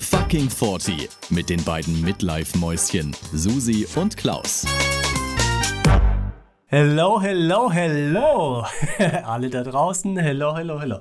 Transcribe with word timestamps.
Fucking 0.00 0.48
40 0.48 1.10
mit 1.28 1.50
den 1.50 1.62
beiden 1.62 2.00
Midlife-Mäuschen 2.00 3.14
Susi 3.34 3.86
und 3.96 4.16
Klaus. 4.16 4.64
Hello, 6.64 7.20
hello, 7.20 7.70
hello. 7.70 8.64
Alle 9.24 9.50
da 9.50 9.62
draußen, 9.62 10.16
hello, 10.16 10.56
hello, 10.56 10.80
hello. 10.80 11.00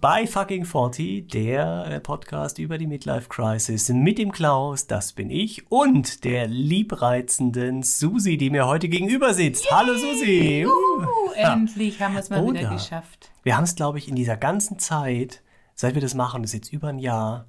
Bei 0.00 0.26
Fucking 0.26 0.64
40, 0.64 1.28
der 1.28 1.86
äh, 1.90 2.00
Podcast 2.00 2.58
über 2.58 2.78
die 2.78 2.86
Midlife 2.86 3.28
Crisis 3.28 3.90
mit 3.90 4.16
dem 4.16 4.32
Klaus, 4.32 4.86
das 4.86 5.12
bin 5.12 5.28
ich, 5.28 5.70
und 5.70 6.24
der 6.24 6.46
liebreizenden 6.46 7.82
Susi, 7.82 8.38
die 8.38 8.48
mir 8.48 8.66
heute 8.66 8.88
gegenüber 8.88 9.34
sitzt. 9.34 9.66
Yay. 9.66 9.72
Hallo 9.74 9.94
Susi. 9.94 10.66
Uh, 10.66 11.32
endlich 11.34 12.00
haben 12.00 12.14
wir 12.14 12.20
es 12.20 12.30
mal 12.30 12.42
Oder. 12.42 12.60
wieder 12.60 12.70
geschafft. 12.70 13.30
Wir 13.42 13.58
haben 13.58 13.64
es, 13.64 13.76
glaube 13.76 13.98
ich, 13.98 14.08
in 14.08 14.16
dieser 14.16 14.38
ganzen 14.38 14.78
Zeit, 14.78 15.42
seit 15.74 15.94
wir 15.94 16.02
das 16.02 16.14
machen, 16.14 16.42
das 16.42 16.54
ist 16.54 16.64
jetzt 16.64 16.72
über 16.72 16.88
ein 16.88 16.98
Jahr, 16.98 17.46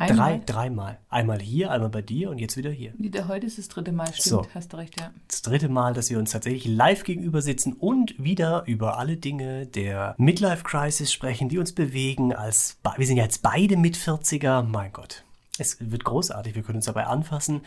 Einmal? 0.00 0.38
Drei, 0.38 0.44
dreimal. 0.46 0.98
Einmal 1.10 1.40
hier, 1.40 1.70
einmal 1.70 1.90
bei 1.90 2.00
dir 2.00 2.30
und 2.30 2.38
jetzt 2.38 2.56
wieder 2.56 2.70
hier. 2.70 2.94
Wieder 2.96 3.28
heute 3.28 3.46
ist 3.46 3.58
das 3.58 3.68
dritte 3.68 3.92
Mal, 3.92 4.06
stimmt, 4.06 4.24
so. 4.24 4.46
hast 4.54 4.72
du 4.72 4.78
recht, 4.78 4.98
ja. 4.98 5.10
Das 5.28 5.42
dritte 5.42 5.68
Mal, 5.68 5.92
dass 5.92 6.08
wir 6.08 6.18
uns 6.18 6.30
tatsächlich 6.30 6.64
live 6.64 7.04
gegenüber 7.04 7.42
sitzen 7.42 7.74
und 7.74 8.14
wieder 8.16 8.62
über 8.66 8.96
alle 8.96 9.18
Dinge 9.18 9.66
der 9.66 10.14
Midlife 10.16 10.64
Crisis 10.64 11.12
sprechen, 11.12 11.50
die 11.50 11.58
uns 11.58 11.74
bewegen. 11.74 12.34
Als 12.34 12.78
wir 12.96 13.06
sind 13.06 13.18
ja 13.18 13.24
jetzt 13.24 13.42
beide 13.42 13.76
mit 13.76 13.94
40er, 13.94 14.62
mein 14.62 14.90
Gott. 14.90 15.22
Es 15.58 15.76
wird 15.80 16.04
großartig, 16.04 16.54
wir 16.54 16.62
können 16.62 16.76
uns 16.76 16.86
dabei 16.86 17.04
anfassen. 17.04 17.60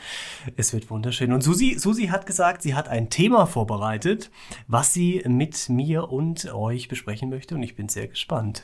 Es 0.57 0.73
wird 0.73 0.89
wunderschön. 0.89 1.33
Und 1.33 1.41
Susi, 1.41 1.75
Susi 1.77 2.07
hat 2.07 2.25
gesagt, 2.25 2.63
sie 2.63 2.73
hat 2.73 2.87
ein 2.89 3.11
Thema 3.11 3.45
vorbereitet, 3.45 4.31
was 4.67 4.91
sie 4.91 5.23
mit 5.27 5.69
mir 5.69 6.09
und 6.09 6.51
euch 6.51 6.87
besprechen 6.87 7.29
möchte 7.29 7.53
und 7.53 7.61
ich 7.61 7.75
bin 7.75 7.89
sehr 7.89 8.07
gespannt. 8.07 8.63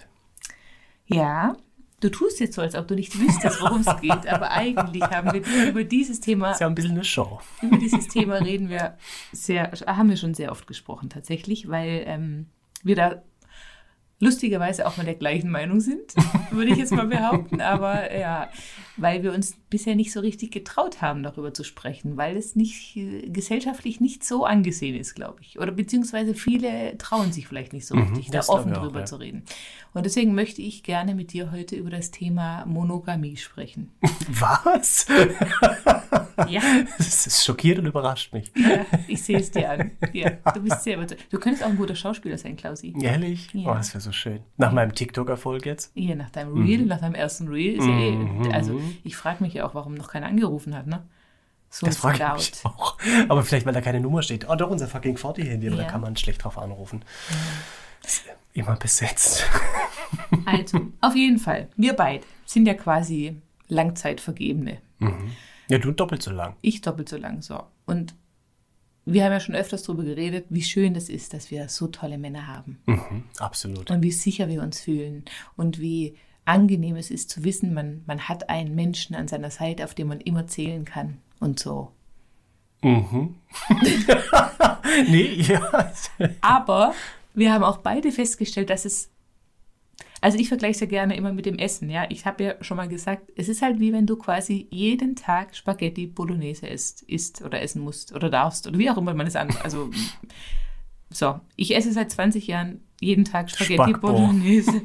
Ja, 1.06 1.56
Du 2.00 2.10
tust 2.10 2.40
jetzt 2.40 2.56
so, 2.56 2.62
als 2.62 2.76
ob 2.76 2.88
du 2.88 2.96
nicht 2.96 3.20
wüsstest, 3.20 3.62
worum 3.62 3.82
es 3.82 4.02
geht, 4.02 4.28
aber 4.28 4.52
eigentlich 4.52 5.04
haben 5.04 5.34
wir 5.34 5.68
über 5.70 5.84
dieses 5.84 6.20
Thema. 6.20 6.52
Ist 6.52 6.62
ja 6.62 6.68
ein 6.68 6.76
bisschen 6.76 6.92
eine 6.92 7.04
Show. 7.04 7.40
Über 7.62 7.78
dieses 7.78 8.08
Thema 8.08 8.36
reden 8.36 8.70
wir 8.70 8.98
sehr, 9.32 9.72
haben 9.86 10.10
wir 10.10 10.18
schon 10.18 10.34
sehr 10.34 10.52
oft 10.52 10.68
gesprochen 10.68 11.10
tatsächlich, 11.10 11.70
weil 11.70 12.04
ähm, 12.06 12.48
wir 12.84 12.96
da 12.96 13.22
lustigerweise 14.20 14.86
auch 14.86 14.98
mal 14.98 15.06
der 15.06 15.16
gleichen 15.16 15.50
Meinung 15.50 15.80
sind, 15.80 16.14
würde 16.52 16.72
ich 16.72 16.78
jetzt 16.78 16.92
mal 16.92 17.08
behaupten. 17.08 17.62
Aber 17.62 18.16
ja, 18.16 18.50
weil 18.98 19.24
wir 19.24 19.34
uns 19.34 19.56
bisher 19.70 19.96
nicht 19.96 20.12
so 20.12 20.20
richtig 20.20 20.52
getraut 20.52 21.02
haben, 21.02 21.24
darüber 21.24 21.54
zu 21.54 21.64
sprechen, 21.64 22.18
weil 22.18 22.36
es 22.36 22.56
nicht 22.56 23.00
gesellschaftlich 23.26 24.02
nicht 24.02 24.26
so 24.26 24.46
angesehen 24.46 24.96
ist, 24.96 25.16
glaube 25.16 25.40
ich. 25.42 25.60
Oder 25.60 25.72
beziehungsweise 25.72 26.34
viele 26.34 26.98
trauen 26.98 27.32
sich 27.32 27.48
vielleicht 27.48 27.74
nicht 27.74 27.86
so 27.86 27.96
mhm, 27.96 28.16
richtig, 28.16 28.32
da 28.32 28.42
offen 28.48 28.74
drüber 28.74 29.00
ja. 29.00 29.06
zu 29.06 29.18
reden. 29.18 29.44
Und 29.94 30.06
deswegen 30.06 30.36
möchte 30.36 30.62
ich 30.62 30.84
gerne 30.84 31.16
mit 31.16 31.34
dir 31.34 31.52
heute 31.52 31.76
über 31.76 31.90
das 31.90 32.12
Thema 32.12 32.66
Monogamie 32.66 33.38
sprechen. 33.38 33.92
Was? 34.30 35.08
ja. 36.48 36.62
Das 36.98 37.28
ist 37.28 37.44
schockiert 37.44 37.80
und 37.80 37.86
überrascht 37.86 38.34
mich. 38.34 38.52
Ja, 38.56 38.86
ich 39.08 39.22
sehe 39.22 39.40
es 39.40 39.52
dir 39.52 39.70
an. 39.70 39.92
Ja, 40.14 40.32
du 40.54 40.62
bist 40.62 40.84
sehr 40.84 41.00
Du 41.00 41.40
könntest 41.40 41.64
auch 41.64 41.70
ein 41.70 41.78
guter 41.78 41.96
Schauspieler 41.96 42.38
sein, 42.38 42.56
Klausi. 42.56 42.94
Ehrlich? 43.02 43.50
Ja. 43.54 43.72
Oh, 43.72 43.74
das 43.76 43.94
wäre 43.94 44.02
so 44.02 44.09
schön. 44.14 44.42
Nach 44.58 44.72
meinem 44.72 44.94
TikTok-Erfolg 44.94 45.66
jetzt? 45.66 45.92
Ja, 45.96 46.16
nach 46.16 46.30
deinem 46.30 46.62
Reel, 46.62 46.82
mhm. 46.82 46.88
nach 46.88 47.02
deinem 47.02 47.16
ersten 47.16 47.48
Reel. 47.48 47.78
Ist 47.78 47.86
mhm. 47.86 48.46
eh, 48.46 48.54
also 48.54 48.80
ich 49.04 49.16
frage 49.16 49.44
mich 49.44 49.54
ja 49.54 49.66
auch, 49.66 49.76
warum 49.76 49.94
noch 49.94 50.10
keiner 50.10 50.28
angerufen 50.28 50.76
hat, 50.76 50.88
ne? 50.88 51.04
So 51.70 51.86
das 51.86 51.98
frage 51.98 52.18
ich 52.38 52.52
mich 52.52 52.66
auch. 52.66 52.98
Aber 53.28 53.44
vielleicht, 53.44 53.66
weil 53.66 53.74
da 53.74 53.82
keine 53.82 54.00
Nummer 54.00 54.24
steht. 54.24 54.50
Oh, 54.50 54.56
doch, 54.56 54.70
unser 54.70 54.88
fucking 54.88 55.18
40-Handy, 55.18 55.68
aber 55.68 55.78
ja. 55.78 55.84
da 55.84 55.90
kann 55.90 56.02
man 56.02 56.16
schlecht 56.18 56.44
drauf 56.44 56.58
anrufen. 56.58 57.06
Ja. 57.30 58.08
ist 58.08 58.24
immer 58.54 58.76
besetzt. 58.76 59.46
Also, 60.46 60.80
auf 61.02 61.16
jeden 61.16 61.38
Fall, 61.38 61.70
wir 61.76 61.94
beide 61.94 62.26
sind 62.46 62.66
ja 62.66 62.74
quasi 62.74 63.40
Langzeitvergebene. 63.68 64.80
Mhm. 64.98 65.32
Ja, 65.70 65.78
du 65.78 65.92
doppelt 65.92 66.24
so 66.24 66.32
lang. 66.32 66.56
Ich 66.62 66.82
doppelt 66.82 67.10
so 67.10 67.18
lang, 67.18 67.44
so. 67.44 67.62
Und 67.86 68.16
wir 69.14 69.26
haben 69.26 69.32
ja 69.32 69.40
schon 69.40 69.56
öfters 69.56 69.84
darüber 69.84 70.04
geredet, 70.04 70.46
wie 70.50 70.62
schön 70.62 70.94
das 70.94 71.10
ist, 71.10 71.34
dass 71.34 71.52
wir 71.52 71.70
so 71.70 71.88
tolle 71.88 72.18
Männer 72.18 72.48
haben. 72.48 72.80
Mhm, 72.86 73.24
absolut. 73.38 73.92
Und 73.92 74.02
wie 74.02 74.12
sicher 74.12 74.48
wir 74.48 74.62
uns 74.62 74.80
fühlen 74.80 75.26
und 75.56 75.80
wie 75.80 76.16
angenehm 76.46 76.96
es 76.96 77.12
ist 77.12 77.30
zu 77.30 77.44
wissen, 77.44 77.74
man, 77.74 78.02
man 78.08 78.28
hat 78.28 78.50
einen 78.50 78.76
Menschen 78.76 79.16
an 79.16 79.28
seiner 79.28 79.52
Seite, 79.52 79.84
auf 79.84 79.94
den 79.94 80.08
man 80.08 80.20
immer 80.20 80.48
zählen 80.48 80.86
kann 80.86 81.18
und 81.40 81.60
so. 81.60 81.92
Mhm. 82.82 83.36
nee, 85.10 85.42
ja. 85.42 85.92
Aber 86.42 86.94
wir 87.34 87.54
haben 87.54 87.64
auch 87.64 87.78
beide 87.78 88.12
festgestellt, 88.12 88.70
dass 88.70 88.86
es 88.86 89.10
also 90.22 90.38
ich 90.38 90.48
vergleiche 90.48 90.72
es 90.72 90.80
ja 90.80 90.88
gerne 90.88 91.16
immer 91.16 91.34
mit 91.34 91.46
dem 91.46 91.58
Essen, 91.58 91.90
ja. 91.90 92.06
Ich 92.10 92.26
habe 92.26 92.44
ja 92.44 92.64
schon 92.64 92.78
mal 92.78 92.88
gesagt, 92.88 93.32
es 93.36 93.50
ist 93.50 93.62
halt 93.62 93.80
wie 93.80 93.94
wenn 93.94 94.06
du 94.06 94.18
quasi 94.18 94.68
jeden 94.72 95.16
Tag 95.16 95.56
Spaghetti 95.56 96.08
Bolognese 96.08 96.68
isst, 96.68 97.04
isst 97.04 97.42
oder 97.42 97.62
essen 97.62 97.82
musst 97.82 98.14
oder 98.14 98.30
darfst 98.30 98.68
oder 98.68 98.78
wie 98.78 98.90
auch 98.90 98.98
immer 98.98 99.14
man 99.14 99.28
es 99.28 99.36
an. 99.36 99.50
Also 99.64 99.90
so, 101.10 101.40
ich 101.56 101.76
esse 101.76 101.92
seit 101.92 102.12
20 102.12 102.48
Jahren 102.48 102.82
jeden 103.00 103.26
Tag 103.26 103.50
Spaghetti 103.50 103.76
Spackbo. 103.76 104.12
Bolognese. 104.12 104.82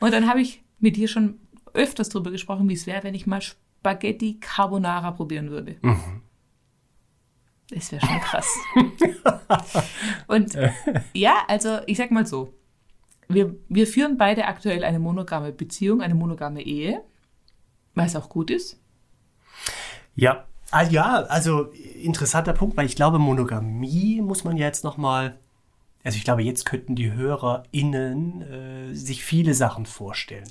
Und 0.00 0.12
dann 0.12 0.28
habe 0.28 0.40
ich 0.40 0.62
mit 0.78 0.96
dir 0.96 1.08
schon 1.08 1.38
öfters 1.74 2.08
darüber 2.08 2.30
gesprochen, 2.30 2.68
wie 2.68 2.74
es 2.74 2.86
wäre, 2.86 3.04
wenn 3.04 3.14
ich 3.14 3.26
mal 3.26 3.40
Spaghetti 3.40 4.38
Carbonara 4.40 5.12
probieren 5.12 5.50
würde. 5.50 5.76
Mhm. 5.82 6.22
Das 7.70 7.92
wäre 7.92 8.04
schon 8.04 8.20
krass. 8.20 8.48
Und 10.26 10.58
ja, 11.14 11.44
also 11.46 11.78
ich 11.86 11.98
sag 11.98 12.10
mal 12.10 12.26
so, 12.26 12.52
wir, 13.32 13.54
wir 13.68 13.86
führen 13.86 14.16
beide 14.16 14.46
aktuell 14.46 14.84
eine 14.84 14.98
monogame 14.98 15.52
Beziehung, 15.52 16.02
eine 16.02 16.14
monogame 16.14 16.62
Ehe, 16.62 17.02
was 17.94 18.16
auch 18.16 18.28
gut 18.28 18.50
ist. 18.50 18.80
Ja, 20.14 20.44
ah, 20.70 20.82
ja, 20.82 21.22
also 21.22 21.70
interessanter 22.02 22.52
Punkt, 22.52 22.76
weil 22.76 22.86
ich 22.86 22.96
glaube, 22.96 23.18
Monogamie 23.18 24.20
muss 24.20 24.44
man 24.44 24.56
ja 24.56 24.66
jetzt 24.66 24.84
nochmal 24.84 25.38
also 26.02 26.16
ich 26.16 26.24
glaube, 26.24 26.42
jetzt 26.42 26.64
könnten 26.64 26.96
die 26.96 27.12
HörerInnen 27.12 28.42
äh, 28.42 28.94
sich 28.94 29.22
viele 29.22 29.52
Sachen 29.52 29.84
vorstellen. 29.84 30.48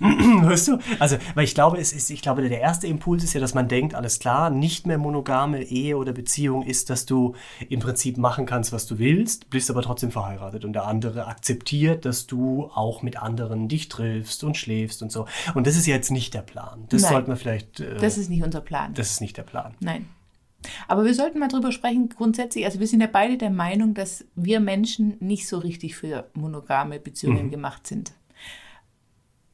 Hörst 0.00 0.68
du? 0.68 0.78
Also, 0.98 1.16
weil 1.34 1.44
ich 1.44 1.54
glaube, 1.54 1.78
es 1.78 1.92
ist, 1.92 2.10
ich 2.10 2.20
glaube, 2.20 2.48
der 2.48 2.60
erste 2.60 2.86
Impuls 2.88 3.22
ist 3.22 3.32
ja, 3.32 3.40
dass 3.40 3.54
man 3.54 3.68
denkt, 3.68 3.94
alles 3.94 4.18
klar, 4.18 4.50
nicht 4.50 4.86
mehr 4.86 4.98
monogame 4.98 5.62
Ehe 5.62 5.96
oder 5.96 6.12
Beziehung 6.12 6.64
ist, 6.64 6.90
dass 6.90 7.06
du 7.06 7.34
im 7.68 7.80
Prinzip 7.80 8.18
machen 8.18 8.44
kannst, 8.44 8.72
was 8.72 8.86
du 8.86 8.98
willst, 8.98 9.50
bist 9.50 9.70
aber 9.70 9.82
trotzdem 9.82 10.10
verheiratet 10.10 10.64
und 10.64 10.72
der 10.72 10.86
andere 10.86 11.26
akzeptiert, 11.26 12.04
dass 12.04 12.26
du 12.26 12.70
auch 12.74 13.02
mit 13.02 13.20
anderen 13.22 13.68
dich 13.68 13.88
triffst 13.88 14.42
und 14.42 14.56
schläfst 14.56 15.02
und 15.02 15.12
so. 15.12 15.26
Und 15.54 15.66
das 15.66 15.76
ist 15.76 15.86
jetzt 15.86 16.10
nicht 16.10 16.34
der 16.34 16.42
Plan. 16.42 16.86
Das 16.88 17.02
Nein, 17.02 17.12
sollte 17.12 17.28
man 17.28 17.36
vielleicht. 17.36 17.80
Äh, 17.80 17.98
das 17.98 18.18
ist 18.18 18.30
nicht 18.30 18.42
unser 18.42 18.60
Plan. 18.60 18.94
Das 18.94 19.10
ist 19.10 19.20
nicht 19.20 19.36
der 19.36 19.44
Plan. 19.44 19.74
Nein. 19.80 20.06
Aber 20.88 21.04
wir 21.04 21.14
sollten 21.14 21.38
mal 21.38 21.48
drüber 21.48 21.72
sprechen, 21.72 22.08
grundsätzlich, 22.08 22.64
also 22.64 22.80
wir 22.80 22.86
sind 22.86 23.00
ja 23.00 23.06
beide 23.06 23.36
der 23.36 23.50
Meinung, 23.50 23.94
dass 23.94 24.24
wir 24.34 24.60
Menschen 24.60 25.16
nicht 25.20 25.46
so 25.46 25.58
richtig 25.58 25.94
für 25.96 26.28
monogame 26.34 26.98
Beziehungen 26.98 27.46
mhm. 27.46 27.50
gemacht 27.50 27.86
sind. 27.86 28.12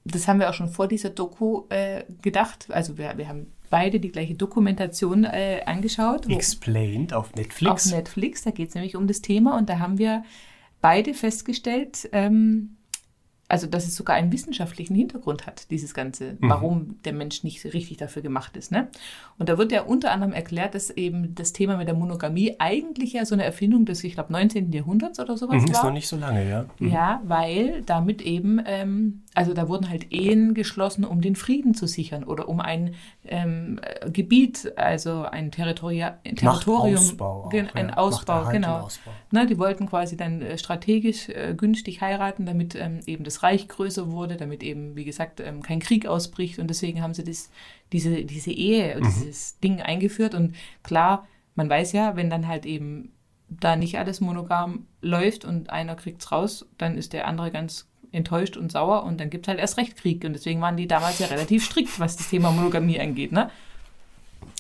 Das 0.05 0.29
haben 0.29 0.39
wir 0.39 0.51
auch 0.51 0.55
schon 0.55 0.69
vor 0.69 0.87
dieser 0.87 1.11
Doku 1.11 1.65
äh, 1.71 2.05
gedacht. 2.21 2.67
Also 2.71 2.99
wir, 2.99 3.17
wir 3.17 3.29
haben 3.29 3.53
beide 3.71 4.01
die 4.01 4.13
gleiche 4.13 4.35
Dokumentation 4.35 5.25
äh, 5.25 5.63
angeschaut. 5.65 6.29
Explained 6.29 7.13
auf 7.13 7.35
Netflix. 7.35 7.87
Auf 7.87 7.93
Netflix, 7.93 8.43
da 8.43 8.51
geht 8.51 8.69
es 8.69 8.75
nämlich 8.75 8.97
um 8.97 9.07
das 9.07 9.21
Thema 9.21 9.57
und 9.57 9.69
da 9.69 9.79
haben 9.79 9.99
wir 9.99 10.25
beide 10.81 11.15
festgestellt, 11.15 12.09
ähm, 12.13 12.77
also 13.49 13.67
dass 13.67 13.87
es 13.87 13.95
sogar 13.95 14.17
einen 14.17 14.33
wissenschaftlichen 14.33 14.95
Hintergrund 14.95 15.47
hat, 15.47 15.71
dieses 15.71 15.93
Ganze, 15.93 16.37
mhm. 16.41 16.49
warum 16.49 17.03
der 17.05 17.13
Mensch 17.13 17.45
nicht 17.45 17.65
richtig 17.65 17.99
dafür 17.99 18.23
gemacht 18.23 18.57
ist. 18.57 18.73
Ne? 18.73 18.89
Und 19.39 19.49
da 19.49 19.59
wird 19.59 19.71
ja 19.71 19.83
unter 19.83 20.13
anderem 20.13 20.33
erklärt, 20.33 20.75
dass 20.75 20.91
eben 20.91 21.35
das 21.35 21.53
Thema 21.53 21.77
mit 21.77 21.87
der 21.87 21.95
Monogamie 21.95 22.57
eigentlich 22.59 23.13
ja 23.13 23.27
so 23.27 23.35
eine 23.35 23.45
Erfindung 23.45 23.85
des, 23.85 24.03
ich 24.03 24.15
glaube, 24.15 24.33
19. 24.33 24.73
Jahrhunderts 24.73 25.21
oder 25.21 25.37
sowas 25.37 25.63
mhm, 25.63 25.69
war. 25.69 25.75
Ist 25.75 25.85
noch 25.85 25.93
nicht 25.93 26.09
so 26.09 26.17
lange, 26.17 26.49
ja. 26.49 26.65
Mhm. 26.79 26.89
Ja, 26.89 27.21
weil 27.25 27.83
damit 27.83 28.23
eben, 28.23 28.63
ähm, 28.65 29.23
also 29.35 29.53
da 29.53 29.69
wurden 29.69 29.91
halt 29.91 30.13
Ehen 30.13 30.55
geschlossen, 30.55 31.05
um 31.05 31.21
den 31.21 31.37
Frieden 31.37 31.75
zu 31.75 31.87
sichern 31.87 32.25
oder 32.25 32.49
um 32.49 32.61
ein 32.61 32.95
ähm, 33.27 33.81
Gebiet, 34.07 34.73
also 34.77 35.23
ein 35.23 35.51
Territoria 35.51 36.19
Territorium, 36.25 36.97
Ausbau 36.97 37.45
auch, 37.45 37.53
ein 37.53 37.89
ja. 37.89 37.97
Ausbau, 37.97 38.49
genau. 38.51 38.79
Ausbau. 38.81 39.11
Na, 39.31 39.45
die 39.45 39.59
wollten 39.59 39.87
quasi 39.87 40.17
dann 40.17 40.43
äh, 40.43 40.57
strategisch 40.59 41.29
äh, 41.29 41.55
günstig 41.57 42.01
heiraten, 42.01 42.47
damit 42.47 42.75
ähm, 42.75 43.01
eben 43.07 43.25
das 43.25 43.34
das 43.35 43.43
Reich 43.43 43.69
größer 43.69 44.11
wurde, 44.11 44.37
damit 44.37 44.63
eben, 44.63 44.97
wie 44.97 45.05
gesagt, 45.05 45.41
ähm, 45.41 45.63
kein 45.63 45.81
Krieg 45.81 46.07
ausbricht. 46.07 46.59
Und 46.59 46.69
deswegen 46.69 47.03
haben 47.03 47.15
sie 47.15 47.25
das, 47.25 47.51
diese, 47.93 48.25
diese 48.25 48.51
Ehe, 48.51 48.97
mhm. 48.97 49.05
dieses 49.05 49.59
Ding 49.61 49.81
eingeführt. 49.81 50.35
Und 50.35 50.55
klar, 50.83 51.27
man 51.55 51.69
weiß 51.69 51.93
ja, 51.93 52.17
wenn 52.17 52.31
dann 52.31 52.49
halt 52.49 52.67
eben 52.67 53.13
da 53.49 53.77
nicht 53.77 53.99
alles 53.99 54.21
monogam 54.21 54.87
läuft 55.01 55.45
und 55.45 55.71
einer 55.71 55.95
kriegt 55.95 56.23
es 56.23 56.33
raus, 56.33 56.67
dann 56.79 56.97
ist 56.97 57.13
der 57.13 57.27
andere 57.29 57.51
ganz 57.51 57.87
enttäuscht 58.13 58.57
und 58.57 58.73
sauer 58.73 59.05
und 59.05 59.21
dann 59.21 59.29
gibt 59.29 59.47
es 59.47 59.49
halt 59.49 59.59
erst 59.59 59.77
recht 59.77 59.97
Krieg. 59.97 60.25
Und 60.25 60.33
deswegen 60.35 60.61
waren 60.61 60.77
die 60.77 60.87
damals 60.87 61.19
ja 61.19 61.27
relativ 61.27 61.65
strikt, 61.65 61.99
was 61.99 62.17
das 62.17 62.31
Thema 62.31 62.51
Monogamie 62.51 63.01
angeht, 63.01 63.33
ne? 63.33 63.51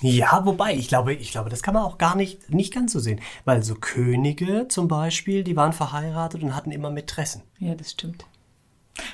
Ja, 0.00 0.44
wobei, 0.44 0.74
ich 0.74 0.88
glaube, 0.88 1.14
ich 1.14 1.30
glaube, 1.30 1.50
das 1.50 1.62
kann 1.62 1.74
man 1.74 1.84
auch 1.84 1.98
gar 1.98 2.16
nicht, 2.16 2.50
nicht 2.50 2.72
ganz 2.72 2.92
so 2.92 2.98
sehen. 2.98 3.20
Weil 3.44 3.62
so 3.62 3.74
Könige 3.74 4.66
zum 4.68 4.88
Beispiel, 4.88 5.44
die 5.44 5.56
waren 5.56 5.72
verheiratet 5.72 6.42
und 6.42 6.56
hatten 6.56 6.72
immer 6.72 6.90
Mätressen. 6.90 7.42
Ja, 7.58 7.74
das 7.74 7.92
stimmt. 7.92 8.24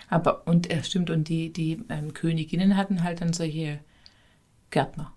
Aber, 0.08 0.46
und 0.46 0.70
äh, 0.70 0.82
stimmt, 0.84 1.10
und 1.10 1.28
die, 1.28 1.52
die 1.52 1.82
ähm, 1.88 2.12
Königinnen 2.14 2.76
hatten 2.76 3.02
halt 3.02 3.20
dann 3.20 3.32
solche 3.32 3.80
Gärtner. 4.70 5.12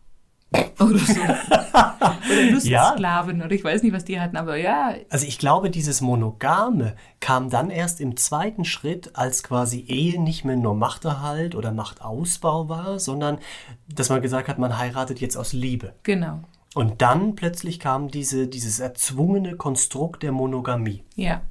Oder 0.79 0.99
so. 0.99 1.21
oder 2.31 2.51
Lustsklaven, 2.51 3.39
ja. 3.39 3.45
oder 3.45 3.55
ich 3.55 3.63
weiß 3.63 3.81
nicht, 3.81 3.93
was 3.93 4.05
die 4.05 4.19
hatten, 4.19 4.37
aber 4.37 4.55
ja. 4.55 4.93
Also 5.09 5.25
ich 5.25 5.39
glaube, 5.39 5.71
dieses 5.71 6.01
Monogame 6.01 6.95
kam 7.19 7.49
dann 7.49 7.71
erst 7.71 7.99
im 7.99 8.17
zweiten 8.17 8.63
Schritt, 8.63 9.15
als 9.15 9.41
quasi 9.41 9.79
Ehe 9.79 10.21
nicht 10.21 10.45
mehr 10.45 10.55
nur 10.55 10.75
Machterhalt 10.75 11.55
oder 11.55 11.71
Machtausbau 11.71 12.69
war, 12.69 12.99
sondern 12.99 13.39
dass 13.87 14.09
man 14.09 14.21
gesagt 14.21 14.47
hat, 14.47 14.59
man 14.59 14.77
heiratet 14.77 15.21
jetzt 15.21 15.37
aus 15.37 15.53
Liebe. 15.53 15.95
Genau. 16.03 16.41
Und 16.75 17.01
dann 17.01 17.35
plötzlich 17.35 17.79
kam 17.79 18.09
diese, 18.09 18.47
dieses 18.47 18.79
erzwungene 18.79 19.55
Konstrukt 19.55 20.23
der 20.23 20.31
Monogamie. 20.31 21.03
Ja 21.15 21.41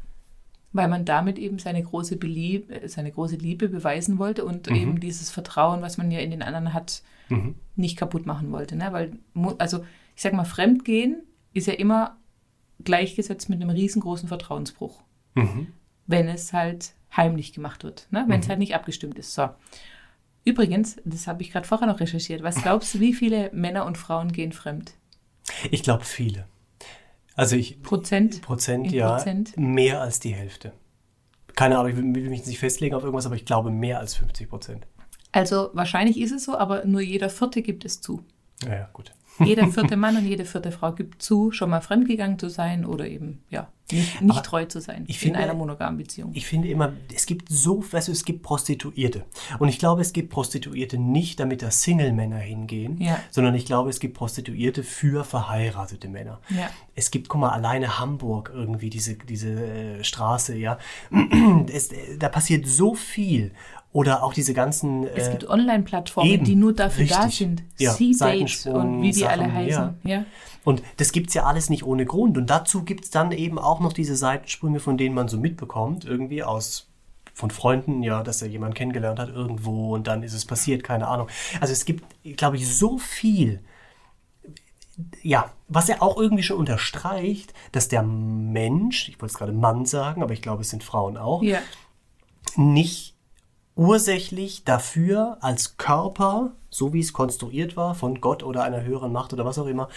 weil 0.73 0.89
man 0.89 1.05
damit 1.05 1.39
eben 1.39 1.59
seine 1.59 1.83
große, 1.83 2.17
Belieb 2.17 2.73
seine 2.87 3.13
große 3.13 3.37
Liebe 3.37 3.69
beweisen 3.69 4.19
wollte 4.19 4.45
und 4.45 4.71
mhm. 4.71 4.77
eben 4.77 5.01
dieses 5.01 5.31
Vertrauen, 5.31 5.83
was 5.83 5.99
man 5.99 6.11
ja 6.11 6.21
in 6.21 6.31
den 6.31 6.43
anderen 6.43 6.73
hat, 6.73 7.03
mhm. 7.29 7.55
nicht 7.77 7.97
kaputt 7.97 8.27
machen 8.27 8.51
wollte. 8.53 8.77
Ne? 8.77 8.89
Weil, 8.93 9.13
also 9.59 9.85
ich 10.15 10.23
sag 10.23 10.33
mal, 10.33 10.45
Fremdgehen 10.45 11.23
ist 11.53 11.67
ja 11.67 11.75
immer 11.75 12.17
gleichgesetzt 12.85 13.49
mit 13.49 13.61
einem 13.61 13.71
riesengroßen 13.71 14.29
Vertrauensbruch, 14.29 15.03
mhm. 15.35 15.69
wenn 16.07 16.29
es 16.29 16.53
halt 16.53 16.95
heimlich 17.15 17.53
gemacht 17.53 17.85
wird, 17.85 18.09
ne? 18.11 18.25
wenn 18.29 18.41
es 18.41 18.47
mhm. 18.47 18.51
halt 18.51 18.59
nicht 18.59 18.75
abgestimmt 18.75 19.19
ist. 19.19 19.35
So. 19.35 19.51
Übrigens, 20.45 20.97
das 21.05 21.27
habe 21.27 21.43
ich 21.43 21.53
gerade 21.53 21.67
vorher 21.67 21.87
noch 21.87 22.01
recherchiert, 22.01 22.43
was 22.43 22.63
glaubst 22.63 22.95
du, 22.95 23.01
wie 23.01 23.13
viele 23.13 23.51
Männer 23.53 23.85
und 23.87 23.99
Frauen 23.99 24.33
gehen 24.33 24.53
fremd? 24.53 24.95
Ich 25.71 25.83
glaube 25.83 26.05
viele. 26.05 26.47
Also 27.37 27.57
ich. 27.57 27.83
Prozent? 27.83 28.43
Prozent, 28.43 28.93
ja. 28.93 29.15
Prozent? 29.15 29.57
Mehr 29.57 30.01
als 30.01 30.21
die 30.21 30.35
Hälfte. 30.35 30.73
Keine 31.55 31.79
Ahnung, 31.79 31.91
ich 31.91 31.97
will 31.97 32.05
mich 32.05 32.47
nicht 32.47 32.59
festlegen 32.59 32.95
auf 32.95 33.03
irgendwas, 33.03 33.27
aber 33.27 33.35
ich 33.35 33.45
glaube 33.45 33.71
mehr 33.71 33.99
als 33.99 34.15
50 34.15 34.49
Prozent. 34.49 34.87
Also 35.33 35.71
wahrscheinlich 35.73 36.21
ist 36.21 36.33
es 36.33 36.45
so, 36.45 36.57
aber 36.57 36.85
nur 36.85 37.01
jeder 37.01 37.31
Vierte 37.31 37.63
gibt 37.63 37.85
es 37.85 38.01
zu. 38.01 38.23
Ja, 38.63 38.75
ja 38.75 38.91
gut. 38.93 39.13
Jeder 39.39 39.69
vierte 39.69 39.97
Mann 39.97 40.17
und 40.17 40.27
jede 40.27 40.45
vierte 40.45 40.73
Frau 40.73 40.93
gibt 40.93 41.23
zu, 41.23 41.53
schon 41.53 41.71
mal 41.71 41.81
fremdgegangen 41.81 42.39
zu 42.39 42.49
sein 42.49 42.85
oder 42.85 43.07
eben, 43.07 43.43
ja, 43.51 43.69
nicht, 43.91 44.21
nicht 44.21 44.43
treu 44.45 44.65
zu 44.65 44.81
sein 44.81 45.05
in 45.07 45.15
finde, 45.15 45.39
einer 45.39 45.55
monogamen 45.55 45.99
Beziehung. 45.99 46.31
Ich 46.35 46.47
finde 46.47 46.69
immer, 46.69 46.93
es 47.15 47.27
gibt 47.27 47.49
so, 47.49 47.85
du, 47.91 48.13
es 48.13 48.25
gibt 48.25 48.43
Prostituierte. 48.43 49.25
Und 49.59 49.69
ich 49.69 49.79
glaube, 49.79 50.01
es 50.01 50.13
gibt 50.13 50.31
Prostituierte 50.31 50.99
nicht, 50.99 51.41
damit 51.41 51.63
da 51.63 51.71
Single-Männer 51.71 52.39
hingehen, 52.39 53.01
ja. 53.01 53.19
sondern 53.31 53.55
ich 53.55 53.67
glaube, 53.67 53.91
es 53.91 54.01
gibt 54.01 54.15
Prostituierte 54.15 54.83
für 54.83 55.25
verheiratete 55.25 56.09
Männer. 56.09 56.41
Ja. 56.49 56.71
Es 56.95 57.11
gibt, 57.11 57.29
guck 57.29 57.41
mal, 57.41 57.51
alleine 57.51 57.99
Hamburg 57.99 58.51
irgendwie, 58.55 58.91
diese, 58.91 59.17
diese 59.17 59.51
äh, 59.51 60.05
Straße, 60.05 60.57
ja. 60.57 60.79
es, 61.73 61.91
da 62.19 62.29
passiert 62.29 62.67
so 62.67 62.95
viel. 62.95 63.53
Oder 63.93 64.23
auch 64.23 64.33
diese 64.33 64.55
ganzen. 64.55 65.07
es 65.07 65.31
gibt 65.31 65.45
äh, 65.45 65.49
Online-Plattformen, 65.49 66.45
die 66.45 66.55
nur 66.55 66.73
dafür 66.73 67.03
richtig. 67.03 67.19
da 67.19 67.29
sind. 67.29 67.63
Ja, 67.79 67.93
C-Date 67.93 68.67
und 68.67 69.03
wie 69.03 69.13
die 69.13 69.21
Sachen, 69.21 69.41
alle 69.41 69.53
heißen. 69.53 69.99
Ja. 70.03 70.11
ja. 70.11 70.25
Und 70.65 70.83
das 70.97 71.13
gibt 71.13 71.29
es 71.29 71.35
ja 71.35 71.45
alles 71.45 71.69
nicht 71.69 71.85
ohne 71.85 72.07
Grund. 72.07 72.39
Und 72.39 72.49
dazu 72.49 72.85
gibt 72.85 73.05
es 73.05 73.11
dann 73.11 73.33
eben 73.33 73.59
auch 73.59 73.81
noch 73.81 73.93
diese 73.93 74.17
Seitensprünge, 74.17 74.81
von 74.81 74.97
denen 74.97 75.15
man 75.15 75.29
so 75.29 75.37
mitbekommt, 75.37 76.05
irgendwie 76.05 76.43
aus 76.43 76.89
von 77.35 77.51
Freunden, 77.51 78.03
ja, 78.03 78.23
dass 78.23 78.43
er 78.43 78.49
jemanden 78.49 78.75
kennengelernt 78.75 79.19
hat 79.19 79.31
irgendwo 79.31 79.95
und 79.95 80.07
dann 80.07 80.23
ist 80.23 80.35
es 80.35 80.45
passiert, 80.45 80.85
keine 80.85 81.09
Ahnung. 81.09 81.29
Also 81.61 81.73
es 81.73 81.87
gibt, 81.87 82.05
glaube 82.37 82.57
ich, 82.57 82.77
so 82.77 82.99
viel, 82.99 83.61
ja, 85.23 85.51
was 85.69 85.89
er 85.89 86.03
auch 86.03 86.19
irgendwie 86.19 86.43
schon 86.43 86.59
unterstreicht, 86.59 87.55
dass 87.73 87.89
der 87.89 88.03
Mensch, 88.03 89.09
ich 89.09 89.15
wollte 89.21 89.33
es 89.33 89.39
gerade 89.39 89.53
Mann 89.53 89.87
sagen, 89.87 90.23
aber 90.23 90.35
ich 90.35 90.43
glaube, 90.43 90.61
es 90.61 90.69
sind 90.69 90.85
Frauen 90.85 91.17
auch, 91.17 91.43
ja. 91.43 91.61
nicht 92.57 93.12
ursächlich 93.83 94.65
dafür 94.65 95.39
als 95.41 95.77
Körper, 95.77 96.53
so 96.71 96.93
wie 96.93 97.01
es 97.01 97.13
konstruiert 97.13 97.77
war, 97.77 97.95
von 97.95 98.21
Gott 98.21 98.43
oder 98.43 98.63
einer 98.63 98.83
höheren 98.83 99.13
Macht 99.13 99.33
oder 99.33 99.45
was 99.45 99.59
auch 99.59 99.67
immer, 99.67 99.89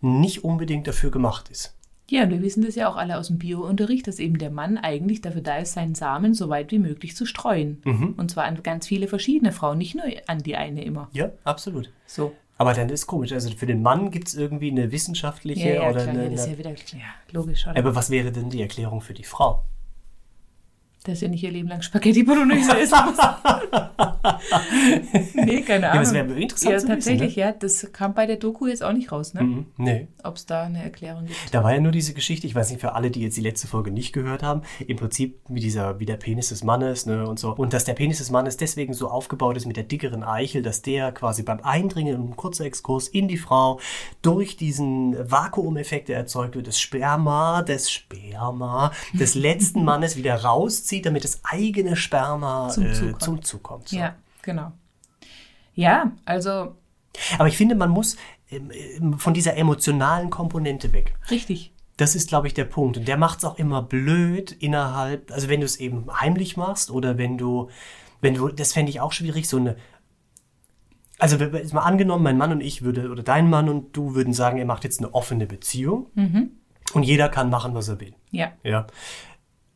nicht 0.00 0.44
unbedingt 0.44 0.86
dafür 0.86 1.10
gemacht 1.10 1.48
ist. 1.50 1.74
Ja, 2.08 2.28
wir 2.28 2.42
wissen 2.42 2.64
das 2.64 2.74
ja 2.74 2.88
auch 2.88 2.96
alle 2.96 3.18
aus 3.18 3.28
dem 3.28 3.38
Biounterricht, 3.38 4.06
dass 4.06 4.18
eben 4.18 4.38
der 4.38 4.50
Mann 4.50 4.76
eigentlich 4.76 5.22
dafür 5.22 5.40
da 5.40 5.56
ist, 5.56 5.72
seinen 5.72 5.94
Samen 5.94 6.34
so 6.34 6.48
weit 6.50 6.70
wie 6.70 6.78
möglich 6.78 7.16
zu 7.16 7.24
streuen. 7.24 7.80
Mhm. 7.84 8.14
Und 8.16 8.30
zwar 8.30 8.44
an 8.44 8.62
ganz 8.62 8.86
viele 8.86 9.08
verschiedene 9.08 9.52
Frauen, 9.52 9.78
nicht 9.78 9.94
nur 9.94 10.04
an 10.26 10.38
die 10.38 10.56
eine 10.56 10.84
immer. 10.84 11.08
Ja, 11.12 11.30
absolut. 11.44 11.90
So. 12.06 12.32
Aber 12.56 12.72
dann 12.72 12.88
ist 12.88 13.06
komisch. 13.06 13.32
Also 13.32 13.50
für 13.50 13.66
den 13.66 13.82
Mann 13.82 14.10
gibt 14.10 14.28
es 14.28 14.34
irgendwie 14.34 14.70
eine 14.70 14.92
wissenschaftliche 14.92 15.68
ja, 15.68 15.74
ja, 15.74 15.90
oder 15.90 16.02
klar, 16.02 16.08
eine. 16.08 16.24
Ja, 16.24 16.30
das 16.30 16.40
ist 16.42 16.50
ja 16.52 16.58
wieder 16.58 16.70
ja, 16.70 17.14
logisch. 17.32 17.66
Oder? 17.66 17.76
Aber 17.78 17.94
was 17.94 18.10
wäre 18.10 18.30
denn 18.30 18.50
die 18.50 18.62
Erklärung 18.62 19.00
für 19.00 19.14
die 19.14 19.24
Frau? 19.24 19.64
Dass 21.04 21.22
er 21.22 21.28
nicht 21.28 21.44
ihr 21.44 21.50
Leben 21.50 21.68
lang 21.68 21.82
Spaghetti 21.82 22.22
Bolognese 22.22 22.78
essen 22.78 22.98
muss. 23.06 23.18
nee, 25.34 25.60
keine 25.60 25.90
Ahnung. 25.90 25.96
Ja, 25.96 26.00
das 26.00 26.14
wäre 26.14 26.40
interessant 26.40 26.72
ja, 26.72 26.78
zu 26.78 26.86
tatsächlich, 26.86 27.36
wissen, 27.36 27.40
ne? 27.40 27.46
ja. 27.46 27.52
Das 27.52 27.92
kam 27.92 28.14
bei 28.14 28.24
der 28.26 28.36
Doku 28.36 28.66
jetzt 28.66 28.82
auch 28.82 28.92
nicht 28.92 29.12
raus, 29.12 29.34
ne? 29.34 29.42
Mhm, 29.42 29.66
nee. 29.76 30.08
Ob 30.22 30.36
es 30.36 30.46
da 30.46 30.62
eine 30.62 30.82
Erklärung 30.82 31.26
gibt. 31.26 31.38
Da 31.52 31.62
war 31.62 31.74
ja 31.74 31.80
nur 31.80 31.92
diese 31.92 32.14
Geschichte, 32.14 32.46
ich 32.46 32.54
weiß 32.54 32.70
nicht, 32.70 32.80
für 32.80 32.94
alle, 32.94 33.10
die 33.10 33.20
jetzt 33.20 33.36
die 33.36 33.42
letzte 33.42 33.66
Folge 33.66 33.90
nicht 33.90 34.14
gehört 34.14 34.42
haben, 34.42 34.62
im 34.86 34.96
Prinzip 34.96 35.38
wie 35.48 35.60
dieser, 35.60 36.00
wie 36.00 36.06
der 36.06 36.16
Penis 36.16 36.48
des 36.48 36.64
Mannes, 36.64 37.04
ne, 37.04 37.28
und 37.28 37.38
so. 37.38 37.54
Und 37.54 37.74
dass 37.74 37.84
der 37.84 37.94
Penis 37.94 38.18
des 38.18 38.30
Mannes 38.30 38.56
deswegen 38.56 38.94
so 38.94 39.08
aufgebaut 39.08 39.58
ist 39.58 39.66
mit 39.66 39.76
der 39.76 39.84
dickeren 39.84 40.24
Eichel, 40.24 40.62
dass 40.62 40.80
der 40.80 41.12
quasi 41.12 41.42
beim 41.42 41.60
Eindringen, 41.60 42.30
ein 42.30 42.36
kurzer 42.36 42.64
Exkurs 42.64 43.08
in 43.08 43.28
die 43.28 43.36
Frau, 43.36 43.78
durch 44.22 44.56
diesen 44.56 45.16
Vakuumeffekt, 45.30 46.08
der 46.08 46.16
erzeugt 46.16 46.56
wird, 46.56 46.66
das 46.66 46.80
Sperma, 46.80 47.60
des 47.60 47.90
Sperma 47.90 48.90
des 49.12 49.34
letzten 49.34 49.84
Mannes 49.94 50.16
wieder 50.16 50.36
rauszieht 50.36 50.93
rauszieht, 50.94 51.06
damit 51.06 51.24
das 51.24 51.40
eigene 51.44 51.96
Sperma 51.96 52.68
zum 52.68 52.92
Zug, 52.92 53.16
äh, 53.16 53.18
zum 53.18 53.42
Zug 53.42 53.62
kommt. 53.62 53.88
So. 53.88 53.96
Ja, 53.96 54.14
genau. 54.42 54.72
Ja, 55.74 56.12
also. 56.24 56.76
Aber 57.38 57.48
ich 57.48 57.56
finde, 57.56 57.74
man 57.74 57.90
muss 57.90 58.16
ähm, 58.50 58.70
ähm, 58.72 59.18
von 59.18 59.34
dieser 59.34 59.56
emotionalen 59.56 60.30
Komponente 60.30 60.92
weg. 60.92 61.14
Richtig. 61.30 61.72
Das 61.96 62.16
ist, 62.16 62.28
glaube 62.28 62.48
ich, 62.48 62.54
der 62.54 62.64
Punkt. 62.64 62.96
Und 62.96 63.06
der 63.06 63.16
macht 63.16 63.38
es 63.38 63.44
auch 63.44 63.58
immer 63.58 63.80
blöd 63.82 64.50
innerhalb, 64.50 65.30
also 65.30 65.48
wenn 65.48 65.60
du 65.60 65.66
es 65.66 65.76
eben 65.76 66.06
heimlich 66.12 66.56
machst 66.56 66.90
oder 66.90 67.18
wenn 67.18 67.38
du, 67.38 67.70
wenn 68.20 68.34
du, 68.34 68.48
das 68.48 68.72
fände 68.72 68.90
ich 68.90 69.00
auch 69.00 69.12
schwierig, 69.12 69.48
so 69.48 69.58
eine, 69.58 69.76
also 71.20 71.36
jetzt 71.36 71.72
mal 71.72 71.82
angenommen, 71.82 72.24
mein 72.24 72.36
Mann 72.36 72.50
und 72.50 72.60
ich 72.60 72.82
würde, 72.82 73.10
oder 73.10 73.22
dein 73.22 73.48
Mann 73.48 73.68
und 73.68 73.96
du 73.96 74.16
würden 74.16 74.32
sagen, 74.32 74.58
er 74.58 74.64
macht 74.64 74.82
jetzt 74.82 74.98
eine 74.98 75.14
offene 75.14 75.46
Beziehung 75.46 76.08
mhm. 76.14 76.50
und 76.94 77.04
jeder 77.04 77.28
kann 77.28 77.48
machen, 77.48 77.74
was 77.74 77.86
er 77.86 78.00
will. 78.00 78.14
Ja. 78.32 78.50
Ja. 78.64 78.88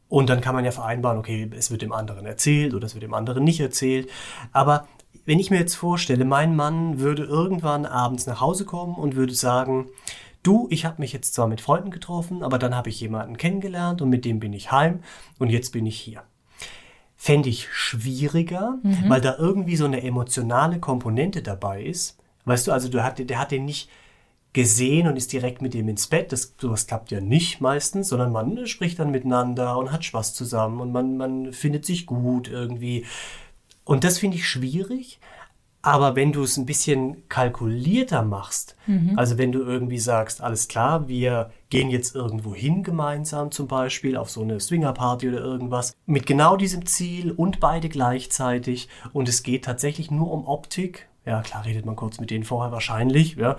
Und 0.09 0.31
dann 0.31 0.41
kann 0.41 0.55
man 0.55 0.65
ja 0.65 0.71
vereinbaren, 0.71 1.19
okay, 1.19 1.51
es 1.57 1.71
wird 1.71 1.83
dem 1.83 1.93
anderen 1.93 2.25
erzählt 2.25 2.75
oder 2.75 2.87
es 2.87 2.95
wird 2.95 3.03
dem 3.03 3.15
anderen 3.15 3.45
nicht 3.45 3.61
erzählt. 3.61 4.09
Aber 4.53 4.87
wenn 5.27 5.39
ich 5.39 5.51
mir 5.51 5.59
jetzt 5.59 5.75
vorstelle, 5.75 6.25
mein 6.25 6.57
Mann 6.57 7.01
würde 7.01 7.25
irgendwann 7.25 7.85
abends 7.85 8.27
nach 8.27 8.41
Hause 8.41 8.65
kommen 8.65 8.95
und 8.95 9.15
würde 9.15 9.35
sagen, 9.35 9.89
du, 10.43 10.67
ich 10.71 10.87
habe 10.87 11.03
mich 11.03 11.13
jetzt 11.13 11.35
zwar 11.35 11.47
mit 11.47 11.61
Freunden 11.61 11.91
getroffen, 11.91 12.43
aber 12.43 12.59
dann 12.59 12.75
habe 12.75 12.89
ich 12.89 13.01
jemanden 13.01 13.37
kennengelernt 13.37 14.01
und 14.01 14.09
mit 14.09 14.25
dem 14.25 14.41
bin 14.41 14.55
ich 14.55 14.73
heim 14.73 15.01
und 15.39 15.51
jetzt 15.51 15.73
bin 15.73 15.85
ich 15.85 16.01
hier. 16.01 16.23
Fände 17.17 17.51
ich 17.51 17.69
schwieriger, 17.71 18.79
mhm. 18.83 19.09
weil 19.09 19.21
da 19.21 19.37
irgendwie 19.37 19.77
so 19.77 19.85
eine 19.85 20.03
emotionale 20.03 20.79
Komponente 20.79 21.43
dabei 21.43 21.83
ist. 21.83 22.17
Weißt 22.47 22.67
du, 22.67 22.73
also 22.73 22.89
du 22.89 23.05
hat, 23.05 23.19
der 23.19 23.39
hat 23.39 23.51
den 23.51 23.67
nicht 23.67 23.91
gesehen 24.59 25.07
und 25.07 25.17
ist 25.17 25.33
direkt 25.33 25.63
mit 25.63 25.73
ihm 25.77 25.89
ins 25.89 26.09
Bett. 26.09 26.33
Das, 26.33 26.57
sowas 26.61 26.89
klappt 26.89 27.13
ja 27.13 27.21
nicht 27.21 27.61
meistens, 27.61 28.09
sondern 28.09 28.33
man 28.33 28.67
spricht 28.67 28.99
dann 28.99 29.13
miteinander 29.13 29.79
und 29.79 29.93
hat 29.93 30.05
Spaß 30.05 30.35
zusammen 30.35 30.81
und 30.81 30.91
man, 30.91 31.17
man 31.17 31.53
findet 31.53 31.87
sich 31.87 32.07
gut 32.07 32.49
irgendwie. 32.49 33.07
Und 33.85 34.03
das 34.03 34.19
finde 34.19 34.37
ich 34.37 34.49
schwierig. 34.49 35.21
Aber 35.81 36.17
wenn 36.17 36.33
du 36.33 36.43
es 36.43 36.57
ein 36.57 36.67
bisschen 36.67 37.29
kalkulierter 37.29 38.25
machst, 38.25 38.75
mhm. 38.89 39.17
also 39.17 39.39
wenn 39.39 39.53
du 39.53 39.61
irgendwie 39.61 40.01
sagst, 40.01 40.41
alles 40.41 40.67
klar, 40.67 41.07
wir 41.07 41.53
gehen 41.71 41.89
jetzt 41.89 42.17
irgendwo 42.17 42.53
hin 42.53 42.83
gemeinsam 42.83 43.53
zum 43.53 43.69
Beispiel 43.69 44.17
auf 44.17 44.29
so 44.29 44.43
eine 44.43 44.59
Swingerparty 44.59 45.29
oder 45.29 45.39
irgendwas, 45.39 45.95
mit 46.05 46.27
genau 46.27 46.57
diesem 46.57 46.85
Ziel 46.85 47.31
und 47.31 47.61
beide 47.61 47.89
gleichzeitig 47.89 48.89
und 49.13 49.29
es 49.29 49.45
geht 49.45 49.67
tatsächlich 49.67 50.11
nur 50.11 50.33
um 50.33 50.49
Optik, 50.49 51.07
ja 51.25 51.43
klar 51.43 51.65
redet 51.65 51.87
man 51.87 51.95
kurz 51.95 52.19
mit 52.19 52.31
denen 52.33 52.43
vorher 52.43 52.73
wahrscheinlich, 52.73 53.37
ja, 53.37 53.57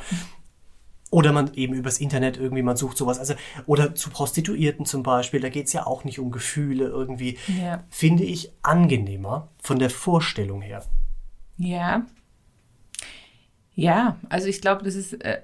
oder 1.11 1.31
man 1.31 1.53
eben 1.53 1.73
übers 1.73 1.99
Internet 1.99 2.37
irgendwie, 2.37 2.61
man 2.61 2.77
sucht 2.77 2.97
sowas. 2.97 3.19
Also, 3.19 3.33
oder 3.65 3.95
zu 3.95 4.09
Prostituierten 4.09 4.85
zum 4.85 5.03
Beispiel, 5.03 5.39
da 5.39 5.49
geht 5.49 5.67
es 5.67 5.73
ja 5.73 5.87
auch 5.87 6.03
nicht 6.03 6.19
um 6.19 6.31
Gefühle 6.31 6.85
irgendwie. 6.85 7.37
Ja. 7.59 7.83
Finde 7.89 8.23
ich 8.23 8.51
angenehmer 8.61 9.49
von 9.61 9.79
der 9.79 9.89
Vorstellung 9.89 10.61
her. 10.61 10.83
Ja. 11.57 12.05
Ja, 13.73 14.17
also 14.27 14.47
ich 14.47 14.61
glaube, 14.61 14.83
das 14.83 14.95
ist 14.95 15.13
äh, 15.13 15.41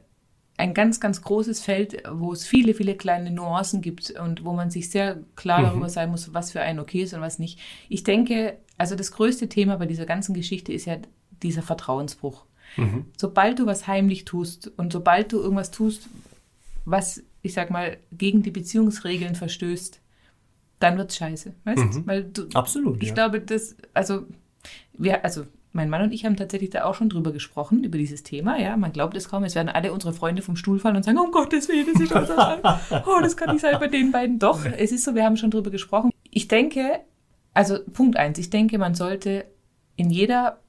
ein 0.58 0.74
ganz, 0.74 1.00
ganz 1.00 1.22
großes 1.22 1.62
Feld, 1.62 2.04
wo 2.12 2.32
es 2.32 2.46
viele, 2.46 2.74
viele 2.74 2.96
kleine 2.96 3.32
Nuancen 3.32 3.82
gibt 3.82 4.12
und 4.12 4.44
wo 4.46 4.54
man 4.54 4.70
sich 4.70 4.90
sehr 4.90 5.20
klar 5.36 5.60
mhm. 5.60 5.66
darüber 5.66 5.90
sein 5.90 6.12
muss, 6.12 6.34
was 6.34 6.52
für 6.52 6.62
einen 6.62 6.80
okay 6.80 7.04
ist 7.04 7.14
und 7.14 7.22
was 7.22 7.40
nicht. 7.40 7.60
Ich 7.90 8.04
denke, 8.04 8.58
also 8.78 8.96
das 8.96 9.12
größte 9.12 9.50
Thema 9.50 9.78
bei 9.78 9.86
dieser 9.86 10.06
ganzen 10.06 10.34
Geschichte 10.34 10.74
ist 10.74 10.86
ja 10.86 10.98
dieser 11.44 11.62
Vertrauensbruch. 11.62 12.46
Mhm. 12.78 13.06
Sobald 13.18 13.60
du 13.60 13.66
was 13.66 13.88
heimlich 13.88 14.26
tust 14.26 14.72
und 14.78 14.92
sobald 14.94 15.32
du 15.32 15.40
irgendwas 15.40 15.72
tust, 15.72 16.08
was, 16.86 17.24
ich 17.42 17.54
sag 17.54 17.70
mal, 17.72 17.98
gegen 18.12 18.44
die 18.44 18.52
Beziehungsregeln 18.52 19.36
verstößt, 19.36 20.02
dann 20.80 20.98
wird's 20.98 21.16
scheiße. 21.16 21.54
Weißt 21.64 21.78
Mhm. 21.84 21.92
du? 21.92 22.08
Weil 22.08 22.24
du, 22.26 22.48
Absolut. 22.54 23.02
ich 23.02 23.10
ja. 23.10 23.14
glaube, 23.16 23.40
das, 23.42 23.76
also, 23.94 24.26
wir, 24.94 25.24
also, 25.24 25.46
mein 25.72 25.90
Mann 25.90 26.04
und 26.04 26.14
ich 26.14 26.24
haben 26.26 26.38
tatsächlich 26.38 26.70
da 26.70 26.86
auch 26.86 26.96
schon 26.96 27.10
drüber 27.10 27.34
gesprochen, 27.34 27.84
über 27.84 27.98
dieses 27.98 28.24
Thema. 28.24 28.58
Ja, 28.58 28.78
man 28.78 28.94
glaubt 28.94 29.18
es 29.18 29.28
kaum. 29.28 29.44
Es 29.44 29.56
werden 29.56 29.68
alle 29.68 29.92
unsere 29.92 30.14
Freunde 30.14 30.42
vom 30.42 30.56
Stuhl 30.56 30.80
fallen 30.80 30.96
und 30.96 31.04
sagen, 31.04 31.18
um 31.18 31.32
Gottes 31.32 31.68
Willen, 31.68 31.86
das 31.92 32.02
ist 32.02 32.14
schon 32.14 32.26
so 32.26 32.34
Oh, 33.12 33.20
das 33.22 33.36
kann 33.36 33.52
nicht 33.52 33.62
sein 33.62 33.78
bei 33.80 33.88
den 33.88 34.12
beiden. 34.12 34.40
Doch, 34.40 34.64
es 34.66 34.94
ist 34.94 35.04
so, 35.04 35.16
wir 35.16 35.26
haben 35.26 35.36
schon 35.36 35.52
drüber 35.52 35.72
gesprochen. 35.72 36.12
Ich 36.32 36.48
denke, 36.48 37.02
also 37.54 37.80
Punkt 37.92 38.16
eins, 38.16 38.38
ich 38.40 38.50
denke, 38.50 38.78
man 38.78 38.96
sollte 38.96 39.46
in 39.98 40.10
jeder 40.10 40.62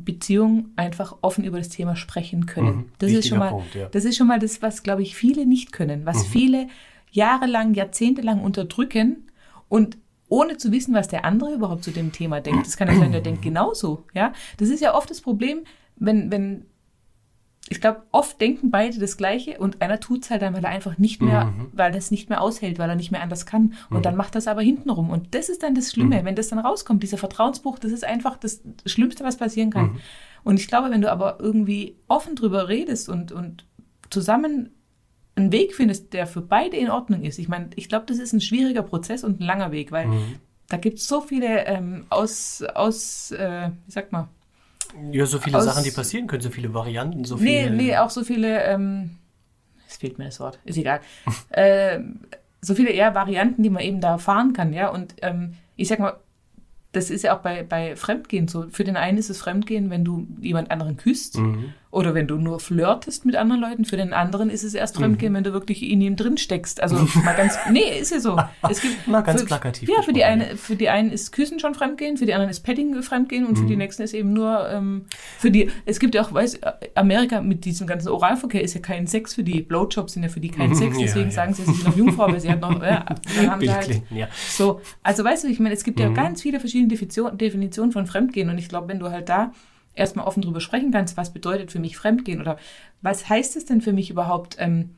Beziehung 0.00 0.70
einfach 0.76 1.16
offen 1.22 1.44
über 1.44 1.58
das 1.58 1.68
Thema 1.68 1.96
sprechen 1.96 2.46
können. 2.46 2.76
Mhm, 2.76 2.84
Das 2.98 3.10
ist 3.12 3.28
schon 3.28 3.38
mal, 3.38 3.50
Punkt, 3.50 3.74
ja. 3.74 3.88
das 3.88 4.04
ist 4.04 4.16
schon 4.16 4.26
mal 4.26 4.38
das, 4.38 4.62
was 4.62 4.82
glaube 4.82 5.02
ich 5.02 5.14
viele 5.14 5.46
nicht 5.46 5.72
können, 5.72 6.06
was 6.06 6.26
viele 6.26 6.68
jahrelang, 7.10 7.74
jahrzehntelang 7.74 8.40
unterdrücken 8.42 9.26
und 9.68 9.98
ohne 10.28 10.56
zu 10.56 10.70
wissen, 10.70 10.94
was 10.94 11.08
der 11.08 11.24
andere 11.24 11.52
überhaupt 11.54 11.82
zu 11.82 11.90
dem 11.90 12.12
Thema 12.12 12.40
denkt. 12.40 12.66
Das 12.66 12.76
kann 12.76 12.88
ja 12.88 12.96
sein, 12.96 13.12
der 13.12 13.20
denkt 13.20 13.42
genauso. 13.42 14.04
Ja, 14.14 14.32
das 14.58 14.68
ist 14.68 14.80
ja 14.80 14.94
oft 14.94 15.10
das 15.10 15.20
Problem, 15.20 15.62
wenn 15.96 16.30
wenn 16.30 16.66
ich 17.72 17.80
glaube, 17.80 18.02
oft 18.10 18.40
denken 18.40 18.70
beide 18.70 18.98
das 18.98 19.16
Gleiche 19.16 19.58
und 19.58 19.80
einer 19.80 20.00
tut 20.00 20.24
es 20.24 20.30
halt 20.30 20.42
dann, 20.42 20.54
weil 20.54 20.64
er 20.64 20.70
einfach 20.70 20.98
nicht 20.98 21.22
mehr, 21.22 21.44
Mhm. 21.46 21.68
weil 21.72 21.94
es 21.94 22.10
nicht 22.10 22.28
mehr 22.28 22.42
aushält, 22.42 22.78
weil 22.80 22.90
er 22.90 22.96
nicht 22.96 23.12
mehr 23.12 23.22
anders 23.22 23.46
kann. 23.46 23.74
Und 23.90 24.04
dann 24.04 24.16
macht 24.16 24.34
das 24.34 24.48
aber 24.48 24.60
hintenrum. 24.60 25.08
Und 25.08 25.34
das 25.36 25.48
ist 25.48 25.62
dann 25.62 25.76
das 25.76 25.92
Schlimme, 25.92 26.20
Mhm. 26.20 26.24
wenn 26.26 26.34
das 26.34 26.48
dann 26.48 26.58
rauskommt, 26.58 27.02
dieser 27.02 27.16
Vertrauensbruch, 27.16 27.78
das 27.78 27.92
ist 27.92 28.04
einfach 28.04 28.36
das 28.36 28.60
Schlimmste, 28.86 29.22
was 29.24 29.36
passieren 29.36 29.70
kann. 29.70 29.92
Mhm. 29.92 30.00
Und 30.42 30.58
ich 30.58 30.66
glaube, 30.66 30.90
wenn 30.90 31.00
du 31.00 31.10
aber 31.12 31.38
irgendwie 31.40 31.96
offen 32.08 32.34
drüber 32.34 32.68
redest 32.68 33.08
und, 33.08 33.30
und 33.30 33.64
zusammen 34.10 34.70
einen 35.36 35.52
Weg 35.52 35.74
findest, 35.74 36.12
der 36.12 36.26
für 36.26 36.40
beide 36.42 36.76
in 36.76 36.90
Ordnung 36.90 37.22
ist. 37.22 37.38
Ich 37.38 37.48
meine, 37.48 37.70
ich 37.76 37.88
glaube, 37.88 38.04
das 38.06 38.18
ist 38.18 38.32
ein 38.32 38.40
schwieriger 38.40 38.82
Prozess 38.82 39.22
und 39.22 39.40
ein 39.40 39.44
langer 39.44 39.70
Weg, 39.70 39.92
weil 39.92 40.08
Mhm. 40.08 40.34
da 40.68 40.76
gibt 40.76 40.98
es 40.98 41.06
so 41.06 41.20
viele 41.20 41.66
ähm, 41.66 42.06
aus, 42.10 42.62
aus 42.74 43.30
äh, 43.30 43.70
wie 43.86 43.92
sagt 43.92 44.10
man, 44.12 44.26
ja, 45.12 45.26
so 45.26 45.38
viele 45.38 45.60
Sachen, 45.62 45.84
die 45.84 45.90
passieren 45.90 46.26
können, 46.26 46.42
so 46.42 46.50
viele 46.50 46.72
Varianten, 46.74 47.24
so 47.24 47.36
Nee, 47.36 47.64
viele. 47.64 47.76
nee, 47.76 47.96
auch 47.96 48.10
so 48.10 48.24
viele, 48.24 48.62
ähm, 48.64 49.10
es 49.88 49.96
fehlt 49.96 50.18
mir 50.18 50.24
das 50.26 50.40
Wort, 50.40 50.58
ist 50.64 50.78
egal. 50.78 51.00
ähm, 51.52 52.20
so 52.60 52.74
viele 52.74 52.90
eher 52.90 53.14
Varianten, 53.14 53.62
die 53.62 53.70
man 53.70 53.82
eben 53.82 54.00
da 54.00 54.18
fahren 54.18 54.52
kann, 54.52 54.72
ja. 54.72 54.88
Und 54.88 55.14
ähm, 55.22 55.54
ich 55.76 55.88
sag 55.88 55.98
mal, 55.98 56.14
das 56.92 57.08
ist 57.10 57.22
ja 57.22 57.36
auch 57.36 57.40
bei, 57.40 57.62
bei 57.62 57.96
Fremdgehen 57.96 58.48
so. 58.48 58.66
Für 58.70 58.84
den 58.84 58.96
einen 58.96 59.16
ist 59.18 59.30
es 59.30 59.38
Fremdgehen, 59.38 59.90
wenn 59.90 60.04
du 60.04 60.26
jemand 60.40 60.70
anderen 60.70 60.96
küsst 60.96 61.38
Mhm. 61.38 61.72
Oder 61.92 62.14
wenn 62.14 62.28
du 62.28 62.36
nur 62.36 62.60
flirtest 62.60 63.24
mit 63.24 63.34
anderen 63.34 63.60
Leuten. 63.60 63.84
Für 63.84 63.96
den 63.96 64.12
anderen 64.12 64.48
ist 64.48 64.62
es 64.62 64.74
erst 64.74 64.94
Mhm. 64.96 65.00
Fremdgehen, 65.02 65.34
wenn 65.34 65.42
du 65.42 65.52
wirklich 65.52 65.82
in 65.82 66.00
ihm 66.00 66.14
drin 66.14 66.38
steckst. 66.38 66.80
Also 66.80 66.96
mal 67.24 67.34
ganz, 67.34 67.58
nee, 67.72 67.98
ist 68.00 68.12
ja 68.12 68.20
so. 68.20 68.38
Es 68.68 68.80
gibt 68.80 69.08
Mal 69.08 69.22
ganz 69.22 69.40
für, 69.40 69.46
plakativ 69.48 69.88
Ja, 69.88 70.02
für 70.02 70.12
die, 70.12 70.22
eine, 70.22 70.56
für 70.56 70.76
die 70.76 70.88
einen 70.88 71.10
ist 71.10 71.32
Küssen 71.32 71.58
schon 71.58 71.74
Fremdgehen, 71.74 72.16
für 72.16 72.26
die 72.26 72.32
anderen 72.34 72.50
ist 72.50 72.60
Petting 72.60 73.02
Fremdgehen 73.02 73.44
und 73.44 73.56
für 73.56 73.64
Mhm. 73.64 73.68
die 73.68 73.76
nächsten 73.76 74.02
ist 74.02 74.14
eben 74.14 74.32
nur, 74.32 74.68
ähm, 74.70 75.06
für 75.38 75.50
die, 75.50 75.68
es 75.84 75.98
gibt 75.98 76.14
ja 76.14 76.22
auch, 76.22 76.32
weiß, 76.32 76.60
Amerika 76.94 77.40
mit 77.40 77.64
diesem 77.64 77.86
ganzen 77.88 78.08
Oralverkehr 78.08 78.62
ist 78.62 78.74
ja 78.74 78.80
kein 78.80 79.08
Sex 79.08 79.34
für 79.34 79.42
die, 79.42 79.60
Blowjobs 79.62 80.12
sind 80.12 80.22
ja 80.22 80.28
für 80.28 80.40
die 80.40 80.50
kein 80.50 80.74
Sex, 80.76 80.96
Ja, 80.96 81.02
deswegen 81.06 81.26
ja. 81.30 81.32
sagen 81.32 81.54
sie, 81.54 81.64
sie 81.64 81.72
sind 81.72 81.84
noch 81.86 81.96
Jungfrau, 81.96 82.28
weil 82.30 82.40
sie 82.40 82.50
hat 82.50 82.60
noch, 82.60 82.80
ja, 82.82 83.04
dann 83.36 83.50
haben 83.50 83.60
sie 83.60 83.72
halt, 83.72 84.02
ja. 84.10 84.28
so, 84.48 84.80
also 85.02 85.24
weißt 85.24 85.42
du, 85.42 85.48
ich 85.48 85.58
meine, 85.58 85.74
es 85.74 85.82
gibt 85.82 85.98
Mhm. 85.98 86.04
ja 86.04 86.10
ganz 86.12 86.40
viele 86.42 86.60
verschiedene 86.60 86.88
Definition, 86.88 87.36
Definitionen 87.36 87.90
von 87.90 88.06
Fremdgehen 88.06 88.48
und 88.48 88.58
ich 88.58 88.68
glaube, 88.68 88.86
wenn 88.88 89.00
du 89.00 89.10
halt 89.10 89.28
da 89.28 89.52
erstmal 89.94 90.26
offen 90.26 90.42
drüber 90.42 90.60
sprechen 90.60 90.90
kannst, 90.92 91.16
was 91.16 91.32
bedeutet 91.32 91.70
für 91.72 91.78
mich 91.80 91.96
Fremdgehen 91.96 92.40
oder 92.40 92.56
was 93.02 93.28
heißt 93.28 93.56
es 93.56 93.64
denn 93.64 93.80
für 93.80 93.92
mich 93.92 94.10
überhaupt, 94.10 94.56
ähm, 94.58 94.90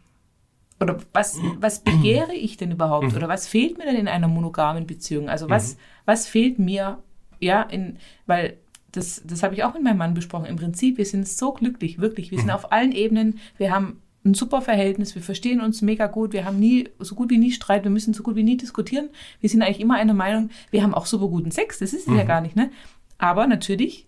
oder 0.81 0.99
was, 1.13 1.39
was 1.61 1.81
begehre 1.81 2.35
ich 2.35 2.57
denn 2.57 2.73
überhaupt 2.73 3.11
Mhm. 3.11 3.17
oder 3.17 3.29
was 3.29 3.47
fehlt 3.47 3.79
mir 3.79 3.85
denn 3.85 3.97
in 3.97 4.09
einer 4.09 4.29
monogamen 4.29 4.87
Beziehung? 4.87 5.29
Also 5.29 5.49
was, 5.49 5.77
was 6.07 6.27
fehlt 6.27 6.59
mir, 6.59 6.99
ja, 7.41 7.63
in, 7.63 7.99
weil 8.27 8.59
das, 8.91 9.23
das 9.25 9.43
habe 9.43 9.55
ich 9.55 9.65
auch 9.65 9.75
mit 9.75 9.83
meinem 9.83 9.99
Mann 9.99 10.13
besprochen. 10.15 10.45
Im 10.47 10.57
Prinzip, 10.57 10.99
wir 10.99 11.07
sind 11.07 11.27
so 11.27 11.53
glücklich, 11.53 11.99
wirklich. 12.01 12.31
Wir 12.31 12.39
sind 12.39 12.49
Mhm. 12.49 12.53
auf 12.55 12.73
allen 12.73 12.93
Ebenen, 12.93 13.39
wir 13.59 13.73
haben 13.73 14.03
ein 14.25 14.35
super 14.35 14.61
Verhältnis, 14.61 15.15
wir 15.15 15.23
verstehen 15.23 15.61
uns 15.61 15.83
mega 15.83 16.07
gut, 16.09 16.33
wir 16.33 16.45
haben 16.45 16.59
nie, 16.59 16.89
so 16.99 17.15
gut 17.15 17.31
wie 17.31 17.39
nie 17.39 17.53
Streit, 17.53 17.85
wir 17.85 17.91
müssen 17.91 18.13
so 18.13 18.23
gut 18.23 18.37
wie 18.37 18.43
nie 18.45 18.57
diskutieren. 18.57 19.09
Wir 19.41 19.49
sind 19.49 19.63
eigentlich 19.63 19.81
immer 19.81 19.95
einer 19.95 20.15
Meinung, 20.15 20.51
wir 20.71 20.83
haben 20.83 20.95
auch 20.95 21.07
super 21.07 21.29
guten 21.29 21.51
Sex, 21.51 21.79
das 21.79 21.93
ist 21.93 22.03
es 22.03 22.07
Mhm. 22.09 22.19
ja 22.19 22.25
gar 22.25 22.41
nicht, 22.41 22.55
ne? 22.55 22.71
Aber 23.19 23.47
natürlich 23.47 24.07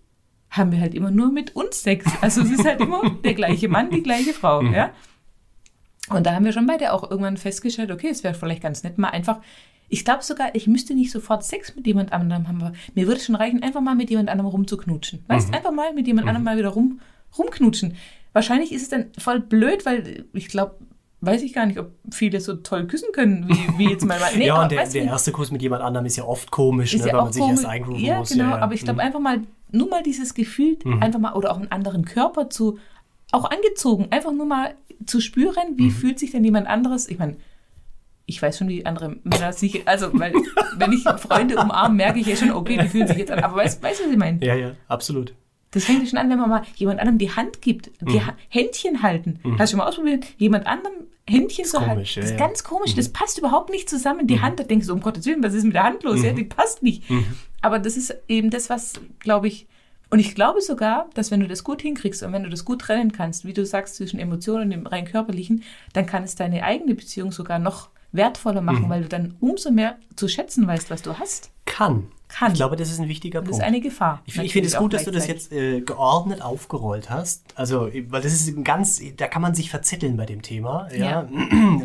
haben 0.49 0.71
wir 0.71 0.79
halt 0.79 0.93
immer 0.93 1.11
nur 1.11 1.31
mit 1.31 1.55
uns 1.55 1.81
Sex. 1.83 2.05
Also 2.21 2.41
es 2.41 2.51
ist 2.51 2.65
halt 2.65 2.79
immer 2.81 3.01
der 3.23 3.33
gleiche 3.33 3.67
Mann, 3.67 3.89
die 3.89 4.03
gleiche 4.03 4.33
Frau, 4.33 4.61
Mhm. 4.61 4.73
ja? 4.73 4.91
Und 6.09 6.25
da 6.25 6.33
haben 6.35 6.45
wir 6.45 6.53
schon 6.53 6.67
beide 6.67 6.93
auch 6.93 7.09
irgendwann 7.09 7.35
festgestellt, 7.37 7.91
okay, 7.91 8.09
es 8.09 8.23
wäre 8.23 8.35
vielleicht 8.35 8.61
ganz 8.61 8.83
nett, 8.83 8.97
mal 8.99 9.09
einfach, 9.09 9.39
ich 9.89 10.05
glaube 10.05 10.23
sogar, 10.23 10.53
ich 10.53 10.67
müsste 10.67 10.93
nicht 10.93 11.11
sofort 11.11 11.43
Sex 11.43 11.75
mit 11.75 11.87
jemand 11.87 12.13
anderem 12.13 12.47
haben. 12.47 12.61
aber 12.61 12.73
Mir 12.93 13.07
würde 13.07 13.19
es 13.19 13.25
schon 13.25 13.35
reichen, 13.35 13.63
einfach 13.63 13.81
mal 13.81 13.95
mit 13.95 14.09
jemand 14.09 14.29
anderem 14.29 14.49
rumzuknutschen. 14.51 15.23
Weißt, 15.27 15.53
einfach 15.53 15.71
mal 15.71 15.93
mit 15.93 16.05
jemand 16.07 16.27
anderem 16.27 16.43
mal 16.43 16.57
wieder 16.57 16.69
rum, 16.69 16.99
rumknutschen. 17.37 17.95
Wahrscheinlich 18.33 18.71
ist 18.71 18.83
es 18.83 18.89
dann 18.89 19.05
voll 19.17 19.39
blöd, 19.39 19.85
weil 19.85 20.25
ich 20.33 20.47
glaube, 20.47 20.75
weiß 21.21 21.41
ich 21.41 21.53
gar 21.53 21.65
nicht, 21.65 21.79
ob 21.79 21.91
viele 22.11 22.39
so 22.39 22.53
toll 22.55 22.85
küssen 22.85 23.07
können, 23.13 23.47
wie, 23.49 23.77
wie 23.79 23.89
jetzt 23.89 24.05
mein 24.05 24.19
Mann. 24.19 24.29
Nee, 24.37 24.47
ja, 24.47 24.61
und 24.61 24.71
der, 24.71 24.87
der 24.87 25.03
erste 25.05 25.31
Kuss 25.31 25.49
mit 25.51 25.61
jemand 25.63 25.81
anderem 25.81 26.05
ist 26.05 26.17
ja 26.17 26.23
oft 26.25 26.51
komisch, 26.51 26.93
ne, 26.93 26.99
ja 27.07 27.13
weil 27.13 27.21
man 27.23 27.33
sich 27.33 27.41
komisch. 27.41 27.57
erst 27.61 27.65
eingrooven 27.65 28.03
ja, 28.03 28.19
muss. 28.19 28.29
genau, 28.29 28.43
ja, 28.43 28.49
ja. 28.51 28.57
aber 28.61 28.73
ich 28.75 28.81
glaube 28.81 28.97
Mhm. 29.01 29.07
einfach 29.07 29.19
mal, 29.19 29.39
nur 29.75 29.89
mal 29.89 30.03
dieses 30.03 30.33
Gefühl, 30.33 30.77
einfach 31.01 31.19
mal, 31.19 31.33
oder 31.33 31.51
auch 31.51 31.57
einen 31.57 31.71
anderen 31.71 32.05
Körper 32.05 32.49
zu, 32.49 32.77
auch 33.31 33.49
angezogen, 33.49 34.07
einfach 34.11 34.31
nur 34.31 34.45
mal 34.45 34.75
zu 35.05 35.19
spüren, 35.21 35.71
Mhm. 35.73 35.77
wie 35.77 35.91
fühlt 35.91 36.19
sich 36.19 36.31
denn 36.31 36.43
jemand 36.43 36.67
anderes, 36.67 37.07
ich 37.09 37.17
meine, 37.19 37.35
ich 38.27 38.41
weiß 38.41 38.57
schon, 38.57 38.67
wie 38.69 38.85
andere 38.85 39.17
Männer 39.23 39.53
sich, 39.53 39.87
also, 39.87 40.07
weil, 40.13 40.33
wenn 40.77 40.91
ich 40.93 41.03
Freunde 41.03 41.57
umarme, 41.57 41.95
merke 41.95 42.19
ich 42.19 42.27
ja 42.27 42.35
schon, 42.35 42.51
okay, 42.51 42.77
die 42.81 42.87
fühlen 42.87 43.07
sich 43.07 43.17
jetzt 43.17 43.31
an, 43.31 43.39
aber 43.43 43.57
weißt 43.57 43.83
weißt 43.83 43.99
du, 43.99 44.05
was 44.05 44.11
ich 44.11 44.17
meine? 44.17 44.43
Ja, 44.43 44.55
ja, 44.55 44.71
absolut. 44.87 45.33
Das 45.71 45.83
fängt 45.83 46.01
ja 46.03 46.07
schon 46.09 46.17
an, 46.19 46.29
wenn 46.29 46.39
man 46.39 46.49
mal 46.49 46.63
jemand 46.75 46.99
anderem 47.01 47.17
die 47.17 47.31
Hand 47.31 47.61
gibt, 47.61 47.91
die 48.01 48.19
Mhm. 48.19 48.29
Händchen 48.49 49.03
halten. 49.03 49.39
Hast 49.59 49.71
du 49.73 49.77
schon 49.77 49.79
mal 49.79 49.87
ausprobiert? 49.89 50.25
Jemand 50.37 50.65
anderem 50.67 50.93
Händchen 51.27 51.65
zu 51.65 51.81
halten. 51.81 52.03
ja, 52.05 52.21
das 52.21 52.31
ist 52.31 52.37
ganz 52.37 52.63
komisch. 52.63 52.95
Das 52.95 53.09
passt 53.09 53.37
überhaupt 53.39 53.71
nicht 53.71 53.89
zusammen. 53.89 54.25
Die 54.25 54.39
Hand, 54.41 54.59
da 54.59 54.63
denkst 54.63 54.87
du, 54.87 54.93
um 54.93 55.01
Gottes 55.01 55.25
Willen, 55.25 55.43
was 55.43 55.53
ist 55.53 55.63
mit 55.65 55.73
der 55.75 55.83
Hand 55.83 56.03
los? 56.03 56.23
Ja, 56.23 56.31
die 56.31 56.43
passt 56.45 56.81
nicht. 56.81 57.03
Aber 57.65 57.79
das 57.79 57.97
ist 57.97 58.15
eben 58.27 58.51
das, 58.51 58.69
was, 58.69 58.93
glaube 59.17 59.47
ich, 59.47 59.65
und 60.11 60.19
ich 60.19 60.35
glaube 60.35 60.61
sogar, 60.61 61.09
dass 61.15 61.31
wenn 61.31 61.39
du 61.39 61.47
das 61.47 61.63
gut 61.63 61.81
hinkriegst 61.81 62.21
und 62.21 62.31
wenn 62.31 62.43
du 62.43 62.49
das 62.51 62.63
gut 62.63 62.81
trennen 62.81 63.11
kannst, 63.11 63.43
wie 63.43 63.53
du 63.53 63.65
sagst, 63.65 63.95
zwischen 63.95 64.19
Emotionen 64.19 64.65
und 64.65 64.69
dem 64.69 64.85
rein 64.85 65.05
körperlichen, 65.05 65.63
dann 65.93 66.05
kann 66.05 66.21
es 66.21 66.35
deine 66.35 66.61
eigene 66.61 66.93
Beziehung 66.93 67.31
sogar 67.31 67.57
noch 67.57 67.89
wertvoller 68.11 68.61
machen, 68.61 68.87
weil 68.87 69.01
du 69.01 69.09
dann 69.09 69.33
umso 69.39 69.71
mehr 69.71 69.95
zu 70.15 70.27
schätzen 70.27 70.67
weißt, 70.67 70.91
was 70.91 71.01
du 71.01 71.17
hast. 71.17 71.49
Kann. 71.65 72.05
Kann. 72.37 72.51
Ich 72.51 72.57
glaube, 72.57 72.75
das 72.75 72.89
ist 72.91 72.99
ein 72.99 73.07
wichtiger 73.07 73.39
Das 73.41 73.49
Punkt. 73.51 73.61
ist 73.63 73.67
eine 73.67 73.79
Gefahr. 73.79 74.21
Ich, 74.25 74.37
ich 74.37 74.51
finde 74.51 74.67
es 74.67 74.75
gut, 74.75 74.93
dass 74.93 75.05
du 75.05 75.11
das 75.11 75.25
jetzt 75.27 75.53
äh, 75.53 75.79
geordnet 75.81 76.41
aufgerollt 76.41 77.09
hast. 77.09 77.43
Also, 77.55 77.89
weil 78.09 78.21
das 78.21 78.33
ist 78.33 78.47
ein 78.49 78.63
ganz, 78.65 79.01
da 79.15 79.27
kann 79.27 79.41
man 79.41 79.55
sich 79.55 79.69
verzetteln 79.69 80.17
bei 80.17 80.25
dem 80.25 80.41
Thema. 80.41 80.87
Ja. 80.93 81.27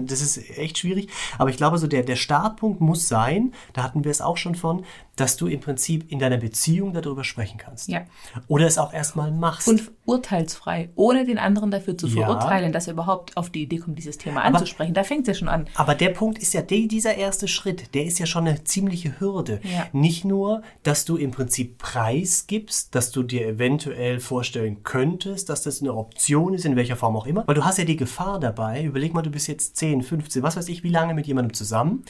Das 0.02 0.20
ist 0.22 0.38
echt 0.58 0.78
schwierig. 0.78 1.08
Aber 1.38 1.50
ich 1.50 1.56
glaube, 1.56 1.78
so 1.78 1.86
der, 1.86 2.02
der 2.02 2.16
Startpunkt 2.16 2.80
muss 2.80 3.06
sein, 3.08 3.52
da 3.74 3.82
hatten 3.82 4.02
wir 4.04 4.10
es 4.10 4.20
auch 4.20 4.36
schon 4.36 4.54
von, 4.54 4.84
dass 5.16 5.36
du 5.36 5.46
im 5.46 5.60
Prinzip 5.60 6.10
in 6.10 6.18
deiner 6.18 6.38
Beziehung 6.38 6.92
darüber 6.94 7.22
sprechen 7.24 7.58
kannst. 7.58 7.88
Ja. 7.88 8.02
Oder 8.48 8.66
es 8.66 8.78
auch 8.78 8.92
erstmal 8.92 9.30
machst. 9.30 9.68
Und 9.68 9.90
urteilsfrei, 10.06 10.88
ohne 10.96 11.24
den 11.26 11.38
anderen 11.38 11.70
dafür 11.70 11.96
zu 11.96 12.06
Ja. 12.06 12.26
verurteilen, 12.26 12.72
dass 12.72 12.86
er 12.86 12.94
überhaupt 12.94 13.36
auf 13.36 13.50
die 13.50 13.62
Idee 13.62 13.78
kommt, 13.78 13.98
dieses 13.98 14.16
Thema 14.18 14.42
anzusprechen. 14.42 14.94
Da 14.94 15.04
fängt 15.04 15.22
es 15.22 15.28
ja 15.28 15.34
schon 15.34 15.48
an. 15.48 15.66
Aber 15.74 15.94
der 15.94 16.10
Punkt 16.10 16.38
ist 16.38 16.54
ja, 16.54 16.62
der, 16.62 16.86
dieser 16.86 17.14
erste 17.16 17.48
Schritt, 17.48 17.94
der 17.94 18.04
ist 18.04 18.18
ja 18.18 18.26
schon 18.26 18.46
eine 18.46 18.64
ziemliche 18.64 19.20
Hürde. 19.20 19.60
Ja. 19.62 19.86
Nicht 19.92 20.24
nur, 20.24 20.39
dass 20.82 21.04
du 21.04 21.16
im 21.16 21.30
Prinzip 21.30 21.78
Preis 21.78 22.46
gibst, 22.46 22.94
dass 22.94 23.10
du 23.10 23.22
dir 23.22 23.46
eventuell 23.46 24.20
vorstellen 24.20 24.82
könntest, 24.82 25.48
dass 25.48 25.62
das 25.62 25.80
eine 25.80 25.94
Option 25.94 26.54
ist, 26.54 26.64
in 26.64 26.76
welcher 26.76 26.96
Form 26.96 27.16
auch 27.16 27.26
immer, 27.26 27.46
weil 27.46 27.54
du 27.54 27.64
hast 27.64 27.78
ja 27.78 27.84
die 27.84 27.96
Gefahr 27.96 28.40
dabei, 28.40 28.82
überleg 28.84 29.14
mal, 29.14 29.22
du 29.22 29.30
bist 29.30 29.48
jetzt 29.48 29.76
10, 29.76 30.02
15, 30.02 30.42
was 30.42 30.56
weiß 30.56 30.68
ich, 30.68 30.82
wie 30.82 30.90
lange 30.90 31.14
mit 31.14 31.26
jemandem 31.26 31.54
zusammen, 31.54 32.04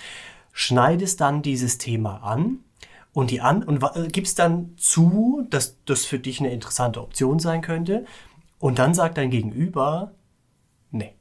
schneidest 0.53 1.21
dann 1.21 1.43
dieses 1.43 1.79
Thema 1.79 2.23
an 2.23 2.61
und 3.13 3.31
die 3.31 3.41
an 3.41 3.63
und 3.63 3.83
äh, 3.83 4.09
gibst 4.09 4.39
dann 4.39 4.75
zu, 4.77 5.47
dass 5.51 5.77
das 5.85 6.05
für 6.05 6.19
dich 6.19 6.41
eine 6.41 6.53
interessante 6.53 7.01
Option 7.01 7.39
sein 7.39 7.63
könnte. 7.63 8.05
Und 8.59 8.79
dann 8.79 8.95
sagt 8.95 9.17
dein 9.17 9.31
Gegenüber, 9.31 10.13
nee. 10.91 11.15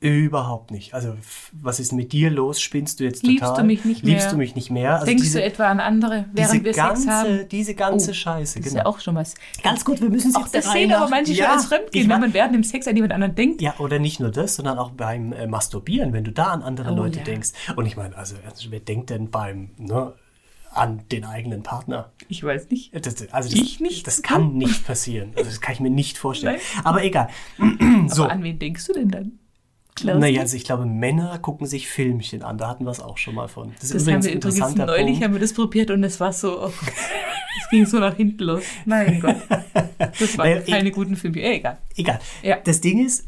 Überhaupt 0.00 0.70
nicht. 0.70 0.94
Also, 0.94 1.14
was 1.52 1.80
ist 1.80 1.92
mit 1.92 2.12
dir 2.12 2.30
los? 2.30 2.60
Spinnst 2.60 3.00
du 3.00 3.04
jetzt 3.04 3.24
Liebst 3.26 3.42
total? 3.44 3.62
du 3.62 3.66
mich 3.66 3.84
nicht 3.84 4.04
Liebst 4.04 4.26
mehr? 4.26 4.30
du 4.32 4.36
mich 4.38 4.54
nicht 4.54 4.70
mehr? 4.70 4.94
Also 4.94 5.06
Denkst 5.06 5.22
diese, 5.24 5.38
du 5.40 5.44
etwa 5.44 5.66
an 5.66 5.80
andere, 5.80 6.26
während 6.32 6.62
wir 6.64 6.72
ganze, 6.72 7.02
Sex 7.02 7.12
haben? 7.12 7.48
diese 7.50 7.74
ganze 7.74 8.10
Oh, 8.12 8.14
Scheiße, 8.14 8.58
Das 8.60 8.66
ist 8.66 8.72
genau. 8.74 8.84
ja 8.84 8.86
auch 8.86 9.00
schon 9.00 9.16
was. 9.16 9.34
Ganz 9.62 9.84
gut, 9.84 10.00
wir 10.00 10.08
müssen 10.08 10.30
es 10.30 10.36
Auch 10.36 10.42
jetzt 10.42 10.54
das 10.54 10.72
sehen 10.72 10.92
aber 10.92 11.08
manche 11.08 11.34
schon 11.34 11.42
Ja, 11.42 11.52
als 11.54 11.62
ich 11.64 11.68
Fremdgehen, 11.68 12.08
wenn 12.08 12.20
man 12.20 12.32
während 12.32 12.54
dem 12.54 12.62
Sex 12.62 12.86
an 12.86 12.94
jemand 12.94 13.12
anderen 13.12 13.34
denkt. 13.34 13.60
Ja, 13.60 13.74
oder 13.78 13.98
nicht 13.98 14.20
nur 14.20 14.30
das, 14.30 14.54
sondern 14.54 14.78
auch 14.78 14.92
beim 14.92 15.32
äh, 15.32 15.48
Masturbieren, 15.48 16.12
wenn 16.12 16.22
du 16.22 16.30
da 16.30 16.44
an 16.44 16.62
andere 16.62 16.92
Oh, 16.92 16.96
Leute 16.96 17.18
ja. 17.18 17.24
denkst. 17.24 17.48
Und 17.74 17.84
ich 17.86 17.96
meine, 17.96 18.16
also, 18.16 18.36
wer 18.70 18.80
denkt 18.80 19.10
denn 19.10 19.30
beim, 19.30 19.70
ne, 19.78 20.12
an 20.70 21.00
den 21.10 21.24
eigenen 21.24 21.64
Partner? 21.64 22.12
Ich 22.28 22.44
weiß 22.44 22.70
nicht. 22.70 22.94
Das, 22.94 23.16
also 23.32 23.50
das, 23.50 23.58
Ich 23.58 23.80
nicht. 23.80 24.06
Das 24.06 24.22
kann 24.22 24.52
nicht 24.58 24.86
passieren. 24.86 25.32
Also 25.36 25.50
das 25.50 25.60
kann 25.60 25.72
ich 25.74 25.80
mir 25.80 25.90
nicht 25.90 26.18
vorstellen. 26.18 26.60
Nein. 26.74 26.84
Aber 26.84 27.02
egal. 27.02 27.28
Aber 27.58 28.30
an 28.30 28.44
wen 28.44 28.60
denkst 28.60 28.86
du 28.86 28.92
denn 28.92 29.08
dann? 29.08 29.32
Glaubst 30.00 30.20
naja, 30.20 30.40
also 30.40 30.56
ich 30.56 30.64
glaube, 30.64 30.86
Männer 30.86 31.38
gucken 31.38 31.66
sich 31.66 31.88
Filmchen 31.88 32.42
an. 32.42 32.58
Da 32.58 32.68
hatten 32.68 32.84
wir 32.84 32.90
es 32.90 33.00
auch 33.00 33.18
schon 33.18 33.34
mal 33.34 33.48
von. 33.48 33.74
Das, 33.80 33.90
das 33.90 34.06
haben 34.06 34.24
wir 34.24 34.32
übrigens 34.32 34.74
neulich 34.76 35.06
Punkt. 35.06 35.24
haben 35.24 35.32
wir 35.32 35.40
das 35.40 35.52
probiert 35.52 35.90
und 35.90 36.04
es 36.04 36.20
war 36.20 36.32
so, 36.32 36.66
oh, 36.66 36.72
es 37.62 37.70
ging 37.70 37.86
so 37.86 37.98
nach 37.98 38.16
hinten 38.16 38.44
los. 38.44 38.62
Mein 38.84 39.20
Gott. 39.20 39.36
Das 39.98 40.38
waren 40.38 40.50
naja, 40.50 40.60
keine 40.62 40.90
guten 40.90 41.16
Filme. 41.16 41.42
Egal. 41.42 41.78
Egal. 41.96 42.20
Ja. 42.42 42.58
Das 42.64 42.80
Ding 42.80 43.04
ist, 43.04 43.26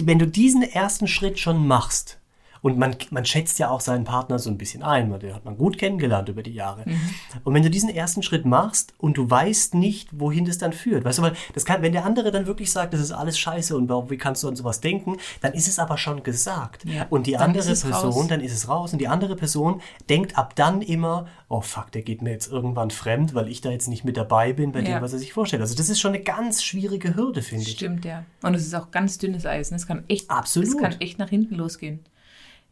wenn 0.00 0.18
du 0.18 0.26
diesen 0.26 0.62
ersten 0.62 1.06
Schritt 1.06 1.38
schon 1.38 1.66
machst, 1.66 2.18
und 2.62 2.78
man, 2.78 2.96
man 3.10 3.24
schätzt 3.24 3.58
ja 3.58 3.68
auch 3.68 3.80
seinen 3.80 4.04
Partner 4.04 4.38
so 4.38 4.48
ein 4.48 4.56
bisschen 4.56 4.82
ein, 4.82 5.10
weil 5.10 5.18
den 5.18 5.34
hat 5.34 5.44
man 5.44 5.58
gut 5.58 5.78
kennengelernt 5.78 6.28
über 6.28 6.42
die 6.42 6.54
Jahre. 6.54 6.84
Mhm. 6.86 7.00
Und 7.42 7.54
wenn 7.54 7.62
du 7.62 7.70
diesen 7.70 7.90
ersten 7.90 8.22
Schritt 8.22 8.46
machst 8.46 8.94
und 8.98 9.16
du 9.16 9.28
weißt 9.28 9.74
nicht, 9.74 10.08
wohin 10.12 10.44
das 10.44 10.58
dann 10.58 10.72
führt, 10.72 11.04
weißt 11.04 11.18
du, 11.18 11.22
weil 11.22 11.34
das 11.54 11.64
kann, 11.64 11.82
wenn 11.82 11.92
der 11.92 12.04
andere 12.04 12.30
dann 12.30 12.46
wirklich 12.46 12.70
sagt, 12.70 12.94
das 12.94 13.00
ist 13.00 13.10
alles 13.10 13.38
scheiße 13.38 13.76
und 13.76 13.90
wie 14.10 14.16
kannst 14.16 14.44
du 14.44 14.48
an 14.48 14.54
sowas 14.54 14.80
denken, 14.80 15.16
dann 15.40 15.52
ist 15.54 15.66
es 15.66 15.80
aber 15.80 15.98
schon 15.98 16.22
gesagt. 16.22 16.84
Ja. 16.84 17.06
Und 17.10 17.26
die 17.26 17.36
andere 17.36 17.64
Person, 17.64 17.92
raus. 17.92 18.28
dann 18.28 18.40
ist 18.40 18.52
es 18.52 18.68
raus 18.68 18.92
und 18.92 19.00
die 19.00 19.08
andere 19.08 19.34
Person 19.34 19.80
denkt 20.08 20.38
ab 20.38 20.54
dann 20.54 20.82
immer, 20.82 21.26
oh 21.48 21.60
fuck, 21.60 21.90
der 21.90 22.02
geht 22.02 22.22
mir 22.22 22.30
jetzt 22.30 22.50
irgendwann 22.50 22.90
fremd, 22.90 23.34
weil 23.34 23.48
ich 23.48 23.60
da 23.60 23.70
jetzt 23.70 23.88
nicht 23.88 24.04
mit 24.04 24.16
dabei 24.16 24.52
bin 24.52 24.70
bei 24.70 24.80
ja. 24.80 24.96
dem, 24.96 25.02
was 25.02 25.12
er 25.12 25.18
sich 25.18 25.32
vorstellt. 25.32 25.62
Also 25.62 25.74
das 25.74 25.88
ist 25.88 26.00
schon 26.00 26.14
eine 26.14 26.22
ganz 26.22 26.62
schwierige 26.62 27.16
Hürde, 27.16 27.42
finde 27.42 27.64
ich. 27.64 27.72
Stimmt, 27.72 28.04
ja. 28.04 28.24
Und 28.42 28.54
es 28.54 28.62
ist 28.62 28.74
auch 28.74 28.92
ganz 28.92 29.18
dünnes 29.18 29.46
Eis. 29.46 29.72
Es 29.72 29.86
kann 29.86 30.04
echt, 30.08 30.30
Absolut. 30.30 30.68
es 30.68 30.78
kann 30.78 31.00
echt 31.00 31.18
nach 31.18 31.28
hinten 31.28 31.56
losgehen. 31.56 32.00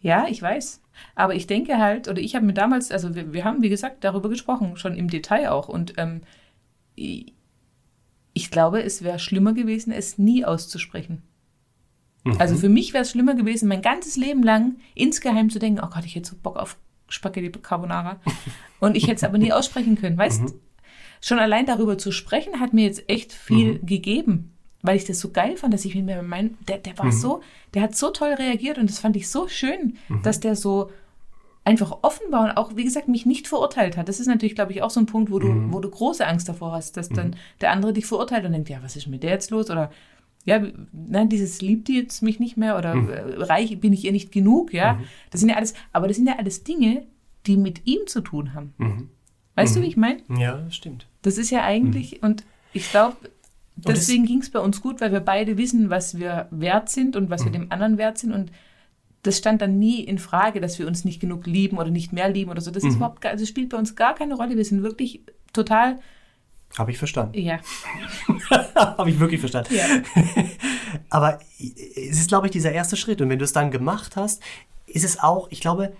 Ja, 0.01 0.27
ich 0.29 0.41
weiß. 0.41 0.83
Aber 1.15 1.35
ich 1.35 1.47
denke 1.47 1.79
halt, 1.79 2.09
oder 2.09 2.21
ich 2.21 2.35
habe 2.35 2.47
mir 2.47 2.55
damals, 2.55 2.91
also 2.91 3.15
wir, 3.15 3.33
wir, 3.33 3.45
haben, 3.45 3.63
wie 3.63 3.69
gesagt, 3.69 4.03
darüber 4.03 4.29
gesprochen, 4.29 4.77
schon 4.77 4.97
im 4.97 5.09
Detail 5.09 5.51
auch. 5.51 5.69
Und 5.69 5.95
ähm, 5.99 6.23
ich, 6.95 8.51
glaube, 8.51 8.83
es 8.83 9.03
wäre 9.03 9.19
schlimmer 9.19 9.53
gewesen, 9.53 9.93
es 9.93 10.19
nie 10.19 10.45
auszusprechen. 10.45 11.23
Mhm. 12.25 12.37
Also 12.39 12.57
für 12.57 12.69
mich 12.69 12.93
wäre 12.93 13.03
es 13.03 13.11
schlimmer 13.11 13.35
gewesen, 13.35 13.69
mein 13.69 13.83
ganzes 13.83 14.17
Leben 14.17 14.43
lang 14.43 14.77
insgeheim 14.95 15.51
zu 15.51 15.59
denken, 15.59 15.81
oh 15.83 15.89
Gott, 15.89 16.05
ich 16.05 16.15
hätte 16.15 16.31
so 16.31 16.37
Bock 16.43 16.57
auf 16.57 16.79
Spaghetti 17.09 17.51
Carbonara. 17.59 18.21
Und 18.81 18.97
ich 18.97 19.05
hätte 19.05 19.17
es 19.17 19.25
aber 19.25 19.39
nie 19.39 19.53
aussprechen 19.53 19.97
können. 19.97 20.17
Weißt, 20.17 20.43
mhm. 20.43 20.61
schon 21.21 21.39
allein 21.39 21.67
darüber 21.67 21.99
zu 21.99 22.11
sprechen, 22.11 22.61
hat 22.61 22.73
mir 22.73 22.85
jetzt 22.85 23.09
echt 23.09 23.33
viel 23.33 23.75
mhm. 23.75 23.87
gegeben 23.87 24.53
weil 24.83 24.97
ich 24.97 25.05
das 25.05 25.21
so 25.21 25.31
geil 25.31 25.57
fand, 25.57 25.75
dass 25.75 25.85
ich 25.85 25.95
mir 25.95 26.23
mein, 26.23 26.57
der, 26.69 26.79
der 26.79 26.99
war 26.99 27.07
mhm. 27.07 27.13
so, 27.13 27.43
der 27.75 27.83
hat 27.83 27.97
so 27.97 28.11
toll 28.11 28.35
reagiert 28.35 28.79
und 28.79 28.89
das 28.89 28.99
fand 28.99 29.17
ich 29.17 29.29
so 29.29 29.49
schön, 29.49 29.99
mhm. 30.09 30.23
dass 30.23 30.41
der 30.41 30.57
so 30.57 30.91
einfach 31.65 31.99
offen 32.03 32.33
war 32.33 32.45
und 32.45 32.51
auch, 32.53 32.77
wie 32.77 32.85
gesagt, 32.85 33.09
mich 33.09 33.27
nicht 33.27 33.47
verurteilt 33.47 33.97
hat. 33.97 34.09
Das 34.09 34.19
ist 34.19 34.27
natürlich, 34.27 34.55
glaube 34.55 34.73
ich, 34.73 34.83
auch 34.83 34.91
so 34.91 35.01
ein 35.01 35.07
Punkt, 35.07 35.31
wo 35.31 35.39
du, 35.39 35.49
mhm. 35.49 35.73
wo 35.73 35.81
du 35.81 35.91
große 35.91 36.27
Angst 36.27 36.49
davor 36.49 36.73
hast, 36.73 36.97
dass 36.97 37.11
dann 37.11 37.29
mhm. 37.29 37.35
der 37.61 37.73
andere 37.73 37.93
dich 37.93 38.07
verurteilt 38.07 38.45
und 38.45 38.53
denkt, 38.53 38.71
ja, 38.71 38.83
was 38.83 38.97
ist 38.97 39.07
mit 39.07 39.23
der 39.23 39.31
jetzt 39.31 39.51
los? 39.51 39.71
Oder 39.71 39.91
ja, 40.47 40.63
nein, 40.93 41.29
dieses 41.29 41.61
liebt 41.61 41.89
die 41.89 41.99
jetzt 41.99 42.23
mich 42.23 42.41
nicht 42.41 42.57
mehr 42.57 42.79
oder 42.79 42.95
mhm. 42.95 43.11
Reich 43.43 43.79
bin 43.79 43.93
ich 43.93 44.05
ihr 44.05 44.13
nicht 44.13 44.33
genug, 44.33 44.73
ja. 44.73 44.95
Mhm. 44.95 45.05
Das 45.31 45.41
sind 45.41 45.51
ja 45.51 45.57
alles, 45.57 45.75
aber 45.93 46.09
das 46.09 46.17
sind 46.17 46.27
ja 46.27 46.37
alles 46.39 46.65
Dinge, 46.65 47.07
die 47.47 47.59
mit 47.59 47.87
ihm 47.87 48.07
zu 48.07 48.23
tun 48.23 48.55
haben. 48.55 49.11
Weißt 49.55 49.77
du, 49.77 49.83
wie 49.83 49.87
ich 49.87 49.97
meine? 49.99 50.21
Ja, 50.29 50.57
das 50.57 50.75
stimmt. 50.75 51.07
Das 51.21 51.37
ist 51.37 51.51
ja 51.51 51.63
eigentlich, 51.63 52.23
und 52.23 52.45
ich 52.73 52.91
glaube, 52.91 53.17
Deswegen 53.87 54.27
ging 54.27 54.41
es 54.41 54.51
bei 54.51 54.61
uns 54.61 54.81
gut, 54.81 55.01
weil 55.01 55.13
wir 55.13 55.21
beide 55.21 55.57
wissen, 55.57 55.91
was 55.91 56.19
wir 56.19 56.49
wert 56.51 56.89
sind 56.89 57.17
und 57.17 57.31
was 57.31 57.43
mhm. 57.43 57.45
wir 57.47 57.53
dem 57.53 57.73
anderen 57.73 57.99
wert 57.99 58.19
sind. 58.19 58.33
Und 58.33 58.51
das 59.23 59.39
stand 59.39 59.61
dann 59.61 59.79
nie 59.79 60.03
in 60.03 60.19
Frage, 60.19 60.61
dass 60.61 60.79
wir 60.79 60.87
uns 60.87 61.05
nicht 61.05 61.21
genug 61.21 61.47
lieben 61.47 61.79
oder 61.79 61.91
nicht 61.91 62.13
mehr 62.13 62.29
lieben 62.29 62.51
oder 62.51 62.61
so. 62.61 62.71
Das 62.71 62.83
mhm. 62.83 62.89
ist 62.91 62.97
überhaupt 62.97 63.21
gar, 63.21 63.33
also 63.33 63.45
spielt 63.45 63.71
bei 63.71 63.79
uns 63.79 63.97
gar 63.97 64.15
keine 64.15 64.35
Rolle. 64.35 64.57
Wir 64.57 64.65
sind 64.65 64.83
wirklich 64.83 65.21
total. 65.53 66.01
Habe 66.79 66.93
ich 66.93 66.99
verstanden. 66.99 67.39
Ja. 67.39 67.59
Habe 68.75 69.11
ich 69.11 69.19
wirklich 69.19 69.41
verstanden. 69.41 69.75
Ja. 69.75 69.85
Aber 71.11 71.41
es 71.59 72.19
ist, 72.19 72.29
glaube 72.29 72.47
ich, 72.47 72.53
dieser 72.53 72.73
erste 72.73 72.97
Schritt. 72.97 73.21
Und 73.21 73.29
wenn 73.29 73.39
du 73.39 73.45
es 73.45 73.53
dann 73.53 73.71
gemacht 73.71 74.17
hast, 74.17 74.43
ist 74.87 75.05
es 75.05 75.19
auch, 75.19 75.49
ich 75.51 75.61
glaube, 75.61 75.93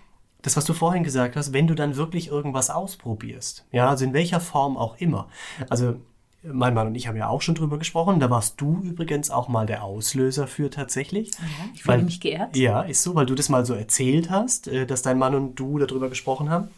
das, 0.43 0.57
was 0.57 0.65
du 0.65 0.73
vorhin 0.73 1.05
gesagt 1.05 1.37
hast, 1.37 1.53
wenn 1.53 1.67
du 1.67 1.75
dann 1.75 1.97
wirklich 1.97 2.29
irgendwas 2.29 2.71
ausprobierst, 2.71 3.67
ja, 3.73 3.89
also 3.89 4.05
in 4.05 4.13
welcher 4.13 4.41
Form 4.41 4.77
auch 4.77 4.97
immer. 4.99 5.29
Also 5.69 6.01
mein 6.43 6.75
Mann 6.75 6.89
und 6.89 6.95
ich 6.95 7.07
haben 7.07 7.17
ja 7.17 7.29
auch 7.29 7.43
schon 7.43 7.55
drüber 7.55 7.79
gesprochen. 7.79 8.21
Da 8.21 8.31
warst 8.31 8.61
du 8.61 8.81
übrigens 8.83 9.31
auch 9.31 9.49
mal 9.49 9.67
der 9.67 9.85
Auslöser 9.85 10.47
für 10.47 10.71
tatsächlich. 10.71 11.31
Ja, 11.35 11.45
ich 11.75 11.83
fühle 11.83 12.03
mich 12.03 12.21
geehrt. 12.21 12.57
Ja, 12.57 12.83
ist 12.83 13.03
so, 13.03 13.15
weil 13.15 13.27
du 13.27 13.35
das 13.35 13.49
mal 13.49 13.67
so 13.67 13.75
erzählt 13.75 14.31
hast, 14.31 14.69
äh, 14.69 14.87
dass 14.87 15.03
dein 15.03 15.19
Mann 15.19 15.35
und 15.35 15.57
du 15.57 15.79
darüber 15.79 16.09
gesprochen 16.09 16.51
haben. 16.51 16.69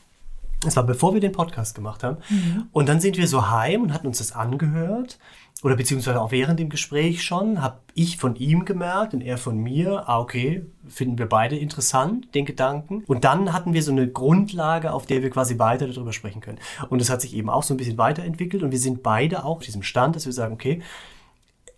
Das 0.63 0.77
war 0.77 0.85
bevor 0.85 1.13
wir 1.15 1.21
den 1.21 1.33
Podcast 1.33 1.75
gemacht 1.75 2.05
haben. 2.05 2.19
Mhm. 2.29 2.69
Und 2.73 2.89
dann 2.89 3.01
sind 3.01 3.17
wir 3.17 3.27
so 3.27 3.51
heim 3.51 3.83
und 3.83 3.93
hatten 3.93 4.07
uns 4.07 4.19
das 4.19 4.33
angehört 4.33 5.19
oder 5.63 5.77
beziehungsweise 5.77 6.21
auch 6.21 6.33
während 6.33 6.59
dem 6.59 6.69
Gespräch 6.69 7.23
schon, 7.23 7.63
habe 7.63 7.79
ich 7.95 8.17
von 8.17 8.35
ihm 8.37 8.65
gemerkt 8.65 9.15
und 9.15 9.21
er 9.21 9.39
von 9.39 9.57
mir, 9.57 10.09
ah, 10.09 10.19
okay, 10.19 10.67
finden 10.89 11.19
wir 11.19 11.29
beide 11.29 11.57
interessant, 11.57 12.35
den 12.35 12.45
Gedanken. 12.45 13.05
Und 13.07 13.25
dann 13.25 13.53
hatten 13.53 13.73
wir 13.73 13.83
so 13.83 13.93
eine 13.93 14.09
Grundlage, 14.09 14.93
auf 14.93 15.07
der 15.07 15.23
wir 15.23 15.31
quasi 15.31 15.59
weiter 15.59 15.87
darüber 15.87 16.13
sprechen 16.13 16.41
können. 16.41 16.59
Und 16.91 17.01
es 17.01 17.11
hat 17.11 17.21
sich 17.21 17.35
eben 17.35 17.49
auch 17.49 17.63
so 17.63 17.75
ein 17.75 17.77
bisschen 17.77 17.99
weiterentwickelt 17.99 18.65
und 18.65 18.73
wir 18.73 18.79
sind 18.79 19.03
beide 19.05 19.45
auch 19.45 19.57
auf 19.57 19.65
diesem 19.65 19.85
Stand, 19.85 20.17
dass 20.17 20.27
wir 20.27 20.33
sagen, 20.33 20.55
okay, 20.55 20.83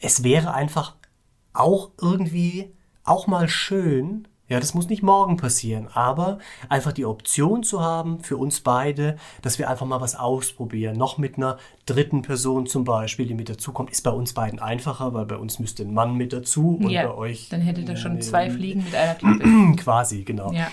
es 0.01 0.25
wäre 0.25 0.55
einfach 0.55 0.97
auch 1.53 1.91
irgendwie 2.01 2.73
auch 3.05 3.27
mal 3.27 3.49
schön, 3.49 4.27
ja, 4.49 4.61
das 4.61 4.75
muss 4.75 4.89
nicht 4.89 5.03
morgen 5.03 5.39
passieren, 5.39 5.89
aber 5.95 6.39
einfach 6.69 6.93
die 6.93 7.07
Option 7.07 7.63
zu 7.63 7.81
haben 7.81 8.21
für 8.21 8.37
uns 8.37 8.61
beide, 8.61 9.17
dass 9.41 9.59
wir 9.59 9.71
einfach 9.71 9.87
mal 9.87 10.03
was 10.03 10.17
ausprobieren. 10.17 10.99
Noch 10.99 11.17
mit 11.17 11.39
einer 11.39 11.59
dritten 11.87 12.23
Person 12.23 12.67
zum 12.67 12.85
Beispiel, 12.85 13.27
die 13.27 13.35
mit 13.35 13.49
dazukommt, 13.49 13.91
ist 13.91 14.03
bei 14.03 14.11
uns 14.11 14.35
beiden 14.35 14.59
einfacher, 14.59 15.15
weil 15.15 15.25
bei 15.25 15.37
uns 15.37 15.59
müsste 15.59 15.85
ein 15.85 15.95
Mann 15.95 16.17
mit 16.17 16.33
dazu 16.35 16.79
und 16.83 16.91
ja, 16.91 17.07
bei 17.07 17.15
euch. 17.15 17.49
Dann 17.49 17.63
hättet 17.63 17.89
ihr 17.89 17.97
schon 17.97 18.19
äh, 18.19 18.21
zwei 18.21 18.51
Fliegen 18.51 18.85
mit 18.85 18.95
einer 18.95 19.15
Klappe. 19.15 19.77
Quasi, 19.77 20.25
genau. 20.25 20.53
Ja. 20.53 20.69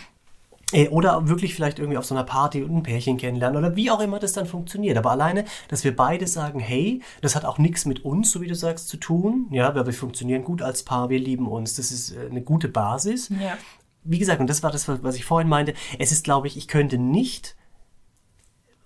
Äh, 0.71 0.89
oder 0.89 1.27
wirklich 1.27 1.53
vielleicht 1.53 1.79
irgendwie 1.79 1.97
auf 1.97 2.05
so 2.05 2.15
einer 2.15 2.23
Party 2.23 2.63
und 2.63 2.75
ein 2.75 2.83
Pärchen 2.83 3.17
kennenlernen 3.17 3.57
oder 3.57 3.75
wie 3.75 3.91
auch 3.91 3.99
immer 3.99 4.19
das 4.19 4.33
dann 4.33 4.45
funktioniert. 4.45 4.97
Aber 4.97 5.11
alleine, 5.11 5.45
dass 5.67 5.83
wir 5.83 5.95
beide 5.95 6.27
sagen, 6.27 6.59
hey, 6.59 7.01
das 7.21 7.35
hat 7.35 7.45
auch 7.45 7.57
nichts 7.57 7.85
mit 7.85 8.05
uns, 8.05 8.31
so 8.31 8.41
wie 8.41 8.47
du 8.47 8.55
sagst, 8.55 8.89
zu 8.89 8.97
tun. 8.97 9.47
Ja, 9.51 9.73
weil 9.75 9.85
wir 9.85 9.93
funktionieren 9.93 10.43
gut 10.43 10.61
als 10.61 10.83
Paar, 10.83 11.09
wir 11.09 11.19
lieben 11.19 11.47
uns. 11.47 11.75
Das 11.75 11.91
ist 11.91 12.15
äh, 12.15 12.27
eine 12.29 12.41
gute 12.41 12.67
Basis. 12.67 13.29
Ja. 13.29 13.57
Wie 14.03 14.19
gesagt, 14.19 14.39
und 14.41 14.49
das 14.49 14.63
war 14.63 14.71
das, 14.71 14.87
was 14.87 15.15
ich 15.15 15.25
vorhin 15.25 15.49
meinte. 15.49 15.73
Es 15.99 16.11
ist, 16.11 16.23
glaube 16.23 16.47
ich, 16.47 16.57
ich 16.57 16.67
könnte 16.67 16.97
nicht, 16.97 17.55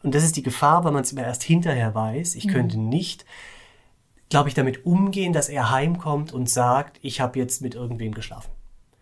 und 0.03 0.13
das 0.13 0.23
ist 0.23 0.35
die 0.35 0.43
Gefahr, 0.43 0.83
weil 0.83 0.91
man 0.91 1.03
es 1.03 1.11
immer 1.11 1.23
erst 1.23 1.43
hinterher 1.43 1.95
weiß, 1.95 2.35
ich 2.35 2.45
mhm. 2.45 2.51
könnte 2.51 2.79
nicht, 2.79 3.25
glaube 4.29 4.49
ich, 4.49 4.55
damit 4.55 4.85
umgehen, 4.85 5.31
dass 5.31 5.47
er 5.47 5.71
heimkommt 5.71 6.33
und 6.33 6.49
sagt, 6.49 6.99
ich 7.01 7.21
habe 7.21 7.39
jetzt 7.39 7.61
mit 7.61 7.75
irgendwem 7.75 8.13
geschlafen. 8.13 8.49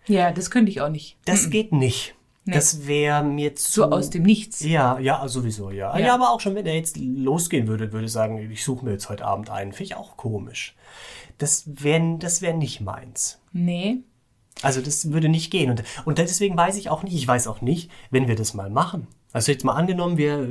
Ja, 0.07 0.31
das 0.31 0.51
könnte 0.51 0.69
ich 0.69 0.81
auch 0.81 0.89
nicht. 0.89 1.17
Das 1.25 1.47
mhm. 1.47 1.49
geht 1.49 1.71
nicht. 1.71 2.15
Nee. 2.45 2.53
Das 2.53 2.87
wäre 2.87 3.23
mir 3.23 3.55
zu. 3.55 3.71
So 3.71 3.85
aus 3.85 4.09
dem 4.09 4.23
Nichts. 4.23 4.59
Ja, 4.59 4.99
ja, 4.99 5.25
sowieso, 5.27 5.71
ja. 5.71 5.97
ja. 5.97 6.07
ja. 6.07 6.13
aber 6.13 6.31
auch 6.31 6.41
schon, 6.41 6.55
wenn 6.55 6.65
er 6.65 6.75
jetzt 6.75 6.97
losgehen 6.97 7.67
würde, 7.67 7.93
würde 7.93 8.09
sagen, 8.09 8.51
ich 8.51 8.63
suche 8.63 8.83
mir 8.83 8.91
jetzt 8.91 9.09
heute 9.09 9.25
Abend 9.25 9.49
einen, 9.49 9.71
finde 9.71 9.83
ich 9.85 9.95
auch 9.95 10.17
komisch. 10.17 10.75
Das 11.37 11.63
wäre 11.67 12.17
das 12.19 12.41
wär 12.41 12.53
nicht 12.53 12.81
meins. 12.81 13.39
Nee. 13.53 13.99
Also 14.61 14.81
das 14.81 15.11
würde 15.11 15.29
nicht 15.29 15.51
gehen. 15.51 15.69
Und, 15.71 15.83
und 16.05 16.17
deswegen 16.17 16.57
weiß 16.57 16.75
ich 16.77 16.89
auch 16.89 17.03
nicht, 17.03 17.15
ich 17.15 17.27
weiß 17.27 17.47
auch 17.47 17.61
nicht, 17.61 17.89
wenn 18.11 18.27
wir 18.27 18.35
das 18.35 18.53
mal 18.53 18.69
machen, 18.69 19.07
also 19.33 19.51
jetzt 19.51 19.65
mal 19.65 19.73
angenommen, 19.73 20.17
wir, 20.17 20.47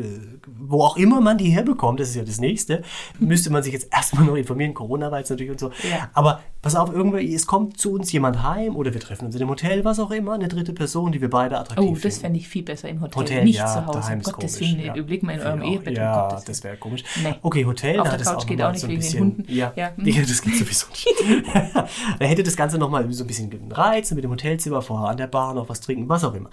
wo 0.46 0.82
auch 0.82 0.96
immer 0.96 1.20
man 1.20 1.38
die 1.38 1.50
herbekommt, 1.50 2.00
das 2.00 2.10
ist 2.10 2.16
ja 2.16 2.24
das 2.24 2.40
Nächste, 2.40 2.82
müsste 3.20 3.50
man 3.50 3.62
sich 3.62 3.72
jetzt 3.72 3.88
erstmal 3.92 4.24
noch 4.24 4.34
informieren. 4.34 4.74
Corona 4.74 5.10
war 5.12 5.20
jetzt 5.20 5.30
natürlich 5.30 5.52
und 5.52 5.60
so. 5.60 5.68
Ja. 5.88 6.10
Aber 6.14 6.40
pass 6.62 6.74
auf, 6.74 6.92
irgendwie, 6.92 7.32
es 7.32 7.46
kommt 7.46 7.78
zu 7.78 7.92
uns 7.92 8.10
jemand 8.10 8.42
heim 8.42 8.74
oder 8.74 8.92
wir 8.92 9.00
treffen 9.00 9.26
uns 9.26 9.36
in 9.36 9.40
einem 9.40 9.50
Hotel, 9.50 9.84
was 9.84 10.00
auch 10.00 10.10
immer, 10.10 10.32
eine 10.32 10.48
dritte 10.48 10.72
Person, 10.72 11.12
die 11.12 11.20
wir 11.20 11.30
beide 11.30 11.58
attraktiv 11.58 11.90
Oh, 11.96 11.96
das 12.02 12.18
fände 12.18 12.40
ich 12.40 12.48
viel 12.48 12.64
besser 12.64 12.88
im 12.88 13.00
Hotel. 13.00 13.22
Hotel 13.22 13.44
nicht 13.44 13.58
ja, 13.58 13.66
zu 13.66 13.86
Hause. 13.86 14.00
Daheim 14.00 14.18
um 14.18 14.32
Gottes 14.32 14.60
Willen, 14.60 14.80
ja. 14.80 14.96
überleg 14.96 15.22
mal 15.22 15.34
in 15.34 15.40
eurem 15.40 15.62
Ehebett. 15.62 15.96
Ja, 15.96 16.36
um 16.36 16.44
das 16.44 16.64
wäre 16.64 16.76
komisch. 16.76 17.04
Nee. 17.22 17.34
Okay, 17.40 17.64
Hotel, 17.64 18.00
Auf 18.00 18.08
da 18.08 18.16
der 18.16 18.26
Couch 18.26 18.46
geht 18.48 18.60
auch 18.62 18.72
nicht 18.72 18.80
so 18.80 18.88
wegen 18.88 18.98
bisschen, 18.98 19.18
den 19.18 19.38
Hunden. 19.38 19.52
Ja, 19.52 19.72
ja. 19.76 19.92
Hm. 20.02 20.26
das 20.26 20.42
geht 20.42 20.56
sowieso 20.56 20.86
nicht. 20.90 21.54
da 22.18 22.26
hätte 22.26 22.42
das 22.42 22.56
Ganze 22.56 22.78
nochmal 22.78 23.10
so 23.12 23.22
ein 23.22 23.26
bisschen 23.26 23.50
Reiz 23.70 24.10
mit 24.10 24.24
dem 24.24 24.30
Hotelzimmer 24.30 24.82
vorher 24.82 25.10
an 25.10 25.16
der 25.16 25.28
Bar 25.28 25.54
noch 25.54 25.68
was 25.68 25.80
trinken, 25.80 26.08
was 26.08 26.24
auch 26.24 26.34
immer. 26.34 26.50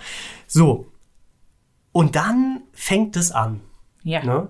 So, 0.48 0.86
und 1.92 2.16
dann 2.16 2.62
fängt 2.74 3.16
es 3.16 3.32
an. 3.32 3.62
Ja. 4.04 4.24
Ne? 4.24 4.50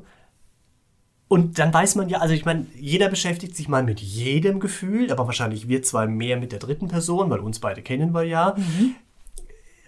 Und 1.27 1.59
dann 1.59 1.71
weiß 1.71 1.95
man 1.95 2.09
ja, 2.09 2.19
also 2.19 2.33
ich 2.33 2.43
meine, 2.43 2.65
jeder 2.75 3.07
beschäftigt 3.07 3.55
sich 3.55 3.69
mal 3.69 3.83
mit 3.83 3.99
jedem 3.99 4.59
Gefühl, 4.59 5.11
aber 5.11 5.27
wahrscheinlich 5.27 5.67
wir 5.67 5.83
zwei 5.83 6.07
mehr 6.07 6.37
mit 6.37 6.51
der 6.51 6.59
dritten 6.59 6.87
Person, 6.87 7.29
weil 7.29 7.39
uns 7.39 7.59
beide 7.59 7.83
kennen 7.83 8.13
wir 8.13 8.23
ja. 8.23 8.55
Mhm. 8.57 8.95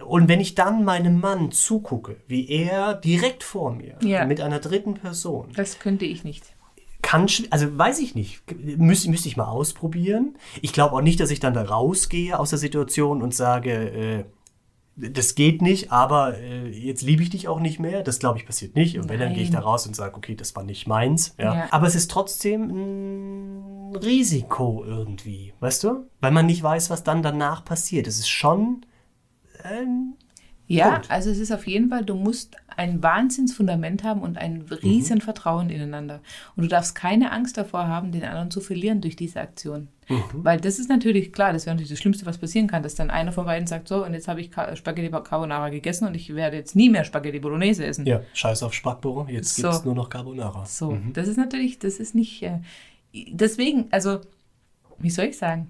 Und 0.05 0.27
wenn 0.27 0.39
ich 0.39 0.55
dann 0.55 0.85
meinem 0.85 1.19
Mann 1.19 1.51
zugucke, 1.51 2.17
wie 2.27 2.47
er 2.47 2.93
direkt 2.93 3.43
vor 3.43 3.73
mir 3.73 3.97
ja. 4.03 4.25
mit 4.25 4.39
einer 4.39 4.59
dritten 4.59 4.93
Person. 4.95 5.49
Das 5.55 5.79
könnte 5.79 6.05
ich 6.05 6.23
nicht. 6.23 6.43
Kann, 7.01 7.27
also 7.49 7.75
weiß 7.75 7.99
ich 7.99 8.13
nicht. 8.13 8.41
Müsste, 8.77 9.09
müsste 9.09 9.27
ich 9.27 9.35
mal 9.35 9.45
ausprobieren. 9.45 10.37
Ich 10.61 10.73
glaube 10.73 10.95
auch 10.95 11.01
nicht, 11.01 11.19
dass 11.19 11.31
ich 11.31 11.39
dann 11.39 11.55
da 11.55 11.63
rausgehe 11.63 12.37
aus 12.37 12.51
der 12.51 12.59
Situation 12.59 13.23
und 13.23 13.33
sage, 13.33 13.71
äh, 13.71 14.23
das 15.09 15.35
geht 15.35 15.61
nicht, 15.61 15.91
aber 15.91 16.37
äh, 16.37 16.69
jetzt 16.69 17.01
liebe 17.01 17.23
ich 17.23 17.29
dich 17.31 17.47
auch 17.47 17.59
nicht 17.59 17.79
mehr. 17.79 18.03
Das 18.03 18.19
glaube 18.19 18.37
ich 18.37 18.45
passiert 18.45 18.75
nicht. 18.75 18.97
Und 18.99 19.09
wenn, 19.09 19.19
dann 19.19 19.33
gehe 19.33 19.43
ich 19.43 19.49
da 19.49 19.59
raus 19.59 19.87
und 19.87 19.95
sage, 19.95 20.15
okay, 20.15 20.35
das 20.35 20.55
war 20.55 20.63
nicht 20.63 20.87
meins. 20.87 21.33
Ja. 21.39 21.55
ja. 21.55 21.67
Aber 21.71 21.87
es 21.87 21.95
ist 21.95 22.11
trotzdem 22.11 22.69
ein 22.69 23.95
Risiko 23.95 24.83
irgendwie, 24.85 25.53
weißt 25.59 25.83
du? 25.85 26.07
Weil 26.19 26.31
man 26.31 26.45
nicht 26.45 26.61
weiß, 26.61 26.89
was 26.89 27.03
dann 27.03 27.23
danach 27.23 27.65
passiert. 27.65 28.07
Es 28.07 28.19
ist 28.19 28.29
schon 28.29 28.85
ähm, 29.63 30.15
ja, 30.73 30.91
Punkt. 30.91 31.12
also 31.12 31.29
es 31.29 31.39
ist 31.39 31.51
auf 31.51 31.67
jeden 31.67 31.89
Fall, 31.89 32.05
du 32.05 32.15
musst 32.15 32.55
ein 32.77 33.03
Wahnsinnsfundament 33.03 34.03
haben 34.03 34.21
und 34.21 34.38
ein 34.38 34.62
riesen 34.84 35.17
mhm. 35.17 35.21
Vertrauen 35.21 35.69
ineinander. 35.69 36.21
Und 36.55 36.63
du 36.63 36.69
darfst 36.69 36.95
keine 36.95 37.31
Angst 37.31 37.57
davor 37.57 37.88
haben, 37.88 38.12
den 38.12 38.23
anderen 38.23 38.51
zu 38.51 38.62
verlieren 38.62 39.01
durch 39.01 39.15
diese 39.15 39.41
Aktion. 39.41 39.89
Mhm. 40.07 40.23
Weil 40.34 40.60
das 40.60 40.79
ist 40.79 40.89
natürlich 40.89 41.31
klar, 41.34 41.53
das 41.53 41.65
wäre 41.65 41.75
natürlich 41.75 41.91
das 41.91 41.99
Schlimmste, 41.99 42.25
was 42.25 42.38
passieren 42.38 42.67
kann, 42.67 42.84
dass 42.84 42.95
dann 42.95 43.10
einer 43.10 43.31
von 43.31 43.45
beiden 43.45 43.67
sagt, 43.67 43.88
so, 43.88 44.05
und 44.05 44.13
jetzt 44.13 44.27
habe 44.27 44.41
ich 44.41 44.51
Spaghetti 44.75 45.10
Carbonara 45.10 45.69
gegessen 45.69 46.07
und 46.07 46.15
ich 46.15 46.34
werde 46.34 46.57
jetzt 46.57 46.75
nie 46.75 46.89
mehr 46.89 47.03
Spaghetti 47.03 47.39
Bolognese 47.39 47.86
essen. 47.86 48.05
Ja, 48.05 48.21
scheiß 48.34 48.63
auf 48.63 48.73
Spackbo, 48.73 49.27
jetzt 49.29 49.55
so. 49.55 49.63
gibt 49.63 49.73
es 49.73 49.86
nur 49.86 49.95
noch 49.95 50.10
Carbonara. 50.10 50.65
So, 50.65 50.91
mhm. 50.91 51.13
das 51.13 51.27
ist 51.27 51.38
natürlich, 51.38 51.79
das 51.79 51.99
ist 51.99 52.15
nicht, 52.15 52.43
äh, 52.43 52.60
deswegen, 53.13 53.88
also, 53.91 54.21
wie 54.99 55.10
soll 55.10 55.25
ich 55.25 55.38
sagen? 55.38 55.69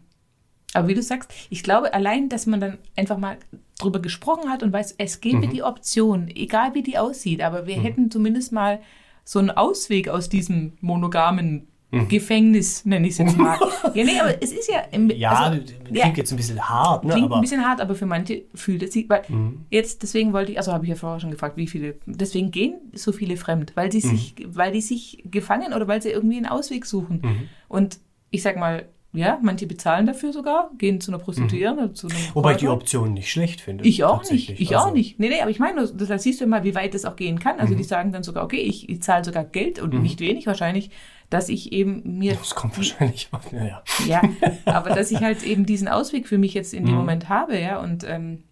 Aber 0.74 0.88
wie 0.88 0.94
du 0.94 1.02
sagst, 1.02 1.32
ich 1.50 1.64
glaube, 1.64 1.94
allein, 1.94 2.30
dass 2.30 2.46
man 2.46 2.60
dann 2.60 2.78
einfach 2.96 3.18
mal 3.18 3.38
drüber 3.80 4.00
gesprochen 4.00 4.50
hat 4.50 4.64
und 4.64 4.72
weiß, 4.72 4.96
es 4.98 5.20
gäbe 5.22 5.48
mhm. 5.48 5.50
die 5.50 5.64
Option, 5.64 6.30
egal 6.30 6.74
wie 6.74 6.84
die 6.84 6.98
aussieht, 6.98 7.42
aber 7.42 7.68
wir 7.68 7.78
mhm. 7.78 7.82
hätten 7.82 8.12
zumindest 8.12 8.52
mal 8.52 8.80
so 9.24 9.40
einen 9.40 9.52
Ausweg 9.52 10.08
aus 10.10 10.30
diesem 10.30 10.74
monogamen 10.82 11.68
mhm. 11.92 12.08
Gefängnis, 12.08 12.86
nenne 12.86 13.08
ich 13.08 13.14
es 13.14 13.18
jetzt 13.20 13.38
mal. 13.38 13.58
ja, 13.94 14.04
nee, 14.04 14.20
aber 14.20 14.42
es 14.42 14.52
ist 14.52 14.70
ja. 14.70 14.80
Im, 14.92 15.10
ja, 15.10 15.32
also, 15.32 15.62
klingt 15.62 15.98
ja, 15.98 16.08
jetzt 16.08 16.32
ein 16.32 16.38
bisschen 16.38 16.70
hart, 16.70 17.04
ne? 17.04 17.14
Klingt 17.14 17.26
aber 17.28 17.36
ein 17.36 17.42
bisschen 17.42 17.66
hart, 17.66 17.82
aber 17.82 17.96
für 17.96 18.06
manche 18.06 18.44
fühlt 18.56 18.84
es 18.84 18.94
sich. 18.94 19.10
Weil 19.10 19.24
mhm. 19.28 19.66
jetzt, 19.70 20.02
deswegen 20.04 20.34
wollte 20.34 20.52
ich, 20.52 20.58
also 20.58 20.72
habe 20.72 20.86
ich 20.86 20.90
ja 20.90 20.96
vorher 20.96 21.20
schon 21.20 21.32
gefragt, 21.32 21.58
wie 21.58 21.68
viele. 21.68 21.96
Deswegen 22.06 22.52
gehen 22.52 22.76
so 22.94 23.12
viele 23.12 23.38
fremd, 23.38 23.74
weil 23.76 23.92
sie 23.92 24.06
mhm. 24.06 24.12
sich, 24.12 24.36
weil 24.48 24.72
die 24.72 24.82
sich 24.82 25.24
gefangen 25.26 25.74
oder 25.74 25.88
weil 25.88 26.02
sie 26.02 26.10
irgendwie 26.10 26.38
einen 26.38 26.48
Ausweg 26.48 26.86
suchen. 26.86 27.22
Mhm. 27.24 27.50
Und 27.68 28.00
ich 28.32 28.42
sag 28.42 28.58
mal, 28.58 28.86
ja, 29.14 29.40
manche 29.42 29.68
bezahlen 29.68 30.06
dafür 30.06 30.32
sogar, 30.32 30.72
gehen 30.78 31.02
zu 31.02 31.12
einer 31.12 31.20
Prostituierten 31.20 31.78
mhm. 31.78 31.84
oder 31.84 31.94
zu 31.94 32.08
Wobei 32.34 32.54
ich 32.54 32.58
die 32.60 32.70
Option 32.70 33.14
nicht 33.14 33.30
schlecht 33.30 33.60
finde. 33.60 33.84
Ich 33.84 34.04
auch 34.06 34.24
nicht. 34.30 34.60
Ich 34.60 34.76
also. 34.76 34.90
auch 34.90 34.94
nicht. 34.94 35.20
Nee, 35.20 35.30
nee, 35.30 35.42
aber 35.42 35.52
ich 35.52 35.60
meine, 35.60 35.86
da 35.86 36.18
siehst 36.18 36.40
du 36.40 36.48
mal, 36.48 36.64
wie 36.64 36.76
weit 36.76 36.94
das 36.94 37.04
auch 37.04 37.18
gehen 37.18 37.40
kann. 37.40 37.60
Also 37.60 37.74
mhm. 37.74 37.78
die 37.78 37.84
sagen 37.84 38.14
dann 38.14 38.24
sogar, 38.24 38.46
okay, 38.46 38.62
ich, 38.62 38.88
ich 38.88 39.02
zahle 39.02 39.26
sogar 39.26 39.44
Geld 39.44 39.80
und 39.80 39.94
mhm. 39.94 40.02
nicht 40.02 40.22
wenig 40.22 40.48
wahrscheinlich, 40.48 40.92
dass 41.30 41.50
ich 41.50 41.74
eben 41.74 42.20
mir. 42.20 42.36
Das 42.36 42.56
kommt 42.56 42.78
wahrscheinlich 42.78 43.28
auch, 43.32 43.52
ja, 43.52 43.66
ja. 43.66 43.84
Ja, 44.08 44.22
aber 44.66 44.92
dass 44.92 45.12
ich 45.12 45.20
halt 45.20 45.44
eben 45.44 45.66
diesen 45.66 45.90
Ausweg 45.90 46.28
für 46.28 46.38
mich 46.38 46.54
jetzt 46.54 46.74
in 46.74 46.86
dem 46.86 46.94
mhm. 46.94 47.00
Moment 47.00 47.28
habe, 47.28 47.60
ja, 47.60 47.82
und 47.82 48.06
ähm, 48.06 48.44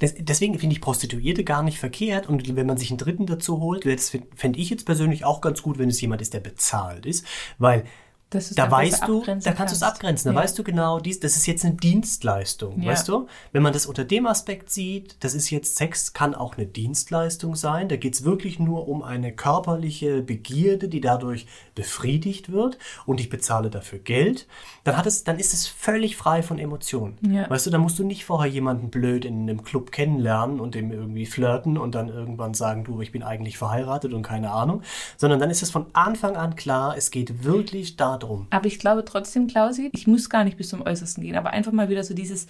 das, 0.00 0.14
deswegen 0.18 0.58
finde 0.58 0.74
ich 0.74 0.80
Prostituierte 0.80 1.44
gar 1.44 1.62
nicht 1.62 1.78
verkehrt. 1.78 2.28
Und 2.28 2.54
wenn 2.56 2.66
man 2.66 2.76
sich 2.76 2.90
einen 2.90 2.98
Dritten 2.98 3.26
dazu 3.26 3.60
holt, 3.60 3.84
das 3.86 4.16
fände 4.34 4.58
ich 4.58 4.70
jetzt 4.70 4.86
persönlich 4.86 5.24
auch 5.24 5.40
ganz 5.40 5.62
gut, 5.62 5.78
wenn 5.78 5.88
es 5.88 6.00
jemand 6.00 6.22
ist, 6.22 6.34
der 6.34 6.40
bezahlt 6.40 7.06
ist. 7.06 7.26
Weil 7.58 7.84
da 8.30 8.68
weißt 8.68 9.06
du, 9.06 9.22
da 9.24 9.52
kannst 9.52 9.72
du 9.72 9.76
es 9.76 9.82
abgrenzen. 9.84 10.32
Da 10.32 10.34
ja. 10.36 10.42
weißt 10.42 10.58
du 10.58 10.64
genau, 10.64 10.98
dies, 10.98 11.20
das 11.20 11.36
ist 11.36 11.46
jetzt 11.46 11.64
eine 11.64 11.74
Dienstleistung, 11.74 12.82
ja. 12.82 12.90
weißt 12.90 13.06
du? 13.06 13.28
Wenn 13.52 13.62
man 13.62 13.72
das 13.72 13.86
unter 13.86 14.04
dem 14.04 14.26
Aspekt 14.26 14.70
sieht, 14.70 15.22
das 15.22 15.34
ist 15.34 15.50
jetzt 15.50 15.76
Sex, 15.76 16.12
kann 16.12 16.34
auch 16.34 16.56
eine 16.56 16.66
Dienstleistung 16.66 17.54
sein. 17.54 17.88
Da 17.88 17.94
geht 17.94 18.14
es 18.14 18.24
wirklich 18.24 18.58
nur 18.58 18.88
um 18.88 19.04
eine 19.04 19.32
körperliche 19.32 20.22
Begierde, 20.22 20.88
die 20.88 21.00
dadurch 21.00 21.46
befriedigt 21.76 22.50
wird 22.50 22.78
und 23.04 23.20
ich 23.20 23.28
bezahle 23.28 23.70
dafür 23.70 24.00
Geld. 24.00 24.48
Dann 24.82 24.96
hat 24.96 25.06
es, 25.06 25.22
dann 25.22 25.38
ist 25.38 25.54
es 25.54 25.68
völlig 25.68 26.16
frei 26.16 26.42
von 26.42 26.58
Emotionen. 26.58 27.18
Ja. 27.30 27.48
Weißt 27.48 27.66
du, 27.66 27.70
da 27.70 27.78
musst 27.78 27.98
du 28.00 28.04
nicht 28.04 28.24
vorher 28.24 28.50
jemanden 28.50 28.90
blöd 28.90 29.24
in 29.24 29.42
einem 29.42 29.62
Club 29.62 29.92
kennenlernen 29.92 30.58
und 30.58 30.74
dem 30.74 30.90
irgendwie 30.90 31.26
flirten 31.26 31.78
und 31.78 31.94
dann 31.94 32.08
irgendwann 32.08 32.54
sagen, 32.54 32.82
du, 32.82 33.00
ich 33.00 33.12
bin 33.12 33.22
eigentlich 33.22 33.56
verheiratet 33.56 34.12
und 34.14 34.22
keine 34.22 34.50
Ahnung, 34.50 34.82
sondern 35.16 35.38
dann 35.38 35.50
ist 35.50 35.62
es 35.62 35.70
von 35.70 35.86
Anfang 35.92 36.34
an 36.34 36.56
klar, 36.56 36.96
es 36.96 37.12
geht 37.12 37.44
wirklich 37.44 37.96
darum, 37.96 38.15
drum. 38.16 38.46
Aber 38.50 38.66
ich 38.66 38.78
glaube 38.78 39.04
trotzdem, 39.04 39.46
Klausi, 39.46 39.90
ich 39.92 40.06
muss 40.06 40.30
gar 40.30 40.44
nicht 40.44 40.56
bis 40.56 40.68
zum 40.68 40.82
Äußersten 40.82 41.22
gehen, 41.22 41.36
aber 41.36 41.50
einfach 41.50 41.72
mal 41.72 41.88
wieder 41.88 42.04
so 42.04 42.14
dieses, 42.14 42.46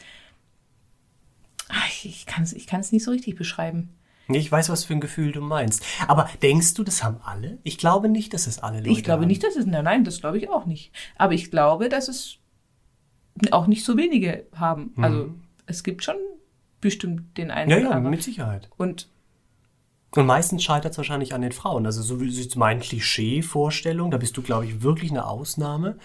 ach, 1.69 2.05
ich 2.05 2.27
kann 2.27 2.43
es 2.45 2.53
ich 2.53 2.71
nicht 2.93 3.05
so 3.05 3.11
richtig 3.11 3.37
beschreiben. 3.37 3.91
Ich 4.29 4.51
weiß, 4.51 4.71
was 4.71 4.85
für 4.85 4.95
ein 4.95 5.01
Gefühl 5.01 5.31
du 5.33 5.41
meinst. 5.41 5.85
Aber 6.09 6.29
denkst 6.43 6.75
du, 6.75 6.83
das 6.83 7.05
haben 7.05 7.21
alle? 7.25 7.59
Ich 7.63 7.79
glaube 7.79 8.09
nicht, 8.09 8.35
dass 8.35 8.47
es 8.47 8.59
alle 8.59 8.79
Leute 8.79 8.91
Ich 8.91 9.05
glaube 9.05 9.23
haben. 9.23 9.29
nicht, 9.29 9.45
dass 9.45 9.55
es, 9.55 9.67
nein, 9.67 9.85
nein, 9.85 10.05
das 10.05 10.21
glaube 10.21 10.39
ich 10.39 10.49
auch 10.49 10.67
nicht. 10.67 10.93
Aber 11.17 11.33
ich 11.33 11.51
glaube, 11.51 11.89
dass 11.89 12.09
es 12.09 12.39
auch 13.53 13.67
nicht 13.67 13.85
so 13.85 13.97
wenige 13.97 14.47
haben. 14.55 14.93
Mhm. 14.97 15.05
Also 15.05 15.35
es 15.67 15.85
gibt 15.85 16.03
schon 16.03 16.17
bestimmt 16.81 17.39
den 17.39 17.51
einen. 17.51 17.71
Ja, 17.71 17.79
ja, 17.79 18.01
mit 18.01 18.23
Sicherheit. 18.23 18.69
Und 18.77 19.09
und 20.17 20.27
meistens 20.27 20.63
scheitert 20.63 20.93
es 20.93 20.99
wahrscheinlich 20.99 21.35
an 21.35 21.43
den 21.43 21.53
Frauen. 21.53 21.87
Also 21.87 22.03
so 22.03 22.21
wie 22.21 22.29
ist 22.29 22.57
mein 22.57 22.81
Klischee-Vorstellung, 22.81 24.11
da 24.11 24.19
bist 24.19 24.37
du, 24.37 24.43
glaube 24.43 24.67
ich, 24.67 24.83
wirklich 24.83 25.11
eine 25.11 25.27
Ausnahme. 25.27 25.97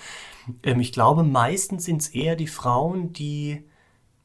Ähm, 0.63 0.80
ich 0.80 0.91
glaube, 0.91 1.24
meistens 1.24 1.86
sind 1.86 2.02
es 2.02 2.10
eher 2.10 2.36
die 2.36 2.47
Frauen, 2.47 3.13
die, 3.13 3.63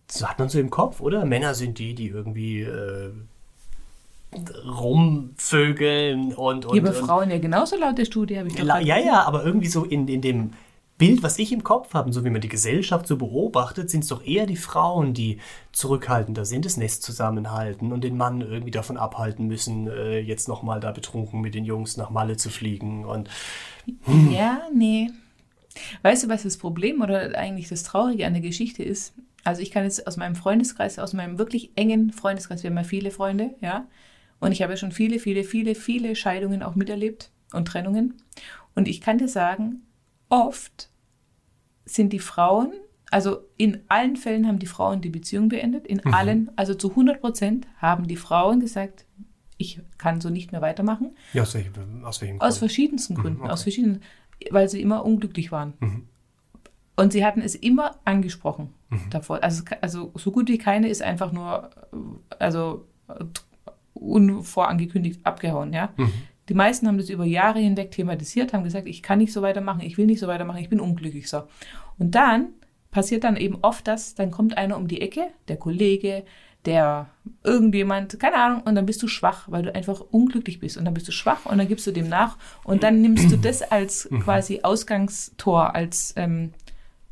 das 0.08 0.28
hat 0.28 0.38
man 0.38 0.48
so 0.48 0.58
im 0.58 0.70
Kopf, 0.70 1.00
oder? 1.00 1.24
Männer 1.24 1.54
sind 1.54 1.78
die, 1.78 1.94
die 1.94 2.08
irgendwie 2.08 2.62
äh, 2.62 3.10
rumvögeln 4.66 6.34
und... 6.34 6.66
und 6.66 6.78
aber 6.78 6.92
Frauen 6.92 7.30
ja 7.30 7.38
genauso 7.38 7.76
laut 7.76 7.96
der 7.98 8.04
Studie, 8.04 8.38
habe 8.38 8.48
ich 8.48 8.54
doch 8.54 8.64
Ja, 8.80 8.98
ja, 8.98 9.22
aber 9.22 9.44
irgendwie 9.44 9.68
so 9.68 9.84
in, 9.84 10.06
in 10.08 10.20
dem 10.20 10.52
Bild, 10.98 11.22
was 11.22 11.38
ich 11.38 11.52
im 11.52 11.62
Kopf 11.62 11.92
habe, 11.92 12.12
so 12.12 12.24
wie 12.24 12.30
man 12.30 12.40
die 12.40 12.48
Gesellschaft 12.48 13.06
so 13.06 13.16
beobachtet, 13.16 13.90
sind 13.90 14.02
es 14.02 14.08
doch 14.08 14.24
eher 14.24 14.46
die 14.46 14.56
Frauen, 14.56 15.12
die 15.12 15.40
zurückhaltender 15.72 16.44
sind, 16.44 16.64
das 16.64 16.78
Nest 16.78 17.02
zusammenhalten 17.02 17.92
und 17.92 18.02
den 18.02 18.16
Mann 18.16 18.40
irgendwie 18.40 18.70
davon 18.70 18.96
abhalten 18.96 19.46
müssen, 19.46 19.88
äh, 19.88 20.18
jetzt 20.20 20.48
nochmal 20.48 20.80
da 20.80 20.92
betrunken 20.92 21.40
mit 21.40 21.54
den 21.54 21.64
Jungs 21.64 21.96
nach 21.96 22.10
Malle 22.10 22.36
zu 22.36 22.48
fliegen. 22.48 23.04
Und, 23.04 23.28
hm. 24.04 24.30
Ja, 24.32 24.62
nee. 24.74 25.10
Weißt 26.02 26.24
du, 26.24 26.28
was 26.28 26.44
das 26.44 26.56
Problem 26.56 27.02
oder 27.02 27.36
eigentlich 27.36 27.68
das 27.68 27.82
Traurige 27.82 28.26
an 28.26 28.32
der 28.32 28.42
Geschichte 28.42 28.82
ist? 28.82 29.12
Also 29.44 29.60
ich 29.60 29.70
kann 29.70 29.84
jetzt 29.84 30.06
aus 30.06 30.16
meinem 30.16 30.34
Freundeskreis, 30.34 30.98
aus 30.98 31.12
meinem 31.12 31.38
wirklich 31.38 31.70
engen 31.76 32.12
Freundeskreis, 32.12 32.62
wir 32.62 32.70
haben 32.70 32.76
ja 32.76 32.84
viele 32.84 33.10
Freunde, 33.10 33.54
ja, 33.60 33.86
und 34.40 34.52
ich 34.52 34.62
habe 34.62 34.72
ja 34.72 34.76
schon 34.76 34.92
viele, 34.92 35.18
viele, 35.18 35.44
viele, 35.44 35.74
viele 35.74 36.16
Scheidungen 36.16 36.62
auch 36.62 36.74
miterlebt 36.74 37.30
und 37.52 37.68
Trennungen. 37.68 38.14
Und 38.74 38.88
ich 38.88 39.00
kann 39.00 39.18
dir 39.18 39.28
sagen, 39.28 39.85
oft 40.28 40.90
sind 41.84 42.12
die 42.12 42.18
Frauen, 42.18 42.72
also 43.10 43.38
in 43.56 43.82
allen 43.88 44.16
Fällen 44.16 44.46
haben 44.46 44.58
die 44.58 44.66
Frauen 44.66 45.00
die 45.00 45.10
Beziehung 45.10 45.48
beendet, 45.48 45.86
in 45.86 46.00
mhm. 46.04 46.14
allen, 46.14 46.50
also 46.56 46.74
zu 46.74 46.90
100 46.90 47.20
Prozent 47.20 47.66
haben 47.78 48.06
die 48.08 48.16
Frauen 48.16 48.60
gesagt, 48.60 49.06
ich 49.58 49.80
kann 49.96 50.20
so 50.20 50.28
nicht 50.28 50.52
mehr 50.52 50.60
weitermachen. 50.60 51.16
Ja, 51.32 51.42
aus, 51.42 51.54
welchem, 51.54 52.04
aus 52.04 52.20
welchem 52.20 52.38
Grund? 52.38 52.50
Aus 52.50 52.58
verschiedensten 52.58 53.14
mhm, 53.14 53.18
Gründen, 53.18 53.40
okay. 53.42 53.50
aus 53.50 53.62
verschiedenen, 53.62 54.02
weil 54.50 54.68
sie 54.68 54.82
immer 54.82 55.04
unglücklich 55.04 55.52
waren. 55.52 55.74
Mhm. 55.80 56.08
Und 56.96 57.12
sie 57.12 57.24
hatten 57.24 57.42
es 57.42 57.54
immer 57.54 57.96
angesprochen 58.04 58.72
mhm. 58.88 59.10
davor. 59.10 59.42
Also, 59.42 59.62
also 59.80 60.12
so 60.14 60.30
gut 60.32 60.48
wie 60.48 60.58
keine 60.58 60.88
ist 60.88 61.02
einfach 61.02 61.30
nur, 61.30 61.70
also 62.38 62.86
unvorangekündigt 63.94 65.24
abgehauen, 65.24 65.72
ja. 65.72 65.92
Die 66.48 66.54
meisten 66.54 66.86
haben 66.86 66.98
das 66.98 67.10
über 67.10 67.24
Jahre 67.24 67.58
hinweg 67.58 67.90
thematisiert, 67.90 68.52
haben 68.52 68.64
gesagt, 68.64 68.86
ich 68.86 69.02
kann 69.02 69.18
nicht 69.18 69.32
so 69.32 69.42
weitermachen, 69.42 69.80
ich 69.80 69.98
will 69.98 70.06
nicht 70.06 70.20
so 70.20 70.28
weitermachen, 70.28 70.60
ich 70.60 70.68
bin 70.68 70.80
unglücklich 70.80 71.28
so. 71.28 71.42
Und 71.98 72.14
dann 72.14 72.48
passiert 72.90 73.24
dann 73.24 73.36
eben 73.36 73.58
oft 73.62 73.86
das, 73.86 74.14
dann 74.14 74.30
kommt 74.30 74.56
einer 74.56 74.76
um 74.76 74.88
die 74.88 75.00
Ecke, 75.00 75.26
der 75.48 75.56
Kollege, 75.56 76.24
der 76.66 77.08
irgendjemand, 77.44 78.18
keine 78.18 78.36
Ahnung, 78.36 78.62
und 78.62 78.74
dann 78.74 78.86
bist 78.86 79.02
du 79.02 79.08
schwach, 79.08 79.44
weil 79.48 79.62
du 79.62 79.74
einfach 79.74 80.00
unglücklich 80.00 80.58
bist. 80.58 80.76
Und 80.76 80.84
dann 80.84 80.94
bist 80.94 81.06
du 81.08 81.12
schwach 81.12 81.46
und 81.46 81.58
dann 81.58 81.68
gibst 81.68 81.86
du 81.86 81.92
dem 81.92 82.08
nach 82.08 82.36
und 82.64 82.82
dann 82.82 83.00
nimmst 83.00 83.30
du 83.30 83.36
das 83.36 83.62
als 83.62 84.10
mhm. 84.10 84.20
quasi 84.20 84.60
Ausgangstor, 84.62 85.74
als, 85.74 86.12
ähm, 86.16 86.52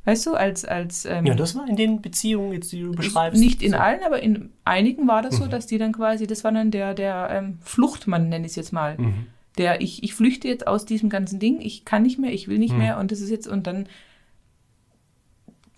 weißt 0.05 0.27
du, 0.27 0.35
als, 0.35 0.64
als. 0.64 1.05
Ähm, 1.05 1.27
ja, 1.27 1.35
das 1.35 1.55
war 1.55 1.69
in 1.69 1.77
den 1.77 2.03
Beziehungen, 2.03 2.53
jetzt, 2.53 2.73
die 2.73 2.83
du 2.83 2.93
beschreibst. 2.93 3.40
Nicht 3.40 3.62
in 3.62 3.73
so. 3.73 3.79
allen, 3.79 4.03
aber 4.05 4.23
in 4.23 4.51
einigen 4.64 5.09
war 5.09 5.23
das 5.23 5.37
so, 5.37 5.45
mhm. 5.45 5.51
dass 5.51 5.67
die 5.67 5.79
dann 5.79 5.93
quasi, 5.93 6.27
das 6.27 6.45
war 6.45 6.53
dann 6.53 6.71
der, 6.71 6.95
der 6.95 7.29
ähm, 7.31 7.59
Fluchtmann, 7.62 8.29
nenne 8.29 8.47
ich 8.47 8.53
es 8.53 8.57
jetzt 8.57 8.73
mal. 8.73 8.97
Mhm. 8.99 9.27
Der, 9.59 9.81
ich, 9.81 10.03
ich 10.03 10.14
flüchte 10.14 10.49
jetzt 10.49 10.67
aus 10.67 10.85
diesem 10.85 11.09
ganzen 11.09 11.38
Ding, 11.38 11.61
ich 11.61 11.85
kann 11.85 12.03
nicht 12.03 12.19
mehr, 12.19 12.33
ich 12.33 12.49
will 12.49 12.59
nicht 12.59 12.73
mhm. 12.73 12.79
mehr 12.79 12.99
und 12.99 13.12
das 13.12 13.21
ist 13.21 13.31
jetzt, 13.31 13.47
und 13.47 13.67
dann 13.67 13.87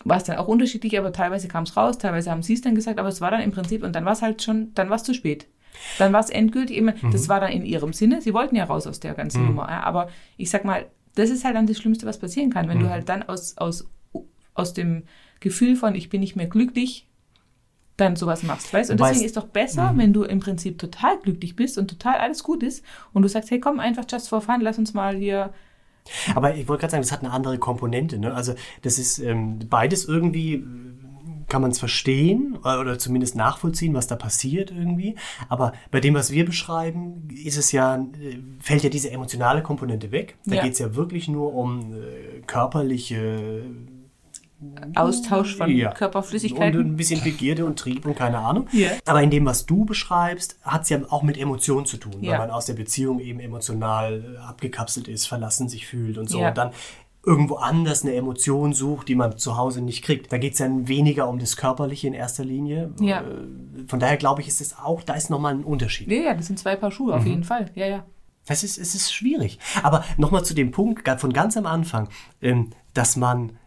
war 0.02 0.16
es 0.16 0.24
dann 0.24 0.36
auch 0.36 0.48
unterschiedlich, 0.48 0.98
aber 0.98 1.12
teilweise 1.12 1.48
kam 1.48 1.64
es 1.64 1.76
raus, 1.76 1.98
teilweise 1.98 2.30
haben 2.30 2.42
sie 2.42 2.54
es 2.54 2.60
dann 2.62 2.74
gesagt, 2.74 2.98
aber 2.98 3.08
es 3.08 3.20
war 3.20 3.30
dann 3.30 3.40
im 3.40 3.50
Prinzip, 3.50 3.82
und 3.82 3.94
dann 3.94 4.04
war 4.04 4.12
es 4.12 4.22
halt 4.22 4.42
schon, 4.42 4.72
dann 4.74 4.88
war 4.88 4.96
es 4.96 5.02
zu 5.02 5.14
spät. 5.14 5.46
Dann 5.98 6.12
war 6.14 6.20
es 6.20 6.30
endgültig 6.30 6.78
immer, 6.78 6.94
mhm. 7.00 7.10
das 7.10 7.28
war 7.28 7.40
dann 7.40 7.52
in 7.52 7.66
ihrem 7.66 7.92
Sinne, 7.92 8.22
sie 8.22 8.32
wollten 8.32 8.56
ja 8.56 8.64
raus 8.64 8.86
aus 8.86 9.00
der 9.00 9.14
ganzen 9.14 9.42
mhm. 9.42 9.48
Nummer, 9.48 9.68
ja, 9.68 9.82
aber 9.82 10.08
ich 10.38 10.48
sag 10.48 10.64
mal, 10.64 10.86
das 11.16 11.30
ist 11.30 11.44
halt 11.44 11.56
dann 11.56 11.66
das 11.66 11.78
Schlimmste, 11.78 12.06
was 12.06 12.18
passieren 12.18 12.50
kann, 12.50 12.68
wenn 12.68 12.78
mhm. 12.78 12.84
du 12.84 12.90
halt 12.90 13.08
dann 13.08 13.24
aus, 13.24 13.58
aus, 13.58 13.90
aus 14.56 14.72
dem 14.72 15.04
Gefühl 15.40 15.76
von, 15.76 15.94
ich 15.94 16.08
bin 16.08 16.20
nicht 16.20 16.36
mehr 16.36 16.46
glücklich, 16.46 17.06
dann 17.96 18.16
sowas 18.16 18.42
machst, 18.42 18.72
weißt? 18.72 18.90
Und 18.90 19.00
deswegen 19.00 19.24
ist 19.24 19.36
doch 19.36 19.46
besser, 19.46 19.92
mhm. 19.92 19.98
wenn 19.98 20.12
du 20.12 20.24
im 20.24 20.40
Prinzip 20.40 20.78
total 20.78 21.18
glücklich 21.18 21.56
bist 21.56 21.78
und 21.78 21.88
total 21.88 22.16
alles 22.16 22.42
gut 22.42 22.62
ist 22.62 22.84
und 23.12 23.22
du 23.22 23.28
sagst, 23.28 23.50
hey, 23.50 23.58
komm 23.58 23.80
einfach 23.80 24.04
just 24.10 24.28
for 24.28 24.40
fun, 24.40 24.60
lass 24.60 24.78
uns 24.78 24.92
mal 24.94 25.16
hier 25.16 25.52
aber 26.36 26.54
ich 26.54 26.68
wollte 26.68 26.82
gerade 26.82 26.92
sagen, 26.92 27.02
das 27.02 27.10
hat 27.10 27.24
eine 27.24 27.32
andere 27.32 27.58
Komponente. 27.58 28.16
Ne? 28.16 28.32
Also 28.32 28.54
das 28.82 28.96
ist 28.96 29.18
ähm, 29.18 29.58
beides 29.68 30.04
irgendwie 30.04 30.64
kann 31.48 31.62
man 31.62 31.70
es 31.70 31.78
verstehen 31.78 32.58
äh, 32.64 32.76
oder 32.76 32.98
zumindest 32.98 33.36
nachvollziehen, 33.36 33.94
was 33.94 34.06
da 34.06 34.16
passiert 34.16 34.70
irgendwie. 34.70 35.14
Aber 35.48 35.72
bei 35.90 36.00
dem, 36.00 36.14
was 36.14 36.30
wir 36.30 36.44
beschreiben, 36.44 37.28
ist 37.30 37.56
es 37.56 37.72
ja, 37.72 37.96
äh, 37.96 38.38
fällt 38.60 38.82
ja 38.82 38.90
diese 38.90 39.10
emotionale 39.10 39.62
Komponente 39.62 40.10
weg. 40.10 40.36
Da 40.44 40.56
Ja. 40.56 40.62
geht 40.62 40.72
es 40.72 40.78
ja 40.78 40.94
wirklich 40.96 41.28
nur 41.28 41.54
um 41.54 41.94
äh, 41.94 42.40
körperliche 42.46 43.64
Austausch 44.94 45.56
von 45.56 45.70
Ja. 45.70 45.92
Körperflüssigkeiten. 45.92 46.80
Und 46.80 46.86
ein 46.92 46.96
bisschen 46.96 47.22
Begierde 47.22 47.64
und 47.66 47.78
Trieb 47.78 48.06
und 48.06 48.16
keine 48.16 48.38
Ahnung. 48.38 48.68
Ja. 48.72 48.90
Aber 49.04 49.22
in 49.22 49.30
dem, 49.30 49.44
was 49.44 49.66
du 49.66 49.84
beschreibst, 49.84 50.58
hat 50.62 50.82
es 50.82 50.88
ja 50.88 50.98
auch 51.10 51.22
mit 51.22 51.36
Emotionen 51.38 51.86
zu 51.86 51.96
tun, 51.98 52.14
Ja. 52.20 52.32
weil 52.32 52.38
man 52.38 52.50
aus 52.50 52.66
der 52.66 52.74
Beziehung 52.74 53.20
eben 53.20 53.38
emotional 53.40 54.36
äh, 54.36 54.38
abgekapselt 54.38 55.08
ist, 55.08 55.26
verlassen 55.26 55.68
sich 55.68 55.86
fühlt 55.86 56.16
und 56.18 56.28
so. 56.30 56.40
Ja. 56.40 56.48
Und 56.48 56.58
dann 56.58 56.70
irgendwo 57.24 57.56
anders 57.56 58.02
eine 58.04 58.14
Emotion 58.14 58.72
sucht, 58.72 59.08
die 59.08 59.16
man 59.16 59.36
zu 59.36 59.56
Hause 59.56 59.82
nicht 59.82 60.02
kriegt. 60.04 60.32
Da 60.32 60.38
geht 60.38 60.52
es 60.52 60.58
dann 60.58 60.86
weniger 60.88 61.28
um 61.28 61.38
das 61.40 61.56
Körperliche 61.56 62.06
in 62.06 62.14
erster 62.14 62.44
Linie. 62.44 62.92
Ja. 63.00 63.20
Äh, 63.22 63.24
Von 63.88 63.98
daher 64.00 64.16
glaube 64.16 64.40
ich, 64.42 64.48
ist 64.48 64.60
es 64.60 64.78
auch, 64.78 65.02
da 65.02 65.14
ist 65.14 65.28
nochmal 65.28 65.54
ein 65.54 65.64
Unterschied. 65.64 66.08
Ja, 66.08 66.18
ja, 66.22 66.34
das 66.34 66.46
sind 66.46 66.58
zwei 66.58 66.76
Paar 66.76 66.90
Schuhe, 66.92 67.12
Mhm. 67.12 67.18
auf 67.18 67.26
jeden 67.26 67.44
Fall. 67.44 67.70
Ja, 67.74 67.86
ja. 67.86 68.04
Das 68.46 68.62
ist, 68.62 68.78
es 68.78 68.94
ist 68.94 69.12
schwierig. 69.12 69.58
Aber 69.82 70.04
nochmal 70.18 70.44
zu 70.44 70.54
dem 70.54 70.70
Punkt 70.70 71.06
von 71.20 71.32
ganz 71.32 71.56
am 71.56 71.66
Anfang, 71.66 72.08
ähm, 72.40 72.70
dass 72.94 73.16
man, 73.16 73.58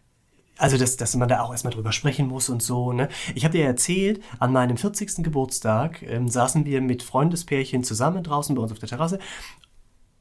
also 0.59 0.77
dass, 0.77 0.97
dass 0.97 1.15
man 1.15 1.29
da 1.29 1.41
auch 1.41 1.51
erstmal 1.51 1.73
drüber 1.73 1.91
sprechen 1.91 2.27
muss 2.27 2.49
und 2.49 2.61
so. 2.61 2.93
Ne? 2.93 3.09
Ich 3.33 3.45
habe 3.45 3.57
dir 3.57 3.65
erzählt, 3.65 4.21
an 4.39 4.51
meinem 4.51 4.77
40. 4.77 5.23
Geburtstag 5.23 6.03
ähm, 6.03 6.27
saßen 6.27 6.65
wir 6.65 6.81
mit 6.81 7.01
Freundespärchen 7.01 7.83
zusammen 7.83 8.23
draußen 8.23 8.55
bei 8.55 8.61
uns 8.61 8.71
auf 8.71 8.79
der 8.79 8.89
Terrasse. 8.89 9.19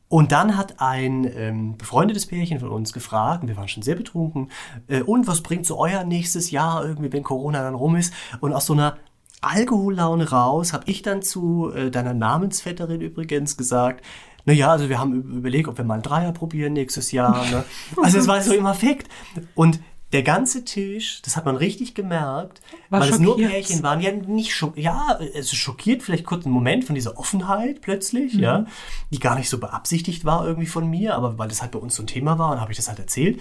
Und 0.09 0.33
dann 0.33 0.57
hat 0.57 0.81
ein 0.81 1.31
ähm, 1.37 1.77
befreundetes 1.77 2.27
Pärchen 2.27 2.61
von 2.61 2.71
uns 2.71 2.95
gefragt, 2.95 3.47
wir 3.47 3.57
waren 3.59 3.69
schon 3.69 3.83
sehr 3.83 3.97
betrunken, 3.97 4.51
äh, 4.87 5.03
und 5.03 5.27
was 5.27 5.43
bringt 5.43 5.67
so 5.67 5.79
euer 5.79 6.05
nächstes 6.05 6.51
Jahr 6.51 6.83
irgendwie, 6.83 7.13
wenn 7.13 7.23
Corona 7.23 7.63
dann 7.63 7.75
rum 7.75 7.97
ist? 7.97 8.15
Und 8.41 8.55
aus 8.55 8.65
so 8.67 8.73
einer 8.73 8.97
Alkohollaune 9.43 10.31
raus 10.31 10.73
habe 10.73 10.85
ich 10.87 11.03
dann 11.03 11.21
zu 11.21 11.71
äh, 11.75 11.91
deiner 11.91 12.15
Namensvetterin 12.15 13.03
übrigens 13.03 13.57
gesagt, 13.57 14.05
naja, 14.47 14.71
also 14.71 14.89
wir 14.89 14.99
haben 14.99 15.37
überlegt, 15.37 15.69
ob 15.69 15.77
wir 15.77 15.85
mal 15.85 15.95
einen 15.95 16.03
Dreier 16.03 16.33
probieren 16.33 16.73
nächstes 16.73 17.13
Jahr. 17.13 17.45
Ne? 17.51 17.65
Also 18.03 18.19
es 18.19 18.27
war 18.27 18.41
so 18.41 18.55
im 18.55 18.65
Affekt. 18.65 19.09
Und 19.55 19.79
der 20.13 20.23
ganze 20.23 20.65
Tisch, 20.65 21.21
das 21.23 21.37
hat 21.37 21.45
man 21.45 21.57
richtig 21.57 21.95
gemerkt, 21.95 22.61
War 22.89 23.01
weil 23.01 23.11
es 23.11 23.19
nur 23.19 23.33
schockiert. 23.35 23.51
Pärchen 23.51 23.83
waren, 23.83 24.01
ja 24.01 24.11
nicht 24.13 24.55
schock, 24.55 24.79
ja, 24.79 25.19
es 25.35 25.53
schockiert, 25.55 26.03
vielleicht 26.03 26.25
kurz 26.25 26.47
einen 26.47 26.55
Moment 26.55 26.85
von 26.85 26.95
dieser 26.95 27.19
Offenheit 27.19 27.83
plötzlich, 27.83 28.35
Mhm. 28.35 28.41
ja, 28.41 28.65
die 29.11 29.19
gar 29.19 29.37
nicht 29.37 29.51
so 29.51 29.59
beabsichtigt 29.59 30.25
war 30.25 30.47
irgendwie 30.47 30.67
von 30.67 30.89
mir, 30.89 31.15
aber 31.15 31.39
weil 31.39 31.49
das 31.49 31.61
halt 31.61 31.73
bei 31.73 31.79
uns 31.79 31.95
so 31.95 32.03
ein 32.03 32.07
Thema 32.07 32.39
war 32.39 32.53
und 32.53 32.61
habe 32.61 32.73
ich 32.73 32.79
das 32.79 32.89
halt 32.89 32.99
erzählt. 32.99 33.41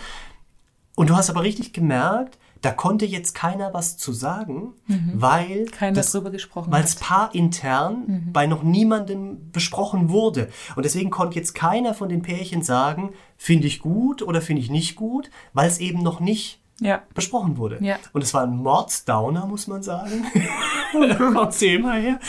Und 0.95 1.10
du 1.10 1.15
hast 1.15 1.30
aber 1.30 1.43
richtig 1.43 1.71
gemerkt, 1.73 2.38
da 2.62 2.72
konnte 2.72 3.06
jetzt 3.06 3.34
keiner 3.36 3.74
was 3.74 3.98
zu 3.98 4.12
sagen, 4.12 4.74
weil 5.13 5.62
Mhm. 5.65 5.72
Keiner 5.72 5.93
das, 5.96 6.12
drüber 6.12 6.32
gesprochen 6.32 6.72
weil 6.72 6.84
es 6.84 6.96
paarintern 6.96 8.04
Mhm. 8.08 8.34
bei 8.34 8.48
noch 8.48 8.63
niemandem 8.63 9.52
besprochen 9.52 10.10
wurde. 10.10 10.50
Und 10.76 10.84
deswegen 10.86 11.10
konnte 11.10 11.36
jetzt 11.36 11.54
keiner 11.56 11.93
von 11.93 12.10
den 12.10 12.22
Pärchen 12.22 12.62
sagen, 12.63 13.13
finde 13.38 13.67
ich 13.67 13.80
gut 13.80 14.22
oder 14.22 14.41
finde 14.41 14.62
ich 14.62 14.70
nicht 14.70 14.96
gut, 14.96 15.30
weil 15.54 15.67
es 15.67 15.80
eben 15.80 16.02
noch 16.02 16.20
nicht 16.20 16.60
Ja. 16.80 17.02
besprochen 17.13 17.58
wurde. 17.58 17.78
Ja. 17.82 17.98
Und 18.13 18.22
es 18.24 18.34
war 18.34 18.43
ein 18.43 18.56
Mordsdowner, 18.58 19.46
muss 19.48 19.67
man 19.67 19.84
sagen. 19.84 20.26
Vom 21.17 21.50
Thema 21.52 21.93
her. 21.93 22.20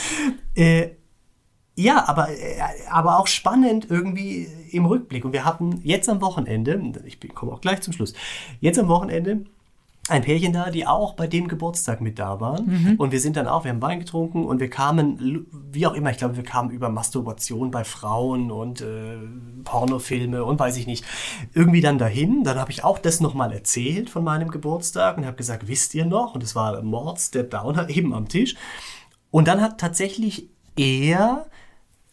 Äh, 0.55 0.91
ja, 1.77 2.09
aber, 2.09 2.29
äh, 2.31 2.59
aber 2.91 3.19
auch 3.21 3.27
spannend 3.29 3.87
irgendwie 3.89 4.49
im 4.73 4.85
Rückblick. 4.87 5.25
Und 5.25 5.33
wir 5.33 5.45
hatten 5.45 5.81
jetzt 5.85 6.09
am 6.09 6.21
Wochenende, 6.21 6.93
ich 7.07 7.21
komme 7.35 7.53
auch 7.53 7.61
gleich 7.61 7.81
zum 7.83 7.93
Schluss, 7.93 8.15
jetzt 8.61 8.79
am 8.79 8.89
Wochenende 8.89 9.45
ein 10.09 10.23
Pärchen 10.23 10.53
da, 10.53 10.71
die 10.71 10.87
auch 10.87 11.15
bei 11.15 11.27
dem 11.27 11.49
Geburtstag 11.49 12.01
mit 12.01 12.19
da 12.19 12.41
waren. 12.41 12.97
Und 12.99 13.13
wir 13.13 13.21
sind 13.21 13.37
dann 13.37 13.47
auch, 13.47 13.65
wir 13.65 13.71
haben 13.71 13.83
Wein 13.83 14.01
getrunken 14.01 14.47
und 14.47 14.61
wir 14.61 14.71
kamen, 14.71 15.47
wie 15.71 15.87
auch 15.87 15.95
immer, 15.95 16.11
ich 16.11 16.19
glaube, 16.19 16.37
wir 16.37 16.45
kamen 16.45 16.71
über 16.71 16.89
Masturbation 16.89 17.71
bei 17.71 17.85
Frauen 17.85 18.51
und 18.51 18.81
äh, 18.81 19.19
Pornofilme 19.65 20.45
und 20.45 20.59
weiß 20.59 20.77
ich 20.77 20.87
nicht, 20.87 21.05
irgendwie 21.55 21.81
dann 21.81 21.99
dahin. 21.99 22.45
Dann 22.45 22.59
habe 22.59 22.71
ich 22.71 22.85
auch 22.85 22.99
das 22.99 23.21
nochmal 23.21 23.53
erzählt 23.53 24.11
von 24.11 24.25
meinem 24.25 24.51
Geburtstag 24.51 25.19
und 25.19 25.27
habe 25.27 25.37
gesagt, 25.37 25.69
wisst 25.69 25.95
ihr 25.95 26.07
noch? 26.07 26.35
Und 26.35 26.43
es 26.43 26.55
war 26.55 26.83
Mords, 26.83 27.31
der 27.31 27.45
Downer 27.45 27.89
eben 27.91 28.15
am 28.15 28.29
Tisch. 28.29 28.57
Und 29.31 29.49
dann 29.49 29.61
hat 29.61 29.79
tatsächlich 29.79 30.49
er 30.77 31.47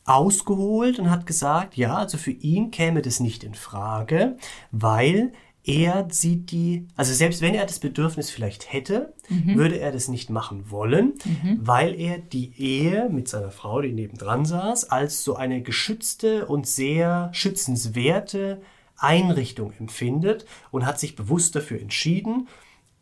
ausgeholt 0.06 1.00
und 1.00 1.10
hat 1.10 1.26
gesagt, 1.26 1.78
ja, 1.78 1.96
also 1.96 2.18
für 2.18 2.32
ihn 2.32 2.72
käme 2.72 3.02
das 3.02 3.20
nicht 3.20 3.44
in 3.44 3.56
Frage, 3.56 4.38
weil 4.72 5.34
er 5.66 6.08
sieht 6.12 6.52
die, 6.52 6.88
also 6.96 7.14
selbst 7.14 7.42
wenn 7.42 7.56
er 7.56 7.66
das 7.66 7.80
Bedürfnis 7.80 8.30
vielleicht 8.30 8.72
hätte, 8.72 9.14
würde 9.56 9.80
er 9.80 9.92
das 9.92 10.08
nicht 10.08 10.30
machen 10.30 10.70
wollen, 10.70 11.14
weil 11.60 12.00
er 12.00 12.20
die 12.20 12.54
Ehe 12.56 13.10
mit 13.10 13.28
seiner 13.28 13.52
Frau, 13.52 13.82
die 13.82 13.92
nebendran 13.92 14.46
saß, 14.46 14.92
als 14.92 15.24
so 15.24 15.36
eine 15.36 15.62
geschützte 15.64 16.46
und 16.46 16.68
sehr 16.68 17.30
schützenswerte 17.34 18.62
Einrichtung 18.98 19.74
empfindet 19.80 20.46
und 20.72 20.86
hat 20.86 21.00
sich 21.00 21.16
bewusst 21.16 21.56
dafür 21.56 21.82
entschieden, 21.82 22.48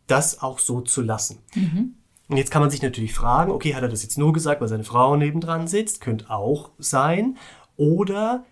das 0.06 0.42
auch 0.42 0.58
so 0.58 0.80
zu 0.80 1.02
lassen. 1.02 1.38
Und 2.28 2.38
jetzt 2.38 2.50
kann 2.50 2.62
man 2.62 2.70
sich 2.70 2.80
natürlich 2.82 3.12
fragen, 3.12 3.52
okay, 3.52 3.74
hat 3.74 3.82
er 3.82 3.88
das 3.90 4.02
jetzt 4.02 4.16
nur 4.16 4.32
gesagt, 4.32 4.62
weil 4.62 4.68
seine 4.68 4.84
Frau 4.84 5.16
nebendran 5.16 5.68
sitzt? 5.68 6.00
Könnte 6.00 6.30
auch 6.30 6.70
sein. 6.78 7.36
Oder 7.76 8.46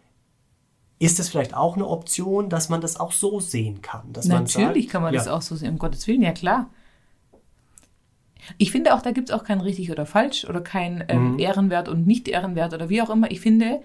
ist 1.02 1.18
das 1.18 1.28
vielleicht 1.28 1.54
auch 1.54 1.74
eine 1.74 1.88
Option, 1.88 2.48
dass 2.48 2.68
man 2.68 2.80
das 2.80 2.98
auch 2.98 3.10
so 3.10 3.40
sehen 3.40 3.82
kann? 3.82 4.12
Dass 4.12 4.26
man 4.26 4.44
Natürlich 4.44 4.84
sagt, 4.84 4.92
kann 4.92 5.02
man 5.02 5.12
ja, 5.12 5.18
das 5.18 5.26
auch 5.28 5.42
so 5.42 5.56
sehen, 5.56 5.70
um 5.70 5.78
Gottes 5.78 6.06
Willen, 6.06 6.22
ja 6.22 6.30
klar. 6.32 6.70
Ich 8.56 8.70
finde 8.70 8.94
auch, 8.94 9.02
da 9.02 9.10
gibt 9.10 9.28
es 9.28 9.34
auch 9.34 9.42
kein 9.42 9.60
richtig 9.60 9.90
oder 9.90 10.06
falsch 10.06 10.44
oder 10.44 10.60
kein 10.60 10.98
Mhm. 10.98 11.04
ähm, 11.08 11.38
Ehrenwert 11.40 11.88
und 11.88 12.06
nicht 12.06 12.28
Ehrenwert 12.28 12.72
oder 12.72 12.88
wie 12.88 13.02
auch 13.02 13.10
immer. 13.10 13.30
Ich 13.32 13.40
finde, 13.40 13.82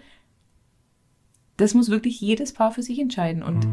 das 1.58 1.74
muss 1.74 1.90
wirklich 1.90 2.22
jedes 2.22 2.54
Paar 2.54 2.72
für 2.72 2.84
sich 2.84 3.00
entscheiden. 3.00 3.42
Und 3.42 3.66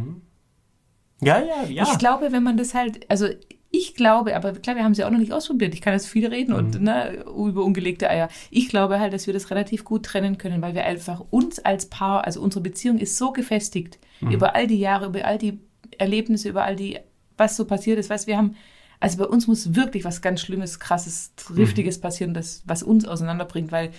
Ja, 1.20 1.38
ja, 1.38 1.64
ja. 1.68 1.82
ich 1.84 1.98
glaube, 1.98 2.32
wenn 2.32 2.42
man 2.42 2.56
das 2.56 2.72
halt, 2.72 3.10
also 3.10 3.28
ich 3.76 3.94
glaube, 3.94 4.36
aber 4.36 4.52
klar, 4.52 4.76
wir 4.76 4.84
haben 4.84 4.92
ja 4.94 5.06
auch 5.06 5.10
noch 5.10 5.18
nicht 5.18 5.32
ausprobiert. 5.32 5.74
Ich 5.74 5.80
kann 5.80 5.92
jetzt 5.94 6.06
viel 6.06 6.26
reden 6.26 6.52
und 6.52 6.76
Mhm. 6.78 6.84
ne, 6.84 7.24
über 7.26 7.64
ungelegte 7.64 8.08
Eier. 8.08 8.28
Ich 8.50 8.68
glaube 8.68 9.00
halt, 9.00 9.12
dass 9.12 9.26
wir 9.26 9.34
das 9.34 9.50
relativ 9.50 9.84
gut 9.84 10.04
trennen 10.04 10.38
können, 10.38 10.62
weil 10.62 10.74
wir 10.74 10.84
einfach 10.84 11.24
uns 11.30 11.58
als 11.58 11.86
Paar, 11.86 12.24
also 12.24 12.40
unsere 12.40 12.62
Beziehung 12.62 12.98
ist 12.98 13.16
so 13.16 13.32
gefestigt 13.32 13.98
Mhm. 14.20 14.30
über 14.32 14.54
all 14.54 14.66
die 14.66 14.78
Jahre, 14.78 15.06
über 15.06 15.24
all 15.24 15.38
die 15.38 15.58
Erlebnisse, 15.98 16.48
über 16.50 16.64
all 16.64 16.76
die, 16.76 16.98
was 17.36 17.56
so 17.56 17.64
passiert 17.64 17.98
ist. 17.98 18.10
Weißt, 18.10 18.26
wir 18.26 18.36
haben, 18.36 18.54
also 19.00 19.18
bei 19.18 19.26
uns 19.26 19.46
muss 19.46 19.74
wirklich 19.74 20.04
was 20.04 20.22
ganz 20.22 20.40
Schlimmes, 20.40 20.78
krasses, 20.78 21.32
Mhm. 21.50 21.54
triftiges 21.56 22.00
passieren, 22.00 22.32
das, 22.34 22.62
was 22.66 22.82
uns 22.82 23.04
auseinanderbringt, 23.06 23.72
weil 23.72 23.90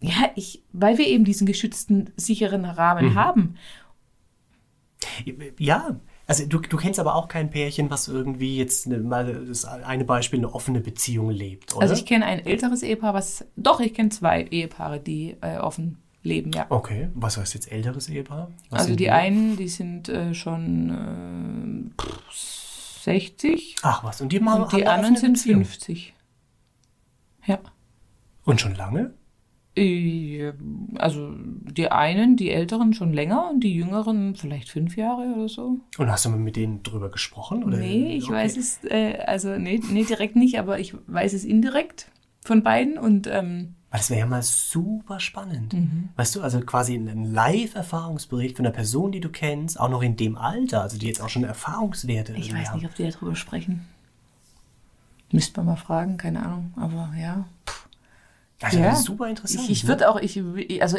ja, 0.00 0.30
ich, 0.36 0.62
weil 0.72 0.96
wir 0.98 1.06
eben 1.08 1.24
diesen 1.24 1.46
geschützten, 1.46 2.10
sicheren 2.16 2.64
Rahmen 2.64 3.06
Mhm. 3.10 3.14
haben. 3.16 3.54
Ja, 5.58 5.96
also 6.28 6.44
du, 6.46 6.58
du 6.58 6.76
kennst 6.76 7.00
aber 7.00 7.14
auch 7.14 7.26
kein 7.26 7.48
Pärchen, 7.48 7.90
was 7.90 8.06
irgendwie 8.06 8.58
jetzt 8.58 8.86
eine, 8.86 8.98
mal 8.98 9.46
das 9.46 9.64
eine 9.64 10.04
Beispiel 10.04 10.38
eine 10.38 10.54
offene 10.54 10.80
Beziehung 10.80 11.30
lebt, 11.30 11.74
oder? 11.74 11.82
Also 11.82 11.94
ich 11.94 12.04
kenne 12.04 12.26
ein 12.26 12.44
älteres 12.44 12.82
Ehepaar, 12.82 13.14
was, 13.14 13.46
doch, 13.56 13.80
ich 13.80 13.94
kenne 13.94 14.10
zwei 14.10 14.42
Ehepaare, 14.44 15.00
die 15.00 15.36
äh, 15.40 15.56
offen 15.56 15.96
leben, 16.22 16.52
ja. 16.52 16.66
okay, 16.68 17.08
was 17.14 17.38
heißt 17.38 17.54
jetzt 17.54 17.72
älteres 17.72 18.10
Ehepaar? 18.10 18.50
Was 18.68 18.80
also 18.80 18.88
sind 18.88 19.00
die 19.00 19.10
einen, 19.10 19.56
die 19.56 19.68
sind 19.68 20.10
äh, 20.10 20.34
schon 20.34 21.90
äh, 21.96 22.02
pff, 22.02 23.02
60 23.04 23.76
Ach 23.82 24.04
was, 24.04 24.20
und 24.20 24.30
die 24.30 24.40
machen 24.40 24.64
und 24.64 24.72
die 24.72 24.86
anderen 24.86 25.16
sind 25.16 25.32
Beziehung. 25.32 25.64
50. 25.64 26.14
Ja. 27.46 27.58
Und 28.44 28.60
schon 28.60 28.74
lange? 28.74 29.14
Äh, 29.78 30.52
Also 30.96 31.32
die 31.34 31.90
einen, 31.90 32.36
die 32.36 32.50
Älteren 32.50 32.92
schon 32.92 33.12
länger 33.12 33.50
und 33.50 33.60
die 33.60 33.74
Jüngeren 33.74 34.34
vielleicht 34.34 34.68
fünf 34.68 34.96
Jahre 34.96 35.32
oder 35.36 35.48
so. 35.48 35.78
Und 35.98 36.10
hast 36.10 36.24
du 36.24 36.30
mal 36.30 36.38
mit 36.38 36.56
denen 36.56 36.82
drüber 36.82 37.10
gesprochen? 37.10 37.62
Oder? 37.64 37.76
Nee, 37.78 38.16
ich 38.16 38.24
Okay. 38.24 38.32
weiß 38.34 38.56
es, 38.56 38.80
äh, 38.84 39.18
also 39.26 39.56
nee, 39.56 39.80
nee, 39.90 40.04
direkt 40.04 40.36
nicht, 40.36 40.58
aber 40.58 40.78
ich 40.80 40.94
weiß 41.06 41.32
es 41.34 41.44
indirekt 41.44 42.10
von 42.44 42.62
beiden 42.62 42.98
und 42.98 43.26
ähm, 43.26 43.74
Weil 43.90 44.00
das 44.00 44.10
wäre 44.10 44.20
ja 44.20 44.26
mal 44.26 44.42
super 44.42 45.20
spannend. 45.20 45.72
Mhm. 45.74 46.08
Weißt 46.16 46.34
du, 46.36 46.42
also 46.42 46.60
quasi 46.60 46.94
ein 46.94 47.32
Live-Erfahrungsbericht 47.32 48.56
von 48.56 48.66
einer 48.66 48.74
Person, 48.74 49.12
die 49.12 49.20
du 49.20 49.28
kennst, 49.28 49.78
auch 49.78 49.88
noch 49.90 50.02
in 50.02 50.16
dem 50.16 50.36
Alter, 50.36 50.82
also 50.82 50.98
die 50.98 51.06
jetzt 51.06 51.20
auch 51.22 51.28
schon 51.28 51.44
Erfahrungswerte 51.44 52.34
ich 52.36 52.52
weiß 52.52 52.70
haben. 52.70 52.78
nicht, 52.80 52.86
ob 52.88 52.94
die 52.94 53.08
darüber 53.10 53.34
sprechen. 53.36 53.86
Müsste 55.30 55.60
man 55.60 55.66
mal 55.66 55.76
fragen, 55.76 56.16
keine 56.16 56.42
Ahnung, 56.44 56.72
aber 56.76 57.12
ja. 57.20 57.46
Also 58.62 58.78
Ja. 58.78 58.94
super 58.94 59.28
interessant. 59.28 59.64
Ich, 59.64 59.70
ich 59.70 59.82
ne? 59.84 59.88
würde 59.88 60.08
auch, 60.10 60.20
ich, 60.20 60.42
also 60.82 60.98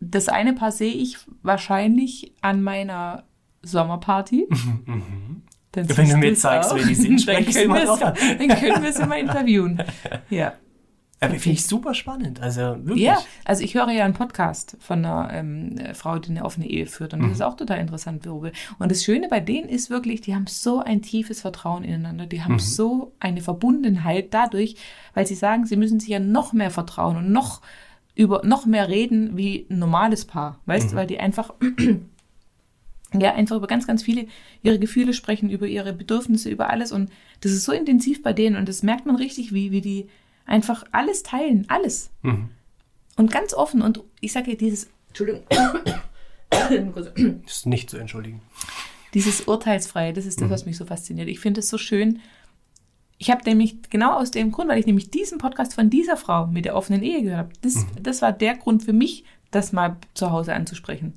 das 0.00 0.28
eine 0.28 0.52
Paar 0.52 0.72
sehe 0.72 0.92
ich 0.92 1.16
wahrscheinlich 1.42 2.32
an 2.40 2.62
meiner 2.62 3.24
Sommerparty. 3.62 4.48
Dann 5.72 5.88
Wenn 5.96 6.10
du 6.10 6.16
mir 6.18 6.34
zeigst, 6.34 6.70
auch. 6.70 6.76
wer 6.76 6.84
die 6.84 6.94
sind, 6.94 7.26
dann 7.26 7.46
können, 7.46 7.72
wir 7.72 7.96
dann 7.96 8.48
können 8.60 8.82
wir 8.82 8.92
sie 8.92 9.06
mal 9.06 9.18
interviewen. 9.18 9.82
Ja. 10.28 10.52
Aber 11.22 11.34
finde 11.38 11.54
ich 11.58 11.66
super 11.66 11.94
spannend. 11.94 12.40
Also 12.40 12.60
wirklich. 12.84 13.02
Ja, 13.04 13.18
also 13.44 13.62
ich 13.62 13.74
höre 13.74 13.90
ja 13.90 14.04
einen 14.04 14.14
Podcast 14.14 14.76
von 14.80 15.04
einer 15.04 15.32
ähm, 15.32 15.76
Frau, 15.94 16.18
die 16.18 16.30
eine 16.30 16.44
offene 16.44 16.68
Ehe 16.68 16.86
führt. 16.86 17.14
Und 17.14 17.20
das 17.20 17.26
Mhm. 17.28 17.32
ist 17.34 17.42
auch 17.42 17.56
total 17.56 17.78
interessant. 17.78 18.26
Worüber. 18.26 18.50
Und 18.78 18.90
das 18.90 19.04
Schöne 19.04 19.28
bei 19.28 19.40
denen 19.40 19.68
ist 19.68 19.88
wirklich, 19.90 20.20
die 20.20 20.34
haben 20.34 20.46
so 20.46 20.80
ein 20.80 21.00
tiefes 21.02 21.40
Vertrauen 21.40 21.84
ineinander. 21.84 22.26
Die 22.26 22.38
Mhm. 22.38 22.44
haben 22.44 22.58
so 22.58 23.12
eine 23.20 23.40
Verbundenheit 23.40 24.34
dadurch, 24.34 24.76
weil 25.14 25.26
sie 25.26 25.34
sagen, 25.34 25.64
sie 25.66 25.76
müssen 25.76 26.00
sich 26.00 26.08
ja 26.10 26.18
noch 26.18 26.52
mehr 26.52 26.70
vertrauen 26.70 27.16
und 27.16 27.30
noch 27.32 27.62
über 28.14 28.42
noch 28.44 28.66
mehr 28.66 28.88
reden 28.88 29.36
wie 29.36 29.66
ein 29.70 29.78
normales 29.78 30.24
Paar. 30.26 30.58
Weißt 30.66 30.86
Mhm. 30.86 30.90
du, 30.90 30.96
weil 30.96 31.06
die 31.06 31.18
einfach 31.20 31.54
ja, 33.18 33.34
einfach 33.34 33.56
über 33.56 33.66
ganz, 33.66 33.86
ganz 33.86 34.02
viele 34.02 34.26
ihre 34.62 34.78
Gefühle 34.78 35.12
sprechen, 35.12 35.50
über 35.50 35.66
ihre 35.66 35.92
Bedürfnisse, 35.92 36.48
über 36.50 36.70
alles. 36.70 36.92
Und 36.92 37.10
das 37.40 37.52
ist 37.52 37.64
so 37.64 37.72
intensiv 37.72 38.22
bei 38.22 38.32
denen 38.32 38.56
und 38.56 38.68
das 38.68 38.82
merkt 38.82 39.06
man 39.06 39.16
richtig, 39.16 39.52
wie, 39.52 39.70
wie 39.70 39.80
die 39.82 40.06
einfach 40.46 40.84
alles 40.92 41.22
teilen, 41.22 41.64
alles. 41.68 42.10
Mhm. 42.22 42.50
Und 43.16 43.30
ganz 43.30 43.54
offen. 43.54 43.82
Und 43.82 44.00
ich 44.20 44.32
sage 44.32 44.50
ja, 44.52 44.56
dieses, 44.56 44.88
Entschuldigung, 45.08 45.42
Das 46.50 47.56
ist 47.56 47.66
nicht 47.66 47.90
zu 47.90 47.96
entschuldigen. 47.98 48.40
dieses 49.14 49.42
Urteilsfreie, 49.42 50.12
das 50.12 50.26
ist 50.26 50.40
Mhm. 50.40 50.44
das, 50.44 50.50
was 50.60 50.66
mich 50.66 50.76
so 50.76 50.84
fasziniert. 50.84 51.28
Ich 51.28 51.40
finde 51.40 51.60
es 51.60 51.68
so 51.68 51.78
schön. 51.78 52.20
Ich 53.18 53.30
habe 53.30 53.42
nämlich 53.44 53.76
genau 53.90 54.14
aus 54.18 54.30
dem 54.30 54.50
Grund, 54.52 54.68
weil 54.68 54.78
ich 54.80 54.86
nämlich 54.86 55.10
diesen 55.10 55.38
Podcast 55.38 55.74
von 55.74 55.90
dieser 55.90 56.16
Frau 56.16 56.46
mit 56.46 56.64
der 56.64 56.74
offenen 56.74 57.02
Ehe 57.02 57.22
gehört 57.22 57.38
habe, 57.38 57.52
das, 57.62 57.76
Mhm. 57.76 58.02
das 58.02 58.20
war 58.22 58.32
der 58.32 58.56
Grund 58.56 58.82
für 58.82 58.92
mich, 58.92 59.24
das 59.50 59.72
mal 59.72 59.96
zu 60.14 60.30
Hause 60.30 60.54
anzusprechen. 60.54 61.14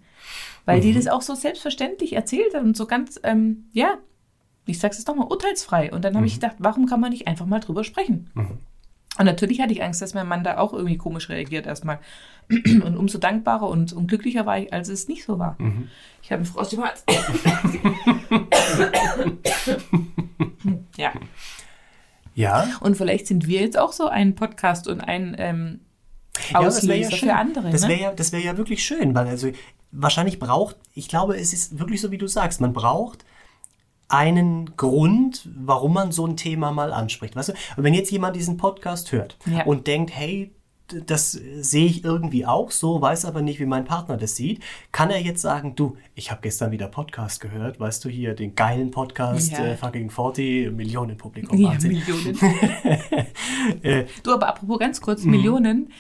Weil 0.66 0.78
Mhm. 0.80 0.82
die 0.84 0.94
das 0.94 1.08
auch 1.08 1.22
so 1.22 1.36
selbstverständlich 1.36 2.14
erzählt 2.14 2.54
hat 2.54 2.64
und 2.64 2.76
so 2.78 2.86
ganz, 2.86 3.20
ähm, 3.24 3.66
ja, 3.74 3.98
ich 4.68 4.80
sag's 4.80 4.98
jetzt 4.98 5.08
nochmal, 5.08 5.28
urteilsfrei. 5.28 5.92
Und 5.94 6.04
dann 6.04 6.14
habe 6.16 6.22
Mhm. 6.24 6.28
ich 6.28 6.34
gedacht, 6.36 6.56
warum 6.60 6.86
kann 6.86 7.00
man 7.00 7.12
nicht 7.12 7.28
einfach 7.28 7.46
mal 7.46 7.60
drüber 7.60 7.84
sprechen? 7.84 8.30
Und 9.18 9.26
natürlich 9.26 9.62
hatte 9.62 9.72
ich 9.72 9.82
Angst, 9.82 10.02
dass 10.02 10.14
mein 10.14 10.28
Mann 10.28 10.44
da 10.44 10.58
auch 10.58 10.74
irgendwie 10.74 10.98
komisch 10.98 11.30
reagiert 11.30 11.66
erstmal. 11.66 12.00
Und 12.50 12.98
umso 12.98 13.18
dankbarer 13.18 13.68
und, 13.68 13.94
und 13.94 14.08
glücklicher 14.08 14.46
war 14.46 14.60
ich, 14.60 14.74
als 14.74 14.90
es 14.90 15.08
nicht 15.08 15.24
so 15.24 15.40
war. 15.40 15.56
Mhm. 15.58 15.88
Ich 16.22 16.32
habe 16.32 16.42
einen 16.42 16.46
Frost 16.46 16.74
im 16.74 16.84
Hals. 16.84 17.04
ja. 20.98 21.14
Ja. 22.34 22.68
Und 22.82 22.98
vielleicht 22.98 23.28
sind 23.28 23.48
wir 23.48 23.62
jetzt 23.62 23.80
auch 23.80 23.94
so 23.94 24.08
ein 24.08 24.36
Podcast 24.36 24.88
und 24.88 25.02
ein 25.02 25.36
ähm, 25.40 25.80
Ja, 26.52 26.60
Auslöser 26.60 26.96
ja 26.96 27.12
schön. 27.12 27.30
für 27.30 27.36
andere. 27.36 27.72
Das 27.72 27.84
ne? 27.84 27.90
wäre 27.90 28.02
ja, 28.02 28.12
das 28.12 28.34
wäre 28.34 28.44
ja 28.44 28.58
wirklich 28.58 28.84
schön, 28.84 29.16
weil 29.16 29.28
also 29.28 29.50
wahrscheinlich 29.92 30.40
braucht, 30.40 30.76
ich 30.94 31.08
glaube, 31.08 31.38
es 31.38 31.54
ist 31.54 31.80
wirklich 31.80 32.02
so, 32.02 32.12
wie 32.12 32.18
du 32.18 32.28
sagst, 32.28 32.60
man 32.60 32.74
braucht 32.74 33.24
einen 34.16 34.76
Grund, 34.78 35.48
warum 35.56 35.94
man 35.94 36.12
so 36.12 36.26
ein 36.26 36.38
Thema 36.38 36.72
mal 36.72 36.92
anspricht. 36.94 37.36
Weißt 37.36 37.50
du? 37.50 37.54
Und 37.78 37.84
wenn 37.84 37.94
jetzt 37.94 38.12
jemand 38.12 38.36
diesen 38.36 38.58
Podcast 38.58 39.12
hört 39.12 39.38
Ja. 39.46 39.64
und 39.66 39.88
denkt, 39.88 40.12
hey, 40.16 40.52
das 41.08 41.32
sehe 41.32 41.88
ich 41.88 42.04
irgendwie 42.04 42.46
auch 42.46 42.70
so, 42.70 43.02
weiß 43.02 43.26
aber 43.26 43.42
nicht, 43.42 43.60
wie 43.60 43.66
mein 43.66 43.86
Partner 43.86 44.18
das 44.18 44.36
sieht, 44.36 44.62
kann 44.92 45.10
er 45.10 45.20
jetzt 45.20 45.42
sagen, 45.42 45.76
du, 45.76 45.98
ich 46.14 46.30
habe 46.30 46.42
gestern 46.44 46.70
wieder 46.72 46.88
Podcast 46.88 47.42
gehört, 47.42 47.80
weißt 47.80 48.06
du 48.06 48.10
hier, 48.10 48.36
den 48.36 48.54
geilen 48.54 48.92
Podcast, 48.92 49.54
Ja. 49.54 49.66
äh, 49.66 49.78
fucking 49.78 50.12
40 50.12 50.72
Millionen 50.72 51.18
Publikum. 51.18 51.58
ja, 51.58 51.70
Wahnsinn. 51.70 51.94
Millionen. 51.94 52.38
Äh, 53.82 54.06
du, 54.24 54.32
aber 54.34 54.48
apropos 54.48 54.78
ganz 54.78 55.02
kurz, 55.02 55.24
Mhm. 55.24 55.32
Millionen. 55.32 55.92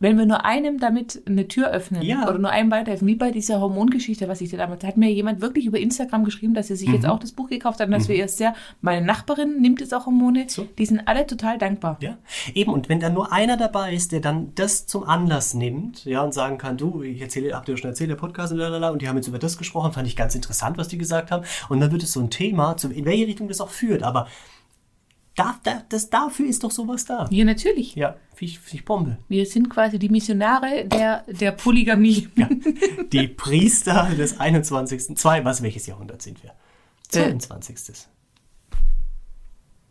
Wenn 0.00 0.18
wir 0.18 0.24
nur 0.26 0.44
einem 0.46 0.80
damit 0.80 1.22
eine 1.26 1.46
Tür 1.46 1.68
öffnen 1.70 2.02
Ja. 2.02 2.26
oder 2.28 2.38
nur 2.38 2.50
einem 2.50 2.70
weiterhelfen, 2.70 3.06
wie 3.06 3.14
bei 3.16 3.30
dieser 3.30 3.60
Hormongeschichte, 3.60 4.26
was 4.28 4.40
ich 4.40 4.48
dir 4.50 4.56
damals, 4.56 4.80
da 4.80 4.88
hat 4.88 4.96
mir 4.96 5.12
jemand 5.12 5.40
wirklich 5.42 5.66
über 5.66 5.78
Instagram 5.78 6.24
geschrieben, 6.24 6.54
dass 6.54 6.68
sie 6.68 6.74
sich 6.76 6.88
Mhm. 6.88 6.94
jetzt 6.94 7.06
auch 7.06 7.18
das 7.18 7.32
Buch 7.32 7.48
gekauft 7.48 7.80
hat 7.80 7.86
und 7.86 7.92
dass 7.92 8.08
wir 8.08 8.16
erst 8.16 8.38
sehr, 8.38 8.54
meine 8.80 9.04
Nachbarin 9.04 9.60
nimmt 9.60 9.80
jetzt 9.80 9.92
auch 9.94 10.06
Hormone, 10.06 10.46
So. 10.48 10.66
die 10.78 10.86
sind 10.86 11.06
alle 11.06 11.26
total 11.26 11.58
dankbar. 11.58 11.98
Ja, 12.00 12.16
eben. 12.54 12.72
Und 12.72 12.88
wenn 12.88 12.98
dann 12.98 13.12
nur 13.14 13.30
einer 13.32 13.56
dabei 13.58 13.92
ist, 13.94 14.12
der 14.12 14.20
dann 14.20 14.52
das 14.54 14.86
zum 14.86 15.04
Anlass 15.04 15.52
nimmt, 15.54 16.04
ja, 16.06 16.22
und 16.22 16.32
sagen 16.32 16.56
kann, 16.56 16.78
du, 16.78 17.02
ich 17.02 17.20
erzähle, 17.20 17.54
habt 17.54 17.68
ihr 17.68 17.76
schon 17.76 17.90
erzählt, 17.90 18.08
der 18.10 18.16
Podcast 18.16 18.52
und 18.52 18.58
lalala, 18.58 18.88
und 18.90 19.02
die 19.02 19.08
haben 19.08 19.16
jetzt 19.16 19.28
über 19.28 19.38
das 19.38 19.58
gesprochen, 19.58 19.92
fand 19.92 20.06
ich 20.08 20.16
ganz 20.16 20.34
interessant, 20.34 20.78
was 20.78 20.88
die 20.88 20.96
gesagt 20.98 21.30
haben. 21.30 21.44
Und 21.68 21.78
dann 21.80 21.92
wird 21.92 22.02
es 22.02 22.12
so 22.12 22.20
ein 22.20 22.30
Thema, 22.30 22.74
in 22.94 23.04
welche 23.04 23.26
Richtung 23.26 23.48
das 23.48 23.60
auch 23.60 23.68
führt. 23.68 24.02
Aber 24.02 24.28
da, 25.36 25.58
da, 25.62 25.82
das, 25.88 26.10
dafür 26.10 26.46
ist 26.46 26.64
doch 26.64 26.70
sowas 26.70 27.04
da. 27.04 27.28
Ja, 27.30 27.44
natürlich. 27.44 27.94
Ja, 27.94 28.16
find 28.34 28.58
ich 28.72 28.84
Bombe. 28.84 29.18
Wir 29.28 29.46
sind 29.46 29.70
quasi 29.70 29.98
die 29.98 30.08
Missionare 30.08 30.86
der, 30.86 31.24
der 31.28 31.52
Polygamie. 31.52 32.28
Ja. 32.36 32.48
Die 33.12 33.28
Priester 33.28 34.10
des 34.16 34.38
21. 34.38 35.16
Zwei, 35.16 35.44
was, 35.44 35.62
welches 35.62 35.86
Jahrhundert 35.86 36.22
sind 36.22 36.42
wir? 36.42 36.52
22. 37.08 37.76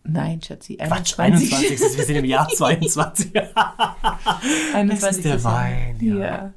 Nein, 0.04 0.42
Schatzi, 0.42 0.78
Quatsch, 0.78 1.20
21. 1.20 1.54
21. 1.54 1.98
Wir 1.98 2.06
sind 2.06 2.16
im 2.16 2.26
Jahr 2.26 2.48
22. 2.56 3.32
21 4.74 5.00
Das 5.00 5.18
ist 5.18 5.26
der. 5.26 5.44
Wein, 5.44 5.98
ja. 6.02 6.16
ja. 6.16 6.54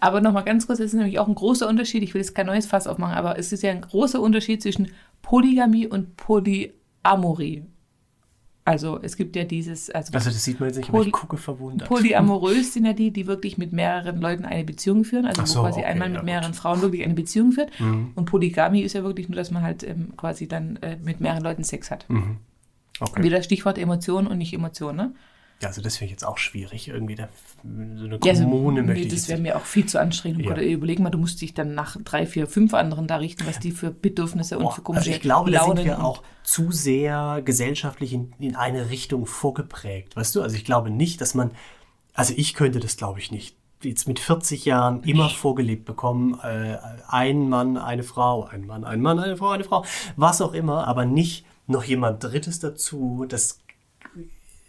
Aber 0.00 0.20
nochmal 0.20 0.44
ganz 0.44 0.66
kurz, 0.66 0.80
es 0.80 0.86
ist 0.86 0.94
nämlich 0.94 1.18
auch 1.18 1.28
ein 1.28 1.34
großer 1.34 1.68
Unterschied, 1.68 2.02
ich 2.02 2.12
will 2.14 2.20
jetzt 2.20 2.34
kein 2.34 2.46
neues 2.46 2.66
Fass 2.66 2.86
aufmachen, 2.86 3.14
aber 3.14 3.38
es 3.38 3.52
ist 3.52 3.62
ja 3.62 3.70
ein 3.70 3.82
großer 3.82 4.20
Unterschied 4.20 4.62
zwischen 4.62 4.90
Polygamie 5.22 5.86
und 5.86 6.16
Polyamorie. 6.16 7.64
Also 8.64 9.00
es 9.02 9.16
gibt 9.16 9.36
ja 9.36 9.44
dieses, 9.44 9.90
also, 9.90 10.12
Also 10.12 10.30
das 10.30 10.44
sieht 10.44 10.60
man 10.60 10.68
jetzt 10.68 10.76
nicht, 10.76 10.90
aber 10.90 10.98
ich 10.98 11.04
Poly- 11.06 11.10
gucke 11.12 11.36
verwundert. 11.38 11.88
polyamorös 11.88 12.74
sind 12.74 12.84
ja 12.84 12.92
die, 12.92 13.10
die 13.10 13.26
wirklich 13.26 13.56
mit 13.58 13.72
mehreren 13.72 14.20
Leuten 14.20 14.44
eine 14.44 14.64
Beziehung 14.64 15.04
führen, 15.04 15.24
also 15.24 15.44
so, 15.46 15.60
wo 15.60 15.62
quasi 15.64 15.80
okay, 15.80 15.88
einmal 15.88 16.08
ja, 16.08 16.12
mit 16.12 16.20
gut. 16.20 16.26
mehreren 16.26 16.54
Frauen 16.54 16.82
wirklich 16.82 17.02
eine 17.02 17.14
Beziehung 17.14 17.52
führt. 17.52 17.70
Mhm. 17.80 18.12
Und 18.14 18.26
Polygamie 18.26 18.82
ist 18.82 18.92
ja 18.92 19.02
wirklich 19.02 19.28
nur, 19.28 19.36
dass 19.36 19.50
man 19.50 19.62
halt 19.62 19.82
ähm, 19.82 20.12
quasi 20.16 20.46
dann 20.46 20.76
äh, 20.82 20.96
mit 21.02 21.20
mehreren 21.20 21.42
Leuten 21.42 21.64
Sex 21.64 21.90
hat. 21.90 22.06
Okay. 23.00 23.22
Wieder 23.22 23.42
Stichwort 23.42 23.78
Emotion 23.78 24.26
und 24.26 24.36
nicht 24.38 24.52
Emotion, 24.52 24.94
ne? 24.94 25.14
Ja, 25.62 25.68
also 25.68 25.82
das 25.82 25.96
finde 25.98 26.06
ich 26.06 26.10
jetzt 26.12 26.24
auch 26.24 26.38
schwierig. 26.38 26.88
Irgendwie 26.88 27.16
da, 27.16 27.28
so 27.62 28.04
eine 28.06 28.18
Ja, 28.24 28.30
also, 28.30 28.44
Kommune 28.44 28.82
möchte 28.82 29.00
nee, 29.02 29.06
ich 29.08 29.12
das 29.14 29.28
wäre 29.28 29.40
mir 29.40 29.56
auch 29.56 29.64
viel 29.64 29.84
zu 29.84 30.00
anstrengend. 30.00 30.42
Ja. 30.44 30.52
Oder 30.52 30.62
überleg 30.62 30.98
mal, 31.00 31.10
du 31.10 31.18
musst 31.18 31.40
dich 31.42 31.52
dann 31.52 31.74
nach 31.74 31.98
drei, 32.02 32.24
vier, 32.26 32.46
fünf 32.46 32.72
anderen 32.72 33.06
da 33.06 33.16
richten, 33.16 33.46
was 33.46 33.58
die 33.58 33.70
für 33.70 33.90
Bedürfnisse 33.90 34.56
und 34.56 34.64
Boah, 34.64 34.72
für 34.72 34.80
komische 34.80 35.00
also 35.00 35.16
ich 35.16 35.20
glaube, 35.20 35.50
da 35.50 35.64
sind 35.64 35.84
wir 35.84 35.98
und- 35.98 36.04
auch 36.04 36.22
zu 36.44 36.72
sehr 36.72 37.42
gesellschaftlich 37.44 38.14
in, 38.14 38.32
in 38.38 38.56
eine 38.56 38.88
Richtung 38.88 39.26
vorgeprägt. 39.26 40.16
Weißt 40.16 40.34
du, 40.34 40.40
also 40.42 40.56
ich 40.56 40.64
glaube 40.64 40.88
nicht, 40.88 41.20
dass 41.20 41.34
man, 41.34 41.50
also 42.14 42.32
ich 42.36 42.54
könnte 42.54 42.80
das 42.80 42.96
glaube 42.96 43.18
ich 43.20 43.30
nicht. 43.30 43.54
Jetzt 43.82 44.08
mit 44.08 44.18
40 44.18 44.64
Jahren 44.66 45.02
immer 45.04 45.28
vorgelebt 45.30 45.84
bekommen, 45.84 46.38
äh, 46.42 46.76
ein 47.08 47.48
Mann, 47.48 47.76
eine 47.76 48.02
Frau, 48.02 48.44
ein 48.44 48.66
Mann, 48.66 48.84
ein 48.84 49.00
Mann, 49.00 49.18
eine 49.18 49.36
Frau, 49.36 49.50
eine 49.50 49.64
Frau, 49.64 49.84
was 50.16 50.40
auch 50.42 50.52
immer, 50.54 50.86
aber 50.86 51.04
nicht 51.06 51.44
noch 51.66 51.84
jemand 51.84 52.22
Drittes 52.24 52.60
dazu. 52.60 53.24
Das 53.28 53.58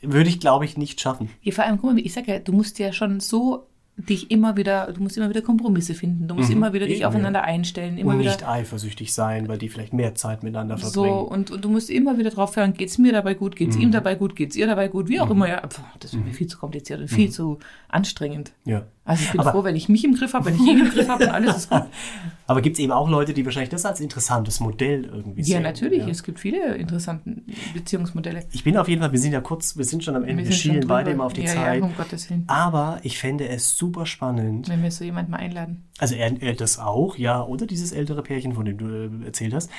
würde 0.02 0.30
ich, 0.30 0.40
glaube 0.40 0.66
ich, 0.66 0.78
nicht 0.78 1.00
schaffen. 1.00 1.30
Ja, 1.42 1.52
vor 1.52 1.64
allem, 1.64 1.78
guck 1.80 1.94
mal, 1.94 2.00
ich 2.00 2.14
sage 2.14 2.32
ja, 2.32 2.40
du 2.40 2.54
musst 2.54 2.80
ja 2.80 2.94
schon 2.94 3.20
so 3.20 3.68
dich 4.10 4.32
immer 4.32 4.58
wieder, 4.58 4.92
du 4.94 5.02
musst 5.04 5.18
immer 5.18 5.30
wieder 5.30 5.42
Kompromisse 5.42 5.94
finden, 5.94 6.28
du 6.28 6.36
musst 6.36 6.50
immer 6.52 6.74
wieder 6.74 6.86
dich 6.86 6.98
Mhm. 7.00 7.02
Eben, 7.02 7.08
aufeinander 7.08 7.44
einstellen, 7.44 7.98
immer 7.98 8.14
Und 8.14 8.20
wieder 8.20 8.32
nicht 8.32 8.48
eifersüchtig 8.48 9.14
sein, 9.14 9.48
weil 9.48 9.58
die 9.58 9.70
vielleicht 9.70 9.94
mehr 9.94 10.16
Zeit 10.16 10.44
miteinander 10.44 10.78
so 10.78 11.04
verbringen. 11.04 11.26
und, 11.28 11.52
und 11.52 11.66
du 11.66 11.70
musst 11.70 11.90
immer 11.90 12.18
wieder 12.18 12.30
drauf 12.30 12.56
hören, 12.56 12.74
geht's 12.74 12.98
mir 12.98 13.12
dabei 13.12 13.34
gut, 13.34 13.56
geht's 13.56 13.76
Mhm. 13.76 13.82
ihm 13.84 13.92
dabei 13.92 14.16
gut, 14.16 14.36
geht's 14.36 14.56
ihr 14.56 14.68
dabei 14.68 14.88
gut, 14.88 15.08
wie 15.10 15.20
auch 15.20 15.30
immer, 15.30 15.48
ja, 15.48 15.66
pf, 15.68 15.80
das 16.00 16.14
ist 16.14 16.24
mir 16.24 16.32
viel 16.34 16.48
zu 16.48 16.58
kompliziert 16.58 17.00
und 17.02 17.08
viel 17.10 17.30
zu 17.30 17.60
anstrengend. 17.90 18.52
ja. 18.66 18.84
Also 19.04 19.24
ich 19.24 19.32
bin 19.32 19.42
Mhm. 19.42 19.48
Aber- 19.48 19.52
froh, 19.58 19.64
wenn 19.64 19.76
ich 19.76 19.90
mich 19.90 20.04
im 20.04 20.14
Griff 20.14 20.36
habe, 20.36 20.46
wenn 20.46 20.54
ich 20.56 20.62
ihn 20.62 20.78
im 20.80 20.90
Griff 20.92 21.08
habe 21.10 21.24
und 21.26 21.32
alles 21.32 21.58
ist 21.58 21.70
gut. 21.72 21.82
Aber 22.48 22.62
gibt 22.62 22.76
es 22.78 22.80
eben 22.84 22.92
auch 22.92 23.10
Leute, 23.10 23.34
die 23.34 23.44
wahrscheinlich 23.44 23.70
das 23.72 23.84
als 23.84 24.00
interessantes 24.00 24.60
Modell 24.60 25.06
irgendwie 25.06 25.44
sehen? 25.44 25.54
Ja, 25.56 25.60
natürlich, 25.60 26.04
Ja. 26.04 26.08
es 26.08 26.22
gibt 26.22 26.40
viele 26.40 26.76
interessante 26.76 27.42
Beziehungsmodelle. 27.74 28.44
Ich 28.52 28.64
bin 28.64 28.78
auf 28.78 28.88
jeden 28.88 29.02
Fall, 29.02 29.12
wir 29.12 29.20
sind 29.20 29.32
ja 29.32 29.42
kurz, 29.42 29.76
wir 29.76 29.86
sind 29.86 30.04
schon 30.04 30.16
am 30.16 30.24
Ende, 30.24 30.44
wir, 30.44 30.52
schon 30.52 30.72
schielen 30.74 30.88
beide 30.88 31.12
immer 31.12 31.26
auf 31.26 31.34
die 31.34 31.42
ja, 31.42 31.48
Zeit. 31.48 31.80
Ja, 31.80 31.84
um 31.86 31.96
Gottes 31.96 32.30
Willen. 32.30 32.44
Aber 32.48 33.00
ich 33.02 33.18
fände 33.18 33.48
es 33.50 33.76
super 33.76 33.91
spannend. 34.06 34.70
Wenn 34.70 34.84
wir 34.84 34.92
so 34.92 35.04
jemanden 35.04 35.32
mal 35.32 35.38
einladen. 35.38 35.84
Also 36.00 36.16
er, 36.16 36.42
er 36.42 36.54
das 36.54 36.80
auch, 36.80 37.18
ja, 37.18 37.44
oder 37.44 37.66
dieses 37.66 37.92
ältere 37.92 38.24
Pärchen, 38.24 38.54
von 38.54 38.66
dem 38.66 38.78
du 38.78 38.88
äh, 38.88 39.26
erzählt 39.26 39.54
hast. 39.54 39.70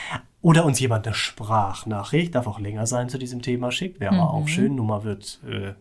Oder 0.40 0.64
uns 0.64 0.78
jemand 0.80 1.06
eine 1.06 1.14
Sprachnachricht, 1.14 2.34
darf 2.34 2.46
auch 2.46 2.58
länger 2.60 2.86
sein, 2.86 3.08
zu 3.08 3.18
diesem 3.18 3.42
Thema 3.42 3.70
schickt. 3.72 4.00
Wäre 4.00 4.14
aber 4.14 4.32
auch 4.32 4.48
schön. 4.48 4.74
Nummer 4.76 5.04
wird 5.04 5.40
äh, 5.48 5.72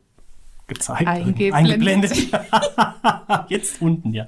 gezeigt. 0.67 1.07
Eingeblendet. 1.07 1.53
eingeblendet. 1.53 2.27
Jetzt 3.49 3.81
unten, 3.81 4.13
ja. 4.13 4.25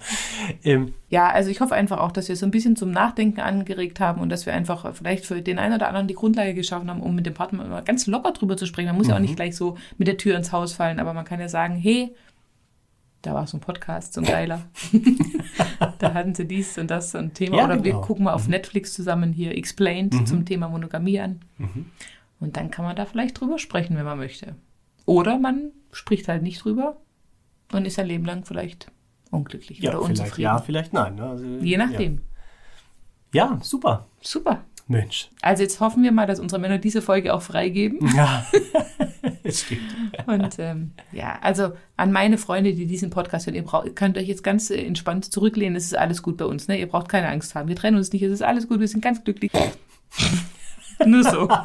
Ähm, 0.64 0.94
Ja, 1.10 1.30
also 1.30 1.50
ich 1.50 1.62
hoffe 1.62 1.76
einfach 1.76 2.00
auch, 2.00 2.12
dass 2.12 2.28
wir 2.30 2.36
so 2.36 2.46
ein 2.46 2.52
bisschen 2.52 2.76
zum 2.76 2.92
Nachdenken 2.92 3.40
angeregt 3.40 4.00
haben 4.00 4.20
und 4.22 4.30
dass 4.30 4.46
wir 4.46 4.54
einfach 4.54 4.94
vielleicht 4.94 5.26
für 5.26 5.42
den 5.42 5.60
einen 5.60 5.76
oder 5.76 5.88
anderen 5.88 6.08
die 6.08 6.14
Grundlage 6.16 6.54
geschaffen 6.54 6.90
haben, 6.90 7.02
um 7.02 7.16
mit 7.16 7.26
dem 7.26 7.34
Partner 7.34 7.64
mal 7.66 7.84
ganz 7.84 8.08
locker 8.08 8.32
drüber 8.32 8.58
zu 8.58 8.66
sprechen. 8.66 8.88
Man 8.88 8.98
muss 8.98 9.08
ja 9.08 9.16
auch 9.16 9.20
Mhm. 9.20 9.26
nicht 9.26 9.36
gleich 9.36 9.56
so 9.56 9.78
mit 9.98 10.08
der 10.08 10.18
Tür 10.18 10.36
ins 10.36 10.52
Haus 10.52 10.74
fallen, 10.74 11.00
aber 11.00 11.14
man 11.14 11.26
kann 11.26 11.40
ja 11.40 11.48
sagen, 11.50 11.76
hey, 11.76 12.14
da 13.24 13.34
war 13.34 13.48
so 13.48 13.58
ein 13.58 13.62
Podcast, 13.62 14.14
so 14.14 14.22
ein 14.22 14.28
geiler. 14.28 14.62
da 16.00 16.14
hatten 16.14 16.36
sie 16.36 16.46
dies 16.48 16.78
und 16.78 16.92
das 16.92 17.16
und 17.16 17.34
Thema. 17.34 17.58
Ja, 17.58 17.66
oder 17.66 17.84
wir 17.84 17.94
genau. 17.94 18.02
gucken 18.02 18.26
mal 18.26 18.34
auf 18.34 18.48
Netflix 18.48 18.94
zusammen 18.94 19.34
hier 19.34 19.58
Explained 19.58 20.14
Mhm. 20.14 20.26
zum 20.28 20.46
Thema 20.46 20.68
Monogamie 20.70 21.20
an. 21.20 21.40
Und 22.40 22.58
dann 22.58 22.70
kann 22.70 22.86
man 22.86 22.96
da 22.96 23.06
vielleicht 23.06 23.40
drüber 23.40 23.58
sprechen, 23.58 23.96
wenn 23.98 24.06
man 24.06 24.18
möchte. 24.18 24.56
Oder 25.06 25.40
man 25.40 25.72
spricht 25.92 26.28
halt 26.28 26.44
nicht 26.44 26.64
drüber 26.64 26.98
und 27.72 27.86
ist 27.86 27.96
sein 27.96 28.08
Leben 28.08 28.26
lang 28.26 28.44
vielleicht 28.46 28.92
unglücklich 29.32 29.80
ja, 29.80 29.92
oder 29.92 30.00
vielleicht 30.06 30.20
unzufrieden. 30.22 30.44
ja, 30.44 30.58
vielleicht 30.60 30.94
nein. 30.94 31.16
Ne? 31.16 31.24
Also, 31.24 31.46
Je 31.46 31.78
nachdem. 31.78 32.22
Ja. 33.34 33.52
ja, 33.54 33.60
super. 33.64 34.06
Super. 34.22 34.64
Mensch. 34.88 35.30
Also 35.42 35.64
jetzt 35.64 35.80
hoffen 35.80 36.04
wir 36.04 36.12
mal, 36.12 36.28
dass 36.28 36.40
unsere 36.40 36.60
Männer 36.60 36.78
diese 36.78 37.02
Folge 37.02 37.34
auch 37.34 37.42
freigeben. 37.42 38.00
Ja. 38.16 38.46
Stimmt. 39.50 39.82
Und 40.26 40.56
ähm, 40.60 40.92
ja, 41.12 41.40
also 41.42 41.72
an 41.98 42.12
meine 42.12 42.38
Freunde, 42.38 42.74
die 42.74 42.86
diesen 42.86 43.10
Podcast 43.10 43.46
hören, 43.46 43.56
ihr 43.56 43.64
braucht, 43.64 43.96
könnt 43.96 44.18
euch 44.18 44.28
jetzt 44.28 44.44
ganz 44.44 44.70
äh, 44.70 44.86
entspannt 44.86 45.32
zurücklehnen. 45.32 45.76
Es 45.76 45.86
ist 45.86 45.98
alles 45.98 46.22
gut 46.22 46.38
bei 46.38 46.46
uns. 46.46 46.68
Ne? 46.68 46.80
Ihr 46.80 46.88
braucht 46.88 47.10
keine 47.10 47.30
Angst 47.30 47.56
haben. 47.56 47.70
Wir 47.70 47.76
trennen 47.76 47.98
uns 47.98 48.12
nicht. 48.12 48.24
Es 48.24 48.32
ist 48.32 48.44
alles 48.44 48.68
gut. 48.68 48.80
Wir 48.80 48.88
sind 48.88 49.02
ganz 49.02 49.24
glücklich. 49.24 49.52
Nur 51.06 51.24
so. 51.24 51.48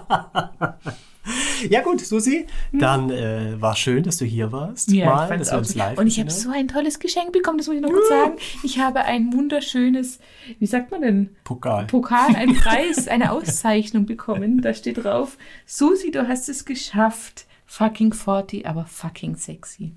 Ja 1.71 1.83
gut, 1.83 2.01
Susi, 2.01 2.47
dann 2.73 3.11
äh, 3.11 3.61
war 3.61 3.77
schön, 3.77 4.03
dass 4.03 4.17
du 4.19 4.25
hier 4.25 4.53
warst. 4.53 4.91
Ja, 4.91 5.07
mal, 5.07 5.33
ich 5.33 5.39
dass 5.39 5.51
wir 5.51 5.59
uns 5.59 5.75
live 5.75 5.99
Und 5.99 6.07
ich 6.07 6.21
habe 6.21 6.31
so 6.31 6.51
ein 6.51 6.69
tolles 6.69 6.99
Geschenk 6.99 7.33
bekommen, 7.33 7.59
das 7.59 7.67
muss 7.67 7.77
ich 7.77 7.83
noch 7.83 7.91
kurz 7.91 8.09
sagen. 8.09 8.37
Ich 8.63 8.79
habe 8.79 9.01
ein 9.01 9.33
wunderschönes, 9.33 10.19
wie 10.59 10.67
sagt 10.67 10.91
man 10.91 11.03
denn? 11.03 11.37
Pokal. 11.45 11.87
Pokal, 11.87 12.35
einen 12.35 12.55
Preis, 12.61 13.09
eine 13.09 13.33
Auszeichnung 13.33 14.07
bekommen. 14.07 14.63
Da 14.63 14.75
steht 14.75 15.05
drauf, 15.05 15.37
Susi, 15.67 16.11
du 16.11 16.29
hast 16.29 16.49
es 16.49 16.65
geschafft. 16.65 17.47
Fucking 17.71 18.15
40, 18.15 18.67
aber 18.67 18.87
fucking 18.87 19.37
sexy. 19.37 19.93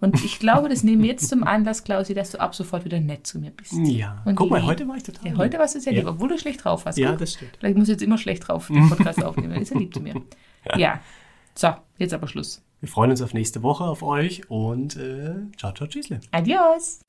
Und 0.00 0.24
ich 0.24 0.38
glaube, 0.38 0.68
das 0.68 0.84
nehmen 0.84 1.02
wir 1.02 1.10
jetzt 1.10 1.28
zum 1.28 1.42
Anlass, 1.42 1.82
Klausi, 1.82 2.14
dass 2.14 2.30
du 2.30 2.38
ab 2.40 2.54
sofort 2.54 2.84
wieder 2.84 3.00
nett 3.00 3.26
zu 3.26 3.40
mir 3.40 3.50
bist. 3.50 3.72
ja, 3.72 4.22
Und 4.24 4.36
guck 4.36 4.50
mal, 4.50 4.64
heute 4.64 4.86
war 4.86 4.96
ich 4.96 5.02
total. 5.02 5.24
Ja, 5.24 5.30
lieb. 5.32 5.38
heute 5.38 5.58
warst 5.58 5.74
du 5.74 5.80
sehr 5.80 5.92
Ja. 5.92 5.98
lieb, 5.98 6.08
obwohl 6.08 6.28
du 6.28 6.38
schlecht 6.38 6.64
drauf 6.64 6.86
warst. 6.86 6.96
Ja, 6.96 7.10
Guck. 7.10 7.18
das 7.18 7.32
stimmt. 7.34 7.56
Vielleicht 7.58 7.76
muss 7.76 7.88
ich 7.88 7.92
jetzt 7.94 8.02
immer 8.02 8.18
schlecht 8.18 8.46
drauf 8.46 8.68
den 8.68 8.88
Podcast 8.88 9.22
aufnehmen. 9.24 9.60
Ist 9.60 9.72
er 9.72 9.78
lieb 9.80 9.92
zu 9.92 10.00
mir. 10.00 10.14
Ja. 10.76 11.00
So, 11.54 11.68
jetzt 11.98 12.12
aber 12.14 12.28
Schluss. 12.28 12.62
Wir 12.80 12.88
freuen 12.88 13.10
uns 13.10 13.22
auf 13.22 13.32
nächste 13.34 13.62
Woche, 13.62 13.84
auf 13.84 14.02
euch 14.02 14.48
und 14.50 14.96
äh, 14.96 15.34
ciao, 15.56 15.72
ciao, 15.72 15.88
tschüssle. 15.88 16.20
Adios. 16.30 17.00